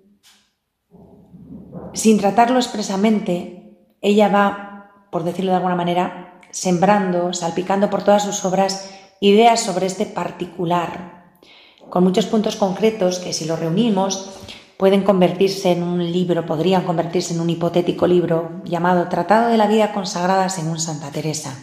sin 1.94 2.18
tratarlo 2.18 2.58
expresamente, 2.58 3.76
ella 4.00 4.28
va, 4.28 5.06
por 5.10 5.24
decirlo 5.24 5.52
de 5.52 5.56
alguna 5.56 5.76
manera, 5.76 6.40
sembrando, 6.50 7.32
salpicando 7.32 7.88
por 7.88 8.02
todas 8.02 8.24
sus 8.24 8.44
obras 8.44 8.90
ideas 9.20 9.60
sobre 9.60 9.86
este 9.86 10.06
particular 10.06 11.22
con 11.92 12.04
muchos 12.04 12.24
puntos 12.24 12.56
concretos 12.56 13.18
que 13.18 13.34
si 13.34 13.44
los 13.44 13.58
reunimos 13.58 14.30
pueden 14.82 15.04
convertirse 15.04 15.70
en 15.70 15.84
un 15.84 16.10
libro, 16.10 16.44
podrían 16.44 16.82
convertirse 16.82 17.34
en 17.34 17.40
un 17.40 17.48
hipotético 17.48 18.08
libro 18.08 18.62
llamado 18.64 19.08
Tratado 19.08 19.48
de 19.48 19.56
la 19.56 19.68
vida 19.68 19.92
consagrada 19.92 20.48
según 20.48 20.80
Santa 20.80 21.12
Teresa. 21.12 21.56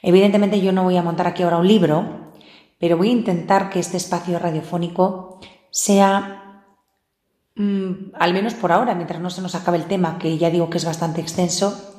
Evidentemente 0.00 0.58
yo 0.58 0.72
no 0.72 0.84
voy 0.84 0.96
a 0.96 1.02
montar 1.02 1.26
aquí 1.26 1.42
ahora 1.42 1.58
un 1.58 1.68
libro, 1.68 2.32
pero 2.78 2.96
voy 2.96 3.10
a 3.10 3.12
intentar 3.12 3.68
que 3.68 3.78
este 3.78 3.98
espacio 3.98 4.38
radiofónico 4.38 5.38
sea, 5.70 6.64
mm, 7.56 8.14
al 8.18 8.32
menos 8.32 8.54
por 8.54 8.72
ahora, 8.72 8.94
mientras 8.94 9.20
no 9.20 9.28
se 9.28 9.42
nos 9.42 9.54
acabe 9.54 9.76
el 9.76 9.84
tema, 9.84 10.16
que 10.18 10.38
ya 10.38 10.48
digo 10.48 10.70
que 10.70 10.78
es 10.78 10.86
bastante 10.86 11.20
extenso, 11.20 11.98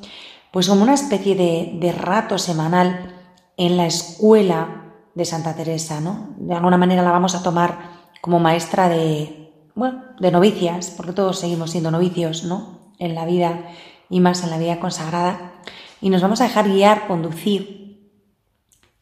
pues 0.52 0.68
como 0.68 0.82
una 0.82 0.96
especie 0.96 1.36
de, 1.36 1.78
de 1.80 1.92
rato 1.92 2.40
semanal 2.40 3.14
en 3.58 3.78
la 3.78 3.86
escuela 3.86 4.96
de 5.14 5.24
Santa 5.24 5.54
Teresa, 5.54 6.02
¿no? 6.02 6.34
De 6.38 6.56
alguna 6.56 6.80
manera 6.80 7.04
la 7.04 7.12
vamos 7.12 7.36
a 7.36 7.44
tomar 7.44 8.10
como 8.22 8.40
maestra 8.40 8.90
de, 8.90 9.41
bueno, 9.76 10.04
de 10.20 10.32
novicias, 10.32 10.92
porque 10.92 11.14
todos 11.14 11.40
seguimos 11.40 11.72
siendo 11.72 11.92
novicios, 11.92 12.44
¿no? 12.44 12.94
En 13.00 13.16
la 13.16 13.26
vida 13.26 13.72
y 14.10 14.20
más 14.20 14.44
en 14.44 14.50
la 14.50 14.58
vida 14.58 14.80
consagrada. 14.80 15.54
Y 16.02 16.10
nos 16.10 16.22
vamos 16.22 16.42
a 16.42 16.46
dejar 16.46 16.70
guiar, 16.70 17.08
conducir, 17.08 18.12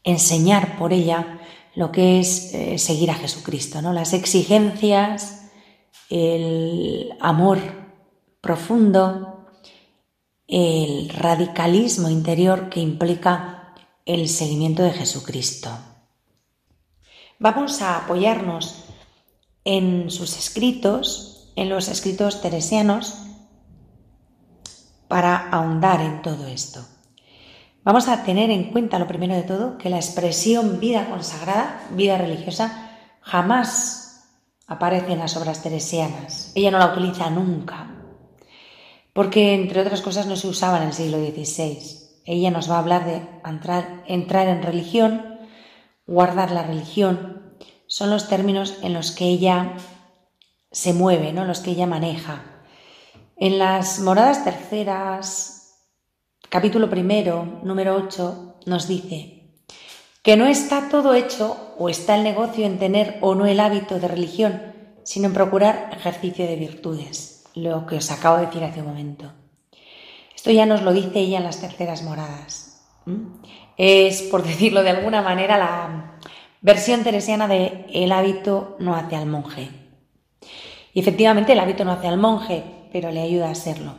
enseñar 0.03 0.77
por 0.77 0.93
ella 0.93 1.39
lo 1.75 1.91
que 1.91 2.19
es 2.19 2.53
eh, 2.53 2.77
seguir 2.77 3.11
a 3.11 3.15
Jesucristo, 3.15 3.81
¿no? 3.81 3.93
Las 3.93 4.13
exigencias, 4.13 5.49
el 6.09 7.13
amor 7.19 7.59
profundo, 8.41 9.45
el 10.47 11.09
radicalismo 11.09 12.09
interior 12.09 12.69
que 12.69 12.79
implica 12.79 13.75
el 14.05 14.27
seguimiento 14.27 14.81
de 14.83 14.91
Jesucristo. 14.91 15.69
Vamos 17.37 17.81
a 17.81 17.97
apoyarnos 17.97 18.88
en 19.63 20.09
sus 20.09 20.37
escritos, 20.37 21.51
en 21.55 21.69
los 21.69 21.87
escritos 21.87 22.41
teresianos, 22.41 23.15
para 25.07 25.49
ahondar 25.49 26.01
en 26.01 26.21
todo 26.21 26.47
esto. 26.47 26.85
Vamos 27.83 28.07
a 28.07 28.23
tener 28.23 28.51
en 28.51 28.71
cuenta, 28.71 28.99
lo 28.99 29.07
primero 29.07 29.33
de 29.33 29.43
todo, 29.43 29.77
que 29.77 29.89
la 29.89 29.97
expresión 29.97 30.79
vida 30.79 31.09
consagrada, 31.09 31.87
vida 31.91 32.17
religiosa, 32.17 32.91
jamás 33.21 34.27
aparece 34.67 35.13
en 35.13 35.19
las 35.19 35.35
obras 35.37 35.63
teresianas. 35.63 36.51
Ella 36.55 36.71
no 36.71 36.77
la 36.77 36.93
utiliza 36.93 37.29
nunca, 37.29 37.89
porque 39.13 39.55
entre 39.55 39.81
otras 39.81 40.01
cosas 40.01 40.27
no 40.27 40.35
se 40.35 40.47
usaba 40.47 40.77
en 40.77 40.83
el 40.83 40.93
siglo 40.93 41.17
XVI. 41.17 41.79
Ella 42.25 42.51
nos 42.51 42.69
va 42.69 42.75
a 42.75 42.79
hablar 42.79 43.05
de 43.05 43.27
entrar, 43.43 44.03
entrar 44.07 44.47
en 44.47 44.61
religión, 44.61 45.39
guardar 46.05 46.51
la 46.51 46.63
religión, 46.63 47.48
son 47.89 48.11
los 48.11 48.29
términos 48.29 48.75
en 48.83 48.93
los 48.93 49.11
que 49.11 49.25
ella 49.25 49.73
se 50.71 50.93
mueve, 50.93 51.33
¿no? 51.33 51.43
los 51.43 51.59
que 51.59 51.71
ella 51.71 51.87
maneja. 51.87 52.43
En 53.35 53.57
las 53.57 53.99
moradas 53.99 54.43
terceras, 54.43 55.87
capítulo 56.49 56.89
primero, 56.89 57.59
número 57.63 57.95
8, 57.95 58.59
nos 58.67 58.87
dice 58.87 59.55
que 60.21 60.37
no 60.37 60.45
está 60.45 60.89
todo 60.89 61.15
hecho 61.15 61.73
o 61.79 61.89
está 61.89 62.15
el 62.15 62.23
negocio 62.23 62.65
en 62.65 62.77
tener 62.77 63.17
o 63.21 63.33
no 63.33 63.47
el 63.47 63.59
hábito 63.59 63.99
de 63.99 64.07
religión, 64.07 64.61
sino 65.03 65.25
en 65.27 65.33
procurar 65.33 65.89
ejercicio 65.91 66.45
de 66.45 66.57
virtudes, 66.57 67.45
lo 67.55 67.87
que 67.87 67.95
os 67.95 68.11
acabo 68.11 68.37
de 68.37 68.45
decir 68.45 68.63
hace 68.63 68.81
un 68.81 68.87
momento. 68.87 69.31
Esto 70.35 70.51
ya 70.51 70.67
nos 70.67 70.83
lo 70.83 70.93
dice 70.93 71.21
ella 71.21 71.39
en 71.39 71.43
las 71.43 71.59
terceras 71.59 72.03
moradas. 72.03 72.85
Es, 73.77 74.21
por 74.23 74.43
decirlo 74.47 74.83
de 74.83 74.91
alguna 74.91 75.23
manera, 75.23 75.57
la 75.57 76.19
versión 76.61 77.03
teresiana 77.03 77.47
de 77.47 77.85
el 77.93 78.11
hábito 78.11 78.75
no 78.79 78.95
hace 78.95 79.15
al 79.15 79.25
monje. 79.25 79.69
Y 80.93 80.99
efectivamente 80.99 81.53
el 81.53 81.59
hábito 81.59 81.85
no 81.85 81.91
hace 81.91 82.07
al 82.07 82.17
monje, 82.17 82.63
pero 82.91 83.11
le 83.11 83.21
ayuda 83.21 83.49
a 83.49 83.55
serlo. 83.55 83.95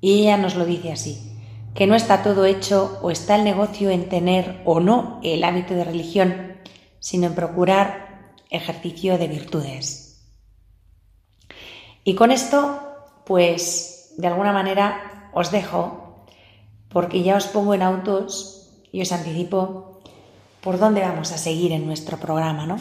Y 0.00 0.22
ella 0.22 0.36
nos 0.36 0.56
lo 0.56 0.64
dice 0.64 0.92
así, 0.92 1.32
que 1.74 1.86
no 1.86 1.94
está 1.94 2.22
todo 2.22 2.44
hecho 2.44 2.98
o 3.02 3.10
está 3.10 3.36
el 3.36 3.44
negocio 3.44 3.90
en 3.90 4.08
tener 4.08 4.62
o 4.64 4.80
no 4.80 5.20
el 5.22 5.44
hábito 5.44 5.74
de 5.74 5.84
religión, 5.84 6.56
sino 6.98 7.26
en 7.26 7.34
procurar 7.34 8.34
ejercicio 8.50 9.18
de 9.18 9.28
virtudes. 9.28 10.06
Y 12.04 12.14
con 12.14 12.30
esto, 12.30 12.80
pues, 13.24 14.14
de 14.16 14.26
alguna 14.26 14.52
manera 14.52 15.30
os 15.32 15.50
dejo, 15.50 16.24
porque 16.88 17.22
ya 17.22 17.36
os 17.36 17.46
pongo 17.46 17.74
en 17.74 17.82
autos 17.82 18.70
y 18.92 19.02
os 19.02 19.12
anticipo 19.12 19.95
por 20.66 20.80
dónde 20.80 21.02
vamos 21.02 21.30
a 21.30 21.38
seguir 21.38 21.70
en 21.70 21.86
nuestro 21.86 22.18
programa, 22.18 22.66
¿no? 22.66 22.76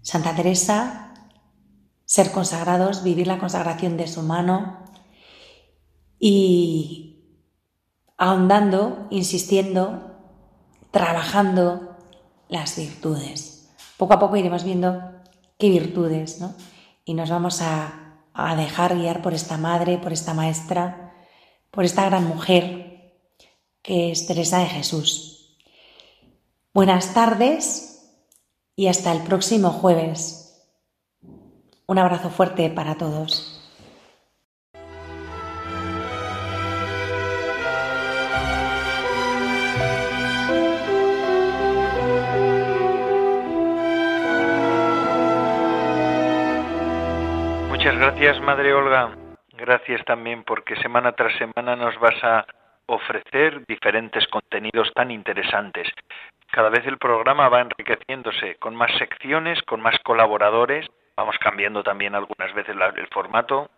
Santa 0.00 0.34
Teresa, 0.34 1.14
ser 2.04 2.32
consagrados, 2.32 3.04
vivir 3.04 3.28
la 3.28 3.38
consagración 3.38 3.96
de 3.96 4.08
su 4.08 4.22
mano 4.22 4.82
y 6.18 7.38
ahondando, 8.18 9.06
insistiendo, 9.10 10.16
trabajando 10.90 11.96
las 12.48 12.76
virtudes. 12.76 13.72
Poco 13.98 14.14
a 14.14 14.18
poco 14.18 14.36
iremos 14.36 14.64
viendo 14.64 15.00
qué 15.60 15.70
virtudes, 15.70 16.40
¿no? 16.40 16.56
Y 17.04 17.14
nos 17.14 17.30
vamos 17.30 17.62
a, 17.62 18.16
a 18.34 18.56
dejar 18.56 18.98
guiar 18.98 19.22
por 19.22 19.32
esta 19.32 19.58
madre, 19.58 19.96
por 19.98 20.12
esta 20.12 20.34
maestra, 20.34 21.14
por 21.70 21.84
esta 21.84 22.04
gran 22.04 22.26
mujer 22.26 23.14
que 23.80 24.10
es 24.10 24.26
Teresa 24.26 24.58
de 24.58 24.66
Jesús. 24.66 25.31
Buenas 26.74 27.12
tardes 27.12 28.00
y 28.74 28.88
hasta 28.88 29.12
el 29.12 29.24
próximo 29.24 29.68
jueves. 29.68 30.66
Un 31.86 31.98
abrazo 31.98 32.30
fuerte 32.30 32.70
para 32.70 32.94
todos. 32.94 33.58
Muchas 47.68 47.94
gracias, 47.96 48.40
Madre 48.40 48.72
Olga. 48.72 49.14
Gracias 49.58 50.02
también 50.06 50.42
porque 50.44 50.76
semana 50.76 51.12
tras 51.12 51.36
semana 51.36 51.76
nos 51.76 52.00
vas 52.00 52.24
a 52.24 52.46
ofrecer 52.86 53.62
diferentes 53.66 54.26
contenidos 54.28 54.90
tan 54.94 55.10
interesantes. 55.10 55.88
Cada 56.52 56.68
vez 56.68 56.86
el 56.86 56.98
programa 56.98 57.48
va 57.48 57.62
enriqueciéndose 57.62 58.56
con 58.56 58.76
más 58.76 58.92
secciones, 58.98 59.62
con 59.62 59.80
más 59.80 59.98
colaboradores. 60.00 60.86
Vamos 61.16 61.38
cambiando 61.38 61.82
también 61.82 62.14
algunas 62.14 62.52
veces 62.52 62.76
el 62.76 63.06
formato. 63.08 63.70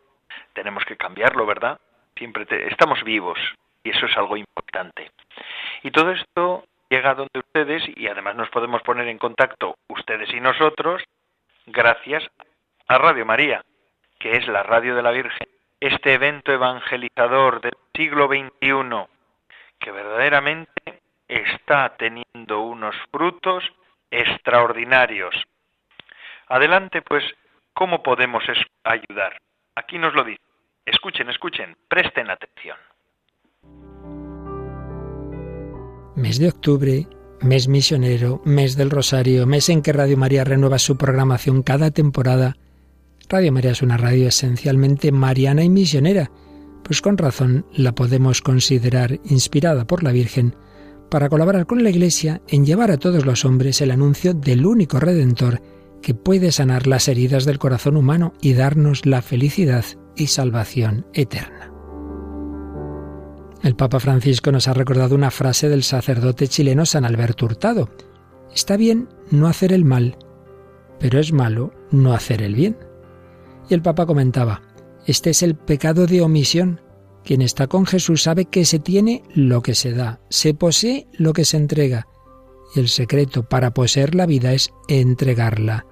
tenemos 0.54 0.84
que 0.84 0.96
cambiarlo, 0.96 1.46
¿verdad? 1.46 1.78
Siempre 2.16 2.44
estamos 2.66 3.04
vivos 3.04 3.38
y 3.84 3.90
eso 3.90 4.06
es 4.06 4.16
algo 4.16 4.36
importante. 4.36 5.12
Y 5.84 5.92
todo 5.92 6.10
esto 6.10 6.64
llega 6.90 7.14
donde 7.14 7.38
ustedes 7.38 7.84
y 7.94 8.08
además 8.08 8.34
nos 8.34 8.50
podemos 8.50 8.82
poner 8.82 9.06
en 9.06 9.18
contacto 9.18 9.76
ustedes 9.88 10.34
y 10.34 10.40
nosotros 10.40 11.00
gracias 11.66 12.28
a 12.88 12.98
Radio 12.98 13.24
María, 13.24 13.64
que 14.18 14.32
es 14.36 14.48
la 14.48 14.64
radio 14.64 14.96
de 14.96 15.02
la 15.02 15.12
Virgen, 15.12 15.46
este 15.78 16.14
evento 16.14 16.50
evangelizador 16.50 17.60
del 17.60 17.76
siglo 17.94 18.26
XXI 18.26 19.06
que 19.78 19.92
verdaderamente 19.92 21.03
está 21.28 21.96
teniendo 21.96 22.60
unos 22.60 22.94
frutos 23.10 23.64
extraordinarios. 24.10 25.34
Adelante, 26.48 27.02
pues, 27.02 27.24
¿cómo 27.72 28.02
podemos 28.02 28.44
ayudar? 28.84 29.38
Aquí 29.74 29.98
nos 29.98 30.14
lo 30.14 30.24
dice. 30.24 30.42
Escuchen, 30.86 31.30
escuchen, 31.30 31.76
presten 31.88 32.30
atención. 32.30 32.76
Mes 36.16 36.38
de 36.38 36.48
octubre, 36.48 37.06
mes 37.40 37.66
misionero, 37.66 38.40
mes 38.44 38.76
del 38.76 38.90
Rosario, 38.90 39.46
mes 39.46 39.68
en 39.68 39.82
que 39.82 39.92
Radio 39.92 40.16
María 40.16 40.44
renueva 40.44 40.78
su 40.78 40.96
programación 40.96 41.62
cada 41.62 41.90
temporada. 41.90 42.54
Radio 43.28 43.50
María 43.50 43.72
es 43.72 43.82
una 43.82 43.96
radio 43.96 44.28
esencialmente 44.28 45.10
mariana 45.10 45.64
y 45.64 45.70
misionera, 45.70 46.30
pues 46.84 47.00
con 47.00 47.18
razón 47.18 47.66
la 47.72 47.92
podemos 47.92 48.42
considerar 48.42 49.12
inspirada 49.24 49.86
por 49.86 50.02
la 50.02 50.12
Virgen 50.12 50.54
para 51.10 51.28
colaborar 51.28 51.66
con 51.66 51.82
la 51.82 51.90
Iglesia 51.90 52.42
en 52.48 52.66
llevar 52.66 52.90
a 52.90 52.98
todos 52.98 53.24
los 53.24 53.44
hombres 53.44 53.80
el 53.80 53.90
anuncio 53.90 54.34
del 54.34 54.66
único 54.66 54.98
Redentor 55.00 55.60
que 56.02 56.14
puede 56.14 56.52
sanar 56.52 56.86
las 56.86 57.08
heridas 57.08 57.44
del 57.44 57.58
corazón 57.58 57.96
humano 57.96 58.34
y 58.40 58.52
darnos 58.52 59.06
la 59.06 59.22
felicidad 59.22 59.84
y 60.16 60.26
salvación 60.26 61.06
eterna. 61.14 61.72
El 63.62 63.76
Papa 63.76 63.98
Francisco 63.98 64.52
nos 64.52 64.68
ha 64.68 64.74
recordado 64.74 65.14
una 65.14 65.30
frase 65.30 65.70
del 65.70 65.82
sacerdote 65.82 66.48
chileno 66.48 66.84
San 66.84 67.06
Alberto 67.06 67.46
Hurtado. 67.46 67.88
Está 68.54 68.76
bien 68.76 69.08
no 69.30 69.46
hacer 69.46 69.72
el 69.72 69.86
mal, 69.86 70.18
pero 71.00 71.18
es 71.18 71.32
malo 71.32 71.72
no 71.90 72.12
hacer 72.12 72.42
el 72.42 72.54
bien. 72.54 72.76
Y 73.70 73.72
el 73.72 73.80
Papa 73.80 74.04
comentaba, 74.04 74.60
este 75.06 75.30
es 75.30 75.42
el 75.42 75.54
pecado 75.54 76.06
de 76.06 76.20
omisión. 76.20 76.82
Quien 77.24 77.40
está 77.40 77.66
con 77.66 77.86
Jesús 77.86 78.22
sabe 78.22 78.44
que 78.44 78.64
se 78.64 78.78
tiene 78.78 79.22
lo 79.34 79.62
que 79.62 79.74
se 79.74 79.92
da, 79.92 80.20
se 80.28 80.52
posee 80.52 81.06
lo 81.12 81.32
que 81.32 81.44
se 81.44 81.56
entrega. 81.56 82.06
Y 82.74 82.80
el 82.80 82.88
secreto 82.88 83.44
para 83.44 83.72
poseer 83.72 84.14
la 84.14 84.26
vida 84.26 84.52
es 84.52 84.70
entregarla. 84.88 85.86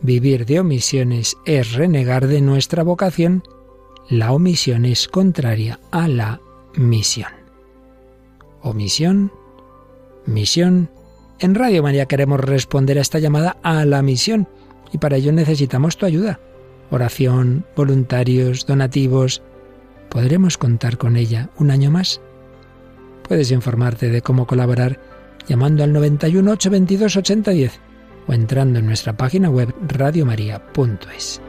Vivir 0.00 0.46
de 0.46 0.60
omisiones 0.60 1.36
es 1.46 1.72
renegar 1.72 2.26
de 2.26 2.40
nuestra 2.40 2.82
vocación. 2.82 3.44
La 4.08 4.32
omisión 4.32 4.84
es 4.84 5.06
contraria 5.08 5.80
a 5.92 6.08
la 6.08 6.40
misión. 6.74 7.32
Omisión, 8.60 9.32
misión. 10.26 10.90
En 11.38 11.54
Radio 11.54 11.82
María 11.82 12.06
queremos 12.06 12.40
responder 12.40 12.98
a 12.98 13.02
esta 13.02 13.18
llamada 13.18 13.56
a 13.62 13.84
la 13.84 14.02
misión 14.02 14.48
y 14.92 14.98
para 14.98 15.16
ello 15.16 15.32
necesitamos 15.32 15.96
tu 15.96 16.06
ayuda. 16.06 16.40
Oración, 16.90 17.64
voluntarios, 17.76 18.66
donativos. 18.66 19.42
¿Podremos 20.14 20.58
contar 20.58 20.96
con 20.96 21.16
ella 21.16 21.48
un 21.56 21.72
año 21.72 21.90
más? 21.90 22.22
Puedes 23.26 23.50
informarte 23.50 24.10
de 24.10 24.22
cómo 24.22 24.46
colaborar 24.46 25.00
llamando 25.48 25.82
al 25.82 25.92
91 25.92 26.52
822 26.52 27.16
8010 27.16 27.80
o 28.28 28.32
entrando 28.32 28.78
en 28.78 28.86
nuestra 28.86 29.14
página 29.14 29.50
web 29.50 29.74
radiomaria.es. 29.88 31.42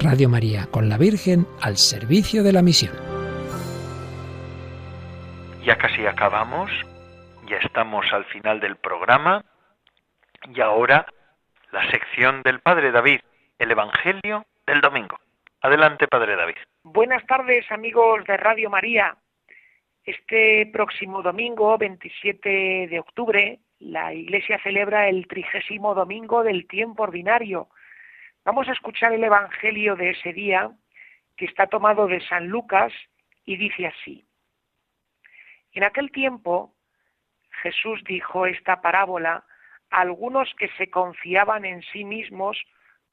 Radio 0.00 0.28
María 0.28 0.66
con 0.72 0.88
la 0.88 0.98
Virgen 0.98 1.46
al 1.62 1.76
servicio 1.76 2.42
de 2.42 2.52
la 2.52 2.62
misión. 2.62 2.96
Ya 5.64 5.78
casi 5.78 6.04
acabamos, 6.04 6.68
ya 7.48 7.58
estamos 7.58 8.06
al 8.12 8.24
final 8.24 8.58
del 8.58 8.74
programa 8.74 9.44
y 10.52 10.60
ahora 10.60 11.06
la 11.70 11.88
sección 11.92 12.42
del 12.42 12.58
Padre 12.58 12.90
David, 12.90 13.20
el 13.60 13.70
Evangelio 13.70 14.46
del 14.66 14.80
domingo. 14.80 15.16
Adelante, 15.60 16.06
Padre 16.06 16.36
David. 16.36 16.56
Buenas 16.84 17.26
tardes, 17.26 17.70
amigos 17.72 18.24
de 18.26 18.36
Radio 18.36 18.70
María. 18.70 19.16
Este 20.04 20.70
próximo 20.72 21.20
domingo, 21.20 21.76
27 21.76 22.86
de 22.86 23.00
octubre, 23.00 23.58
la 23.80 24.14
Iglesia 24.14 24.60
celebra 24.62 25.08
el 25.08 25.26
trigésimo 25.26 25.96
domingo 25.96 26.44
del 26.44 26.68
tiempo 26.68 27.02
ordinario. 27.02 27.68
Vamos 28.44 28.68
a 28.68 28.72
escuchar 28.72 29.12
el 29.12 29.24
Evangelio 29.24 29.96
de 29.96 30.10
ese 30.10 30.32
día, 30.32 30.70
que 31.36 31.46
está 31.46 31.66
tomado 31.66 32.06
de 32.06 32.20
San 32.20 32.46
Lucas, 32.46 32.92
y 33.44 33.56
dice 33.56 33.88
así. 33.88 34.24
En 35.72 35.82
aquel 35.82 36.12
tiempo 36.12 36.72
Jesús 37.62 38.04
dijo 38.04 38.46
esta 38.46 38.80
parábola 38.80 39.44
a 39.90 40.00
algunos 40.02 40.54
que 40.54 40.68
se 40.78 40.88
confiaban 40.88 41.64
en 41.64 41.82
sí 41.82 42.04
mismos 42.04 42.56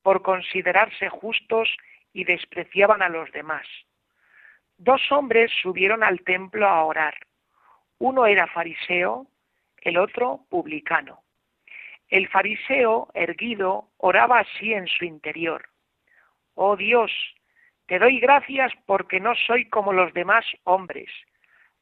por 0.03 0.21
considerarse 0.21 1.09
justos 1.09 1.67
y 1.69 1.94
despreciaban 2.23 3.01
a 3.01 3.09
los 3.09 3.31
demás. 3.31 3.67
Dos 4.77 5.01
hombres 5.11 5.51
subieron 5.61 6.03
al 6.03 6.21
templo 6.21 6.67
a 6.67 6.83
orar. 6.83 7.15
Uno 7.97 8.25
era 8.25 8.47
fariseo, 8.47 9.27
el 9.81 9.97
otro 9.97 10.45
publicano. 10.49 11.21
El 12.07 12.27
fariseo, 12.27 13.09
erguido, 13.13 13.89
oraba 13.97 14.39
así 14.39 14.73
en 14.73 14.87
su 14.87 15.05
interior. 15.05 15.69
Oh 16.53 16.75
Dios, 16.75 17.11
te 17.87 17.99
doy 17.99 18.19
gracias 18.19 18.71
porque 18.85 19.19
no 19.19 19.33
soy 19.35 19.69
como 19.69 19.93
los 19.93 20.13
demás 20.13 20.45
hombres 20.63 21.09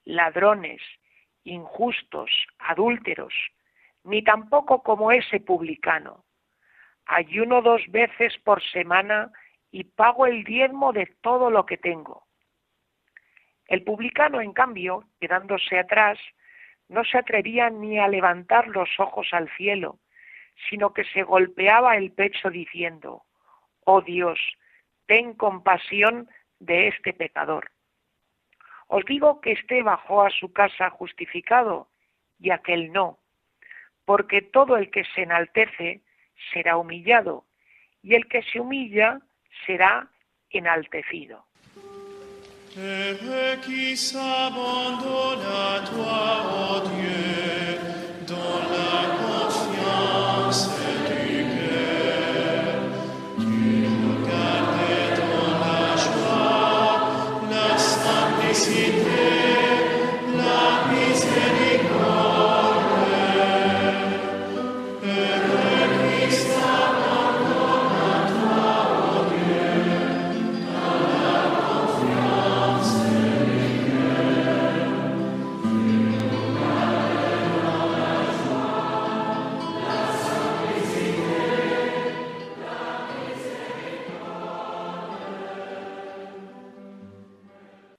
ladrones, 0.06 0.82
injustos, 1.44 2.30
adúlteros, 2.60 3.34
ni 4.04 4.24
tampoco 4.24 4.84
como 4.84 5.12
ese 5.12 5.40
publicano. 5.40 6.26
Ayuno 7.06 7.62
dos 7.62 7.82
veces 7.90 8.38
por 8.44 8.62
semana 8.64 9.32
y 9.74 9.86
pago 9.86 10.28
el 10.28 10.44
diezmo 10.44 10.94
de 10.94 11.08
todo 11.22 11.50
lo 11.50 11.66
que 11.66 11.78
tengo. 11.78 12.28
El 13.66 13.84
publicano, 13.84 14.40
en 14.40 14.54
cambio, 14.54 15.04
quedándose 15.20 15.80
atrás, 15.80 16.20
no 16.90 17.04
se 17.04 17.18
atrevía 17.18 17.72
ni 17.72 17.98
a 17.98 18.08
levantar 18.08 18.68
los 18.68 18.88
ojos 19.00 19.30
al 19.32 19.50
cielo, 19.58 19.98
sino 20.70 20.94
que 20.94 21.04
se 21.06 21.24
golpeaba 21.24 21.98
el 21.98 22.12
pecho 22.12 22.52
diciendo, 22.52 23.24
Oh 23.84 24.02
Dios, 24.02 24.40
ten 25.08 25.34
compasión 25.34 26.30
de 26.60 26.90
este 26.90 27.12
pecador. 27.12 27.72
Os 28.88 29.04
digo 29.06 29.42
que 29.42 29.54
éste 29.54 29.82
bajó 29.82 30.22
a 30.22 30.30
su 30.30 30.54
casa 30.54 30.92
justificado 30.92 31.88
y 32.40 32.52
aquel 32.52 32.92
no, 32.92 33.18
porque 34.06 34.44
todo 34.44 34.78
el 34.78 34.92
que 34.92 35.04
se 35.16 35.24
enaltece 35.24 36.02
será 36.54 36.78
humillado 36.78 37.46
y 38.04 38.14
el 38.14 38.28
que 38.28 38.44
se 38.44 38.60
humilla 38.60 39.20
será 39.66 40.08
enaltecido. 40.52 41.44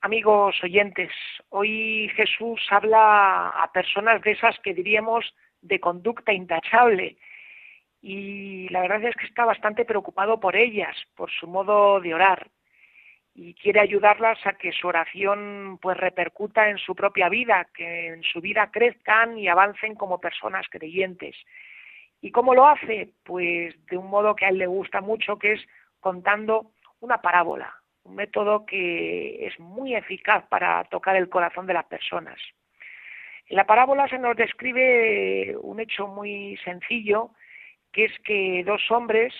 Amigos 0.05 0.63
oyentes, 0.63 1.11
hoy 1.49 2.11
Jesús 2.15 2.61
habla 2.69 3.49
a 3.49 3.73
personas 3.73 4.21
de 4.21 4.33
esas 4.33 4.59
que 4.59 4.75
diríamos 4.75 5.35
de 5.63 5.81
conducta 5.81 6.31
intachable 6.31 7.17
y 8.03 8.69
la 8.69 8.83
verdad 8.83 9.03
es 9.05 9.17
que 9.17 9.25
está 9.25 9.47
bastante 9.47 9.87
preocupado 9.87 10.39
por 10.39 10.57
ellas, 10.57 10.95
por 11.17 11.31
su 11.31 11.47
modo 11.47 12.03
de 12.03 12.13
orar 12.13 12.51
y 13.35 13.55
quiere 13.55 13.81
ayudarlas 13.81 14.47
a 14.47 14.53
que 14.53 14.73
su 14.73 14.89
oración 14.89 15.79
pues 15.81 15.97
repercuta 15.97 16.69
en 16.69 16.77
su 16.77 16.95
propia 16.95 17.31
vida, 17.31 17.67
que 17.73 18.09
en 18.09 18.23
su 18.25 18.43
vida 18.43 18.71
crezcan 18.71 19.39
y 19.39 19.49
avancen 19.49 19.95
como 19.95 20.21
personas 20.21 20.67
creyentes. 20.69 21.35
¿Y 22.21 22.31
cómo 22.31 22.55
lo 22.55 22.67
hace? 22.67 23.15
Pues 23.23 23.75
de 23.87 23.97
un 23.97 24.11
modo 24.11 24.37
que 24.37 24.45
a 24.45 24.51
él 24.51 24.59
le 24.59 24.67
gusta 24.67 25.01
mucho, 25.01 25.39
que 25.39 25.55
es 25.55 25.67
contando 25.99 26.73
una 27.01 27.23
parábola, 27.23 27.75
un 28.05 28.15
método 28.15 28.65
que 28.67 29.47
es 29.47 29.59
muy 29.59 29.95
eficaz 29.95 30.45
para 30.49 30.85
tocar 30.85 31.17
el 31.17 31.29
corazón 31.29 31.67
de 31.67 31.75
las 31.75 31.87
personas. 31.87 32.39
En 33.49 33.57
la 33.57 33.67
parábola 33.67 34.09
se 34.09 34.19
nos 34.19 34.37
describe 34.37 35.57
un 35.61 35.81
hecho 35.81 36.07
muy 36.07 36.57
sencillo, 36.65 37.31
que 37.93 38.07
es 38.07 38.19
que 38.21 38.63
dos 38.65 38.91
hombres 38.91 39.35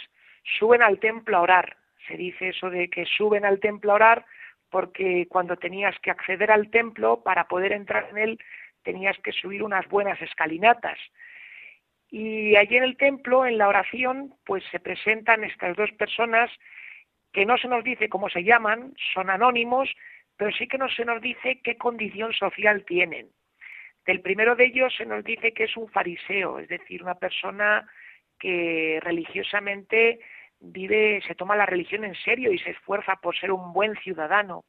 suben 0.59 0.83
al 0.83 0.99
templo 0.99 1.37
a 1.37 1.43
orar. 1.43 1.77
Se 2.07 2.17
dice 2.17 2.49
eso 2.49 2.69
de 2.69 2.89
que 2.91 3.07
suben 3.07 3.45
al 3.45 3.61
templo 3.61 3.93
a 3.93 3.97
orar 3.97 4.27
porque 4.71 5.27
cuando 5.29 5.57
tenías 5.57 5.97
que 6.01 6.11
acceder 6.11 6.51
al 6.51 6.69
templo, 6.69 7.23
para 7.23 7.47
poder 7.47 7.73
entrar 7.73 8.09
en 8.11 8.19
él, 8.19 8.39
tenías 8.83 9.17
que 9.19 9.31
subir 9.31 9.63
unas 9.63 9.87
buenas 9.89 10.21
escalinatas. 10.21 10.99
Y 12.11 12.57
allí 12.57 12.77
en 12.77 12.83
el 12.83 12.97
templo, 12.97 13.47
en 13.47 13.57
la 13.57 13.69
oración, 13.69 14.35
pues 14.45 14.65
se 14.73 14.81
presentan 14.81 15.45
estas 15.45 15.77
dos 15.77 15.93
personas 15.93 16.51
que 17.35 17.45
no 17.45 17.59
se 17.59 17.69
nos 17.69 17.83
dice 17.83 18.09
cómo 18.09 18.31
se 18.31 18.45
llaman, 18.45 18.95
son 19.13 19.29
anónimos, 19.29 19.91
pero 20.37 20.53
sí 20.53 20.69
que 20.69 20.79
no 20.79 20.89
se 20.89 21.05
nos 21.05 21.21
dice 21.21 21.61
qué 21.63 21.77
condición 21.77 22.33
social 22.33 22.85
tienen. 22.85 23.29
Del 24.07 24.21
primero 24.21 24.55
de 24.55 24.67
ellos 24.67 24.95
se 24.97 25.05
nos 25.05 25.25
dice 25.25 25.53
que 25.53 25.65
es 25.65 25.77
un 25.77 25.89
fariseo, 25.89 26.61
es 26.61 26.69
decir, 26.69 27.03
una 27.03 27.17
persona 27.17 27.89
que 28.39 29.01
religiosamente 29.03 30.21
vive, 30.61 31.23
se 31.27 31.35
toma 31.35 31.57
la 31.57 31.67
religión 31.67 32.05
en 32.05 32.15
serio 32.15 32.53
y 32.53 32.59
se 32.59 32.71
esfuerza 32.71 33.17
por 33.17 33.37
ser 33.37 33.51
un 33.51 33.73
buen 33.73 33.97
ciudadano. 33.97 34.65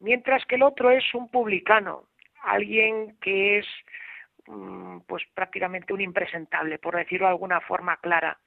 Mientras 0.00 0.44
que 0.46 0.54
el 0.54 0.62
otro 0.62 0.90
es 0.90 1.04
un 1.12 1.30
publicano, 1.30 2.04
alguien 2.42 3.18
que 3.20 3.58
es 3.58 3.66
mm, 4.46 5.00
pues 5.06 5.22
prácticamente 5.34 5.92
un 5.92 6.00
impresentable, 6.00 6.78
por 6.78 6.96
decirlo 6.96 7.26
de 7.26 7.32
alguna 7.32 7.60
forma 7.60 7.98
clara. 7.98 8.38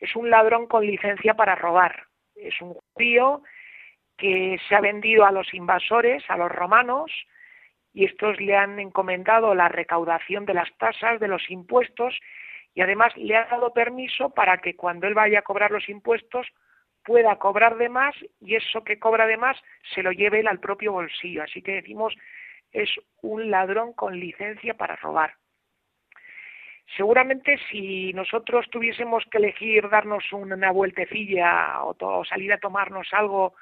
Es 0.00 0.14
un 0.16 0.28
ladrón 0.28 0.66
con 0.66 0.86
licencia 0.86 1.32
para 1.32 1.54
robar. 1.54 2.04
Es 2.34 2.60
un 2.60 2.74
judío 2.74 3.42
que 4.16 4.58
se 4.68 4.74
ha 4.74 4.80
vendido 4.80 5.24
a 5.24 5.32
los 5.32 5.52
invasores, 5.54 6.22
a 6.28 6.36
los 6.36 6.50
romanos, 6.50 7.10
y 7.92 8.04
estos 8.04 8.40
le 8.40 8.56
han 8.56 8.78
encomendado 8.78 9.54
la 9.54 9.68
recaudación 9.68 10.46
de 10.46 10.54
las 10.54 10.76
tasas, 10.78 11.20
de 11.20 11.28
los 11.28 11.48
impuestos, 11.50 12.18
y 12.74 12.80
además 12.80 13.16
le 13.16 13.36
ha 13.36 13.44
dado 13.44 13.72
permiso 13.72 14.30
para 14.30 14.58
que 14.58 14.74
cuando 14.74 15.06
él 15.06 15.14
vaya 15.14 15.40
a 15.40 15.42
cobrar 15.42 15.70
los 15.70 15.88
impuestos 15.88 16.46
pueda 17.04 17.36
cobrar 17.36 17.76
de 17.76 17.88
más 17.88 18.14
y 18.40 18.56
eso 18.56 18.82
que 18.82 18.98
cobra 18.98 19.26
de 19.26 19.36
más 19.36 19.56
se 19.94 20.02
lo 20.02 20.10
lleve 20.10 20.40
él 20.40 20.48
al 20.48 20.58
propio 20.58 20.92
bolsillo. 20.92 21.42
Así 21.42 21.62
que 21.62 21.72
decimos 21.72 22.14
es 22.72 22.90
un 23.22 23.50
ladrón 23.50 23.92
con 23.92 24.18
licencia 24.18 24.74
para 24.74 24.96
robar. 24.96 25.34
Seguramente 26.96 27.58
si 27.70 28.12
nosotros 28.12 28.68
tuviésemos 28.70 29.24
que 29.30 29.38
elegir 29.38 29.88
darnos 29.88 30.32
una 30.32 30.70
vueltecilla 30.70 31.82
o, 31.82 32.24
salir 32.24 32.52
a 32.52 32.58
tomarnos 32.58 33.08
algo 33.12 33.54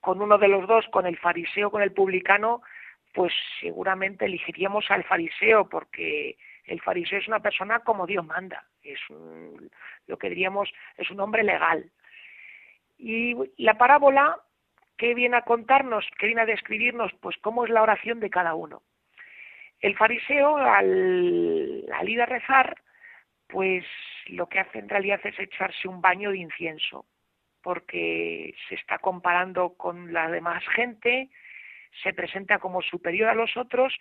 con 0.00 0.20
uno 0.22 0.38
de 0.38 0.48
los 0.48 0.66
dos, 0.66 0.86
con 0.88 1.06
el 1.06 1.18
fariseo 1.18 1.70
con 1.70 1.82
el 1.82 1.92
publicano, 1.92 2.62
pues 3.12 3.32
seguramente 3.60 4.24
elegiríamos 4.24 4.90
al 4.90 5.04
fariseo 5.04 5.68
porque 5.68 6.38
el 6.64 6.80
fariseo 6.80 7.18
es 7.18 7.28
una 7.28 7.40
persona 7.40 7.80
como 7.80 8.06
Dios 8.06 8.24
manda, 8.24 8.64
es 8.82 9.00
lo 10.06 10.16
que 10.16 10.30
diríamos 10.30 10.72
es 10.96 11.10
un 11.10 11.20
hombre 11.20 11.44
legal. 11.44 11.90
Y 12.98 13.34
la 13.56 13.76
parábola 13.76 14.38
¿qué 15.00 15.14
viene 15.14 15.38
a 15.38 15.42
contarnos? 15.42 16.04
¿Qué 16.18 16.26
viene 16.26 16.42
a 16.42 16.46
describirnos? 16.46 17.10
Pues 17.20 17.34
cómo 17.38 17.64
es 17.64 17.70
la 17.70 17.82
oración 17.82 18.20
de 18.20 18.28
cada 18.28 18.54
uno. 18.54 18.82
El 19.80 19.96
fariseo, 19.96 20.56
al, 20.56 21.84
ir 22.06 22.22
a 22.22 22.26
rezar, 22.26 22.76
pues 23.48 23.84
lo 24.26 24.46
que 24.48 24.60
hace 24.60 24.78
en 24.78 24.88
realidad 24.88 25.20
es 25.24 25.38
echarse 25.38 25.88
un 25.88 26.00
baño 26.00 26.30
de 26.30 26.38
incienso, 26.38 27.06
porque 27.62 28.54
se 28.68 28.74
está 28.74 28.98
comparando 28.98 29.74
con 29.74 30.12
la 30.12 30.30
demás 30.30 30.62
gente, 30.74 31.30
se 32.02 32.12
presenta 32.12 32.58
como 32.58 32.82
superior 32.82 33.30
a 33.30 33.34
los 33.34 33.56
otros 33.56 33.96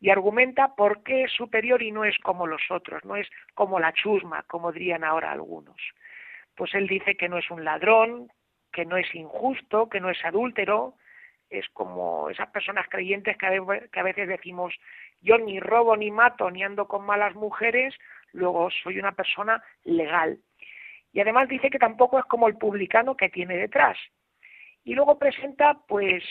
y 0.00 0.10
argumenta 0.10 0.74
por 0.74 1.02
qué 1.02 1.24
es 1.24 1.32
superior 1.32 1.82
y 1.82 1.92
no 1.92 2.04
es 2.04 2.16
como 2.18 2.46
los 2.46 2.62
otros, 2.70 3.04
no 3.04 3.16
es 3.16 3.28
como 3.54 3.78
la 3.80 3.92
chusma, 3.92 4.44
como 4.44 4.72
dirían 4.72 5.04
ahora 5.04 5.32
algunos. 5.32 5.76
Pues 6.54 6.74
él 6.74 6.86
dice 6.86 7.16
que 7.16 7.28
no 7.28 7.38
es 7.38 7.50
un 7.50 7.64
ladrón, 7.64 8.32
que 8.72 8.86
no 8.86 8.96
es 8.96 9.14
injusto, 9.14 9.88
que 9.88 10.00
no 10.00 10.10
es 10.10 10.24
adúltero, 10.24 10.94
es 11.50 11.68
como 11.70 12.30
esas 12.30 12.48
personas 12.50 12.86
creyentes 12.88 13.36
que 13.36 13.46
a 13.46 14.02
veces 14.02 14.28
decimos 14.28 14.74
yo 15.20 15.38
ni 15.38 15.60
robo 15.60 15.96
ni 15.96 16.10
mato 16.10 16.50
ni 16.50 16.62
ando 16.62 16.86
con 16.86 17.04
malas 17.04 17.34
mujeres, 17.34 17.94
luego 18.32 18.70
soy 18.70 18.98
una 18.98 19.12
persona 19.12 19.62
legal. 19.84 20.38
Y 21.12 21.20
además 21.20 21.48
dice 21.48 21.70
que 21.70 21.78
tampoco 21.78 22.18
es 22.18 22.24
como 22.26 22.48
el 22.48 22.56
publicano 22.56 23.16
que 23.16 23.28
tiene 23.28 23.56
detrás. 23.56 23.98
Y 24.84 24.94
luego 24.94 25.18
presenta 25.18 25.78
pues 25.86 26.22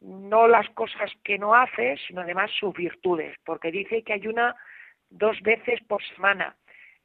no 0.00 0.46
las 0.46 0.68
cosas 0.70 1.10
que 1.24 1.38
no 1.38 1.54
hace, 1.54 1.96
sino 2.06 2.20
además 2.20 2.50
sus 2.52 2.74
virtudes, 2.74 3.36
porque 3.44 3.72
dice 3.72 4.02
que 4.02 4.12
ayuna 4.12 4.54
dos 5.10 5.40
veces 5.42 5.80
por 5.88 6.02
semana. 6.14 6.56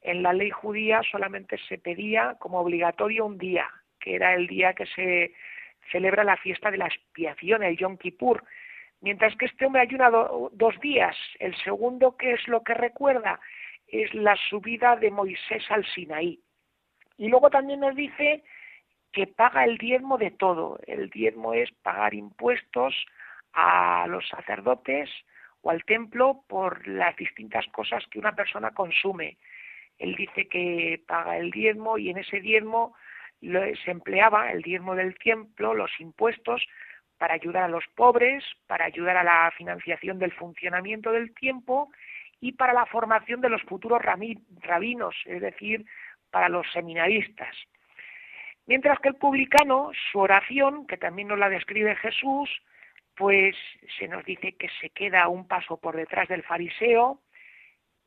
En 0.02 0.22
la 0.22 0.34
ley 0.34 0.52
judía 0.52 1.02
solamente 1.10 1.58
se 1.70 1.78
pedía 1.78 2.36
como 2.40 2.60
obligatorio 2.60 3.26
un 3.26 3.38
día, 3.38 3.70
que 4.00 4.16
era 4.16 4.36
el 4.36 4.48
día 4.48 4.74
que 4.74 4.86
se 4.86 5.34
celebra 5.92 6.24
la 6.24 6.38
fiesta 6.38 6.70
de 6.72 6.78
la 6.78 6.88
expiación, 6.88 7.64
el 7.64 7.78
Yom 7.78 7.98
Kippur, 7.98 8.44
mientras 9.04 9.36
que 9.36 9.46
este 9.46 9.66
hombre 9.66 9.82
ayuna 9.82 10.10
dos 10.10 10.80
días. 10.80 11.16
El 11.38 11.56
segundo, 11.58 12.16
que 12.18 12.32
es 12.32 12.48
lo 12.48 12.64
que 12.64 12.74
recuerda, 12.74 13.40
es 13.88 14.12
la 14.14 14.36
subida 14.50 14.96
de 14.96 15.12
Moisés 15.12 15.64
al 15.70 15.86
Sinaí. 15.86 16.40
Y 17.18 17.28
luego 17.28 17.50
también 17.50 17.82
nos 17.82 17.96
dice 17.96 18.44
que 19.12 19.28
paga 19.28 19.66
el 19.66 19.78
diezmo 19.78 20.18
de 20.18 20.32
todo. 20.32 20.80
El 20.88 21.10
diezmo 21.10 21.54
es 21.54 21.70
pagar 21.84 22.14
impuestos 22.14 22.96
a 23.52 24.08
los 24.08 24.28
sacerdotes 24.30 25.10
o 25.62 25.70
al 25.70 25.84
templo 25.84 26.44
por 26.48 26.88
las 26.88 27.16
distintas 27.18 27.68
cosas 27.68 28.04
que 28.10 28.20
una 28.20 28.34
persona 28.34 28.72
consume. 28.72 29.38
Él 30.00 30.16
dice 30.16 30.48
que 30.48 31.04
paga 31.06 31.38
el 31.38 31.52
diezmo 31.52 31.98
y 31.98 32.10
en 32.10 32.20
ese 32.20 32.40
diezmo 32.40 32.96
se 33.42 33.92
empleaba 33.92 34.52
el 34.52 34.62
diezmo 34.62 34.96
del 34.96 35.16
templo, 35.18 35.74
los 35.74 35.92
impuestos, 36.00 36.66
para 37.24 37.36
ayudar 37.36 37.64
a 37.64 37.68
los 37.70 37.86
pobres, 37.96 38.44
para 38.68 38.84
ayudar 38.84 39.16
a 39.16 39.24
la 39.24 39.50
financiación 39.52 40.20
del 40.20 40.34
funcionamiento 40.34 41.14
del 41.14 41.34
tiempo 41.34 41.90
y 42.42 42.52
para 42.52 42.74
la 42.74 42.86
formación 42.86 43.40
de 43.40 43.48
los 43.48 43.62
futuros 43.62 44.02
rabinos, 44.02 45.16
es 45.24 45.40
decir, 45.40 45.86
para 46.32 46.50
los 46.50 46.70
seminaristas. 46.74 47.56
Mientras 48.66 49.00
que 49.00 49.08
el 49.08 49.16
publicano, 49.16 49.92
su 50.12 50.20
oración, 50.20 50.86
que 50.86 50.98
también 50.98 51.30
nos 51.30 51.40
la 51.40 51.48
describe 51.48 51.96
Jesús, 51.96 52.50
pues 53.16 53.56
se 53.98 54.10
nos 54.10 54.26
dice 54.26 54.58
que 54.58 54.68
se 54.82 54.90
queda 54.90 55.30
un 55.30 55.48
paso 55.48 55.78
por 55.78 55.96
detrás 55.96 56.28
del 56.28 56.44
fariseo, 56.44 57.22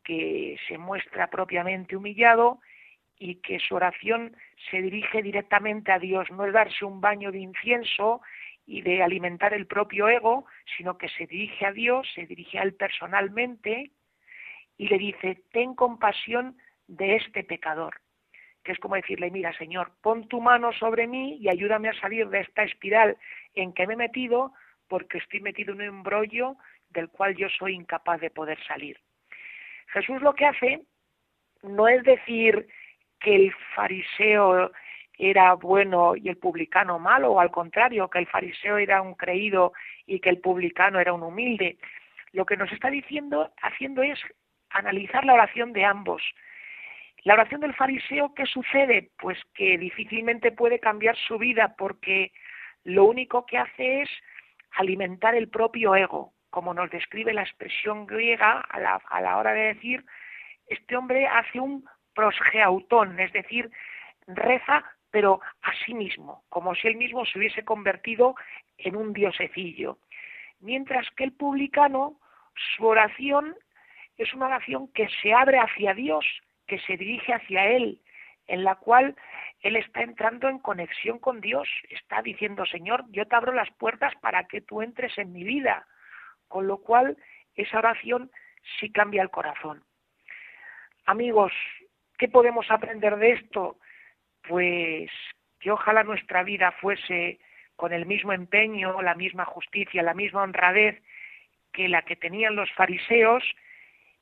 que 0.05 0.59
se 0.69 0.77
muestra 0.77 1.29
propiamente 1.29 1.97
humillado 1.97 2.61
y 3.19 3.37
que 3.37 3.61
su 3.61 3.77
oración 3.77 4.37
se 4.71 4.83
dirige 4.83 5.23
directamente 5.23 5.91
a 5.91 5.99
Dios, 5.99 6.31
no 6.33 6.45
es 6.45 6.53
darse 6.53 6.85
un 6.85 7.01
baño 7.01 7.33
de 7.33 7.39
incienso 7.39 8.21
y 8.67 8.83
de 8.83 9.03
alimentar 9.03 9.55
el 9.55 9.67
propio 9.67 10.09
ego, 10.09 10.47
sino 10.77 10.99
que 10.99 11.09
se 11.09 11.27
dirige 11.27 11.65
a 11.67 11.73
Dios, 11.73 12.07
se 12.15 12.27
dirige 12.27 12.59
a 12.59 12.63
Él 12.63 12.75
personalmente 12.75 13.93
y 14.77 14.89
le 14.89 14.99
dice, 14.99 15.43
ten 15.53 15.75
compasión 15.75 16.57
de 16.89 17.17
este 17.17 17.45
pecador, 17.45 18.01
que 18.65 18.73
es 18.73 18.79
como 18.79 18.97
decirle, 18.97 19.31
mira 19.31 19.57
Señor, 19.57 19.93
pon 20.03 20.29
tu 20.29 20.41
mano 20.41 20.73
sobre 20.73 21.07
mí 21.07 21.37
y 21.37 21.49
ayúdame 21.49 21.89
a 21.89 22.01
salir 22.01 22.29
de 22.29 22.41
esta 22.41 22.65
espiral 22.65 23.17
en 23.55 23.73
que 23.73 23.87
me 23.87 23.95
he 23.95 23.97
metido, 23.97 24.53
porque 24.89 25.19
estoy 25.19 25.41
metido 25.41 25.73
en 25.73 25.81
un 25.81 25.87
embrollo 25.87 26.57
del 26.91 27.09
cual 27.09 27.37
yo 27.37 27.49
soy 27.49 27.75
incapaz 27.75 28.21
de 28.21 28.31
poder 28.31 28.59
salir. 28.67 28.99
Jesús 29.89 30.21
lo 30.21 30.35
que 30.35 30.47
hace 30.47 30.83
no 31.63 31.89
es 31.89 32.03
decir, 32.05 32.67
que 33.21 33.35
el 33.35 33.55
fariseo 33.75 34.71
era 35.19 35.55
bueno 35.55 36.15
y 36.17 36.29
el 36.29 36.37
publicano 36.37 36.99
malo, 36.99 37.33
o 37.33 37.41
al 37.41 37.51
contrario, 37.51 38.09
que 38.09 38.19
el 38.19 38.27
fariseo 38.27 38.79
era 38.79 39.01
un 39.03 39.15
creído 39.15 39.73
y 40.07 40.21
que 40.21 40.31
el 40.31 40.41
publicano 40.41 41.01
era 41.01 41.13
un 41.13 41.23
humilde. 41.23 41.79
Lo 42.33 42.45
que 42.45 42.57
nos 42.57 42.71
está 42.73 42.91
diciendo, 42.91 43.51
haciendo 43.63 44.03
es 44.03 44.19
analizar 44.71 45.25
la 45.25 45.35
oración 45.35 45.73
de 45.73 45.85
ambos. 45.85 46.23
La 47.25 47.35
oración 47.35 47.61
del 47.61 47.75
fariseo, 47.75 48.35
¿qué 48.35 48.47
sucede? 48.47 49.11
Pues 49.19 49.39
que 49.55 49.79
difícilmente 49.79 50.53
puede 50.53 50.79
cambiar 50.79 51.17
su 51.17 51.39
vida 51.39 51.75
porque 51.77 52.33
lo 52.85 53.05
único 53.05 53.47
que 53.47 53.59
hace 53.59 54.03
es 54.03 54.11
alimentar 54.73 55.35
el 55.35 55.49
propio 55.49 55.97
ego, 55.97 56.35
como 56.51 56.75
nos 56.75 56.91
describe 56.91 57.33
la 57.33 57.43
expresión 57.43 58.07
griega 58.07 58.61
a 58.61 58.79
la, 58.79 59.01
a 59.09 59.21
la 59.21 59.39
hora 59.39 59.53
de 59.53 59.75
decir, 59.75 60.05
este 60.69 60.97
hombre 60.97 61.27
hace 61.27 61.59
un 61.59 61.85
prosgeautón, 62.15 63.19
es 63.19 63.33
decir, 63.33 63.71
reza 64.27 64.85
pero 65.17 65.41
a 65.63 65.73
sí 65.87 65.95
mismo, 65.95 66.45
como 66.51 66.75
si 66.75 66.89
él 66.89 66.97
mismo 66.97 67.25
se 67.25 67.39
hubiese 67.39 67.65
convertido 67.65 68.35
en 68.77 68.97
un 68.97 69.15
diosecillo. 69.15 69.97
Mientras 70.61 71.11
que 71.13 71.25
el 71.25 71.33
publicano, 71.33 72.21
su 72.77 72.87
oración 72.87 73.57
es 74.19 74.35
una 74.35 74.45
oración 74.45 74.93
que 74.93 75.09
se 75.23 75.33
abre 75.33 75.59
hacia 75.59 75.95
Dios, 75.95 76.27
que 76.67 76.79
se 76.81 76.99
dirige 76.99 77.33
hacia 77.33 77.65
Él, 77.65 78.03
en 78.47 78.63
la 78.63 78.75
cual 78.75 79.17
él 79.63 79.77
está 79.77 80.03
entrando 80.03 80.51
en 80.51 80.59
conexión 80.59 81.19
con 81.19 81.41
Dios, 81.41 81.67
está 81.89 82.21
diciendo, 82.21 82.67
Señor, 82.67 83.07
yo 83.09 83.27
te 83.27 83.37
abro 83.37 83.55
las 83.55 83.71
puertas 83.71 84.13
para 84.17 84.45
que 84.45 84.61
tú 84.61 84.83
entres 84.83 85.17
en 85.17 85.33
mi 85.33 85.45
vida, 85.45 85.87
con 86.47 86.67
lo 86.67 86.83
cual 86.83 87.17
esa 87.55 87.79
oración 87.79 88.31
sí 88.79 88.93
cambia 88.93 89.23
el 89.23 89.31
corazón. 89.31 89.83
Amigos, 91.07 91.55
¿qué 92.19 92.29
podemos 92.29 92.71
aprender 92.71 93.17
de 93.17 93.33
esto? 93.33 93.79
Pues 94.49 95.11
que 95.61 95.71
ojalá 95.71 96.05
nuestra 96.05 96.43
vida 96.43 96.73
fuese 96.73 97.39
con 97.77 97.93
el 97.93 98.07
mismo 98.07 98.33
empeño, 98.33 99.03
la 99.03 99.15
misma 99.15 99.45
justicia, 99.45 100.03
la 100.03 100.15
misma 100.15 100.43
honradez 100.43 101.03
que 101.73 101.89
la 101.89 102.03
que 102.03 102.17
tenían 102.17 102.57
los 102.57 102.73
fariseos 102.73 103.45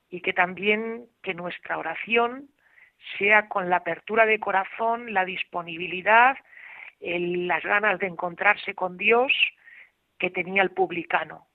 y 0.09 0.21
que 0.21 0.33
también 0.33 1.07
que 1.23 1.33
nuestra 1.33 1.77
oración 1.77 2.49
sea 3.17 3.47
con 3.47 3.69
la 3.69 3.77
apertura 3.77 4.25
de 4.25 4.39
corazón, 4.39 5.13
la 5.13 5.25
disponibilidad, 5.25 6.37
las 6.99 7.63
ganas 7.63 7.99
de 7.99 8.07
encontrarse 8.07 8.73
con 8.73 8.97
Dios 8.97 9.31
que 10.17 10.29
tenía 10.29 10.63
el 10.63 10.71
publicano. 10.71 11.47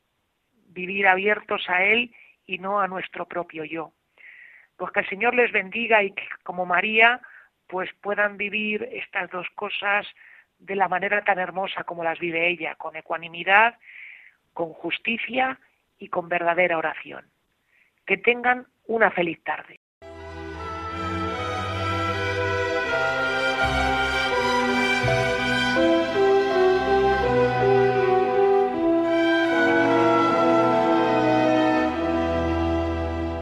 Vivir 0.69 1.07
abiertos 1.07 1.69
a 1.69 1.85
Él 1.85 2.15
y 2.47 2.59
no 2.59 2.81
a 2.81 2.89
nuestro 2.89 3.27
propio 3.27 3.65
yo. 3.65 3.93
Pues 4.77 4.93
que 4.93 5.01
el 5.01 5.09
Señor 5.09 5.35
les 5.35 5.53
bendiga 5.53 6.03
y 6.03 6.13
que 6.13 6.27
como 6.43 6.65
María 6.65 7.21
pues 7.71 7.89
puedan 8.03 8.37
vivir 8.37 8.83
estas 8.93 9.31
dos 9.31 9.47
cosas 9.55 10.07
de 10.59 10.75
la 10.75 10.89
manera 10.89 11.23
tan 11.23 11.39
hermosa 11.39 11.85
como 11.85 12.05
las 12.05 12.19
vive 12.19 12.49
ella, 12.49 12.75
con 12.75 12.97
ecuanimidad, 12.97 13.79
con 14.53 14.73
justicia 14.73 15.59
y 15.99 16.09
con 16.09 16.29
verdadera 16.29 16.77
oración. 16.77 17.25
Que 18.05 18.17
tengan 18.19 18.67
una 18.87 19.11
feliz 19.11 19.43
tarde. 19.45 19.79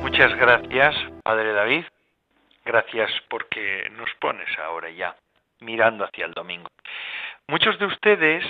Muchas 0.02 0.36
gracias, 0.36 0.96
Padre 1.22 1.52
David. 1.52 1.84
Gracias 2.68 3.10
porque 3.30 3.88
nos 3.96 4.12
pones 4.20 4.46
ahora 4.58 4.90
ya 4.90 5.16
mirando 5.60 6.04
hacia 6.04 6.26
el 6.26 6.34
domingo. 6.34 6.68
Muchos 7.46 7.78
de 7.78 7.86
ustedes 7.86 8.44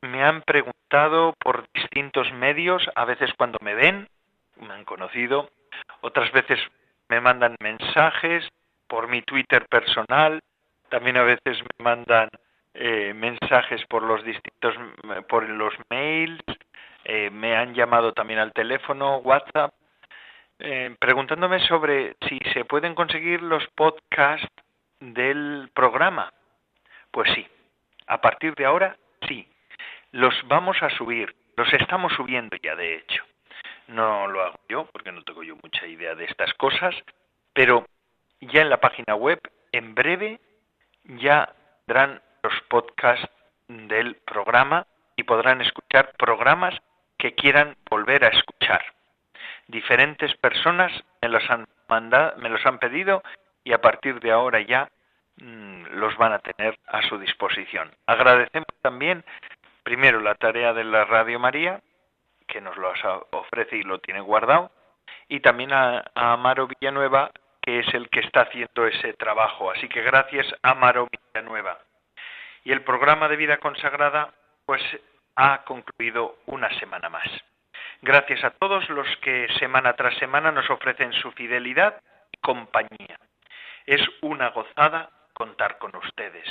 me 0.00 0.22
han 0.22 0.42
preguntado 0.42 1.34
por 1.40 1.66
distintos 1.74 2.32
medios, 2.34 2.88
a 2.94 3.04
veces 3.04 3.32
cuando 3.36 3.58
me 3.62 3.74
ven, 3.74 4.06
me 4.60 4.72
han 4.72 4.84
conocido, 4.84 5.50
otras 6.02 6.30
veces 6.30 6.60
me 7.08 7.20
mandan 7.20 7.56
mensajes 7.58 8.48
por 8.86 9.08
mi 9.08 9.22
Twitter 9.22 9.66
personal, 9.66 10.38
también 10.88 11.16
a 11.16 11.24
veces 11.24 11.58
me 11.76 11.82
mandan 11.82 12.28
eh, 12.74 13.12
mensajes 13.12 13.84
por 13.86 14.04
los 14.04 14.22
distintos, 14.22 14.76
por 15.28 15.48
los 15.48 15.74
mails, 15.90 16.44
eh, 17.06 17.28
me 17.28 17.56
han 17.56 17.74
llamado 17.74 18.12
también 18.12 18.38
al 18.38 18.52
teléfono, 18.52 19.16
WhatsApp, 19.16 19.74
eh, 20.58 20.94
preguntándome 20.98 21.58
sobre 21.66 22.16
si 22.28 22.38
se 22.52 22.64
pueden 22.64 22.94
conseguir 22.94 23.42
los 23.42 23.66
podcasts 23.74 24.48
del 25.00 25.70
programa. 25.74 26.32
Pues 27.10 27.30
sí, 27.34 27.46
a 28.06 28.20
partir 28.20 28.54
de 28.54 28.64
ahora 28.64 28.96
sí, 29.26 29.48
los 30.12 30.34
vamos 30.46 30.82
a 30.82 30.90
subir, 30.90 31.34
los 31.56 31.72
estamos 31.72 32.12
subiendo 32.14 32.56
ya 32.62 32.76
de 32.76 32.96
hecho. 32.96 33.24
No 33.88 34.26
lo 34.28 34.42
hago 34.42 34.60
yo 34.68 34.86
porque 34.92 35.12
no 35.12 35.22
tengo 35.24 35.42
yo 35.42 35.56
mucha 35.62 35.86
idea 35.86 36.14
de 36.14 36.24
estas 36.24 36.52
cosas, 36.54 36.94
pero 37.52 37.84
ya 38.40 38.62
en 38.62 38.70
la 38.70 38.80
página 38.80 39.14
web, 39.14 39.40
en 39.72 39.94
breve, 39.94 40.40
ya 41.04 41.52
tendrán 41.86 42.22
los 42.42 42.54
podcasts 42.68 43.28
del 43.68 44.16
programa 44.16 44.86
y 45.16 45.24
podrán 45.24 45.60
escuchar 45.60 46.12
programas 46.16 46.74
que 47.18 47.34
quieran 47.34 47.76
volver 47.90 48.24
a 48.24 48.28
escuchar 48.28 48.93
diferentes 49.68 50.34
personas 50.36 50.92
me 51.22 51.28
los 51.28 51.48
han 51.50 51.66
mandado, 51.88 52.36
me 52.38 52.48
los 52.48 52.64
han 52.66 52.78
pedido 52.78 53.22
y 53.62 53.72
a 53.72 53.80
partir 53.80 54.20
de 54.20 54.30
ahora 54.30 54.60
ya 54.60 54.90
mm, 55.36 55.86
los 55.92 56.16
van 56.16 56.32
a 56.32 56.38
tener 56.38 56.78
a 56.86 57.02
su 57.02 57.18
disposición. 57.18 57.90
Agradecemos 58.06 58.68
también 58.82 59.24
primero 59.82 60.20
la 60.20 60.34
tarea 60.34 60.72
de 60.72 60.84
la 60.84 61.04
Radio 61.04 61.38
María 61.38 61.80
que 62.46 62.60
nos 62.60 62.76
lo 62.76 62.92
ofrece 63.30 63.76
y 63.76 63.82
lo 63.82 64.00
tiene 64.00 64.20
guardado 64.20 64.70
y 65.28 65.40
también 65.40 65.72
a, 65.72 66.04
a 66.14 66.32
Amaro 66.32 66.66
Villanueva 66.66 67.30
que 67.60 67.78
es 67.78 67.94
el 67.94 68.10
que 68.10 68.20
está 68.20 68.42
haciendo 68.42 68.86
ese 68.86 69.14
trabajo. 69.14 69.70
Así 69.70 69.88
que 69.88 70.02
gracias 70.02 70.46
Amaro 70.62 71.08
Villanueva. 71.10 71.78
Y 72.62 72.72
el 72.72 72.82
programa 72.82 73.28
de 73.28 73.36
vida 73.36 73.56
consagrada 73.56 74.34
pues 74.66 74.82
ha 75.36 75.64
concluido 75.64 76.36
una 76.46 76.68
semana 76.78 77.08
más. 77.08 77.28
Gracias 78.06 78.44
a 78.44 78.50
todos 78.50 78.86
los 78.90 79.08
que 79.22 79.48
semana 79.58 79.94
tras 79.94 80.14
semana 80.18 80.52
nos 80.52 80.68
ofrecen 80.68 81.10
su 81.14 81.32
fidelidad 81.32 82.02
y 82.32 82.36
compañía. 82.36 83.18
Es 83.86 84.02
una 84.20 84.50
gozada 84.50 85.08
contar 85.32 85.78
con 85.78 85.96
ustedes. 85.96 86.46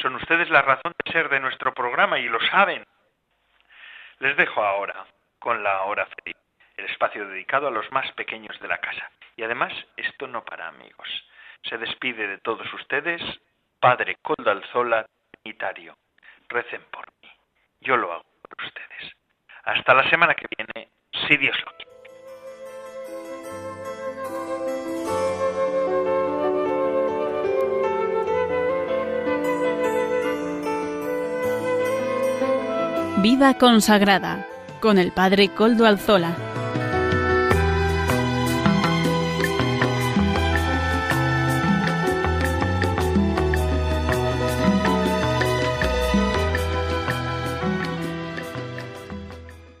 Son 0.00 0.14
ustedes 0.14 0.48
la 0.48 0.62
razón 0.62 0.94
de 1.04 1.12
ser 1.12 1.28
de 1.28 1.38
nuestro 1.38 1.74
programa 1.74 2.18
y 2.18 2.30
lo 2.30 2.40
saben. 2.46 2.82
Les 4.20 4.34
dejo 4.38 4.64
ahora 4.64 5.04
con 5.38 5.62
la 5.62 5.82
hora 5.82 6.06
feliz, 6.06 6.38
el 6.78 6.86
espacio 6.86 7.28
dedicado 7.28 7.68
a 7.68 7.72
los 7.72 7.92
más 7.92 8.10
pequeños 8.12 8.58
de 8.58 8.68
la 8.68 8.78
casa. 8.78 9.10
Y 9.36 9.42
además, 9.42 9.74
esto 9.98 10.28
no 10.28 10.46
para 10.46 10.68
amigos. 10.68 11.08
Se 11.64 11.76
despide 11.76 12.26
de 12.26 12.38
todos 12.38 12.72
ustedes, 12.72 13.20
Padre 13.80 14.16
Coldalzola, 14.22 15.04
Trinitario. 15.42 15.98
Recen 16.48 16.80
por 16.90 17.04
mí. 17.20 17.30
Yo 17.82 17.98
lo 17.98 18.14
hago 18.14 18.24
por 18.48 18.64
ustedes. 18.64 19.19
Hasta 19.70 19.94
la 19.94 20.10
semana 20.10 20.34
que 20.34 20.46
viene, 20.56 20.88
si 21.28 21.36
Dios 21.36 21.56
lo 21.64 21.70
quiere. 21.76 21.90
Vida 33.22 33.56
consagrada 33.58 34.44
con 34.80 34.98
el 34.98 35.12
Padre 35.12 35.50
Coldo 35.50 35.86
Alzola. 35.86 36.49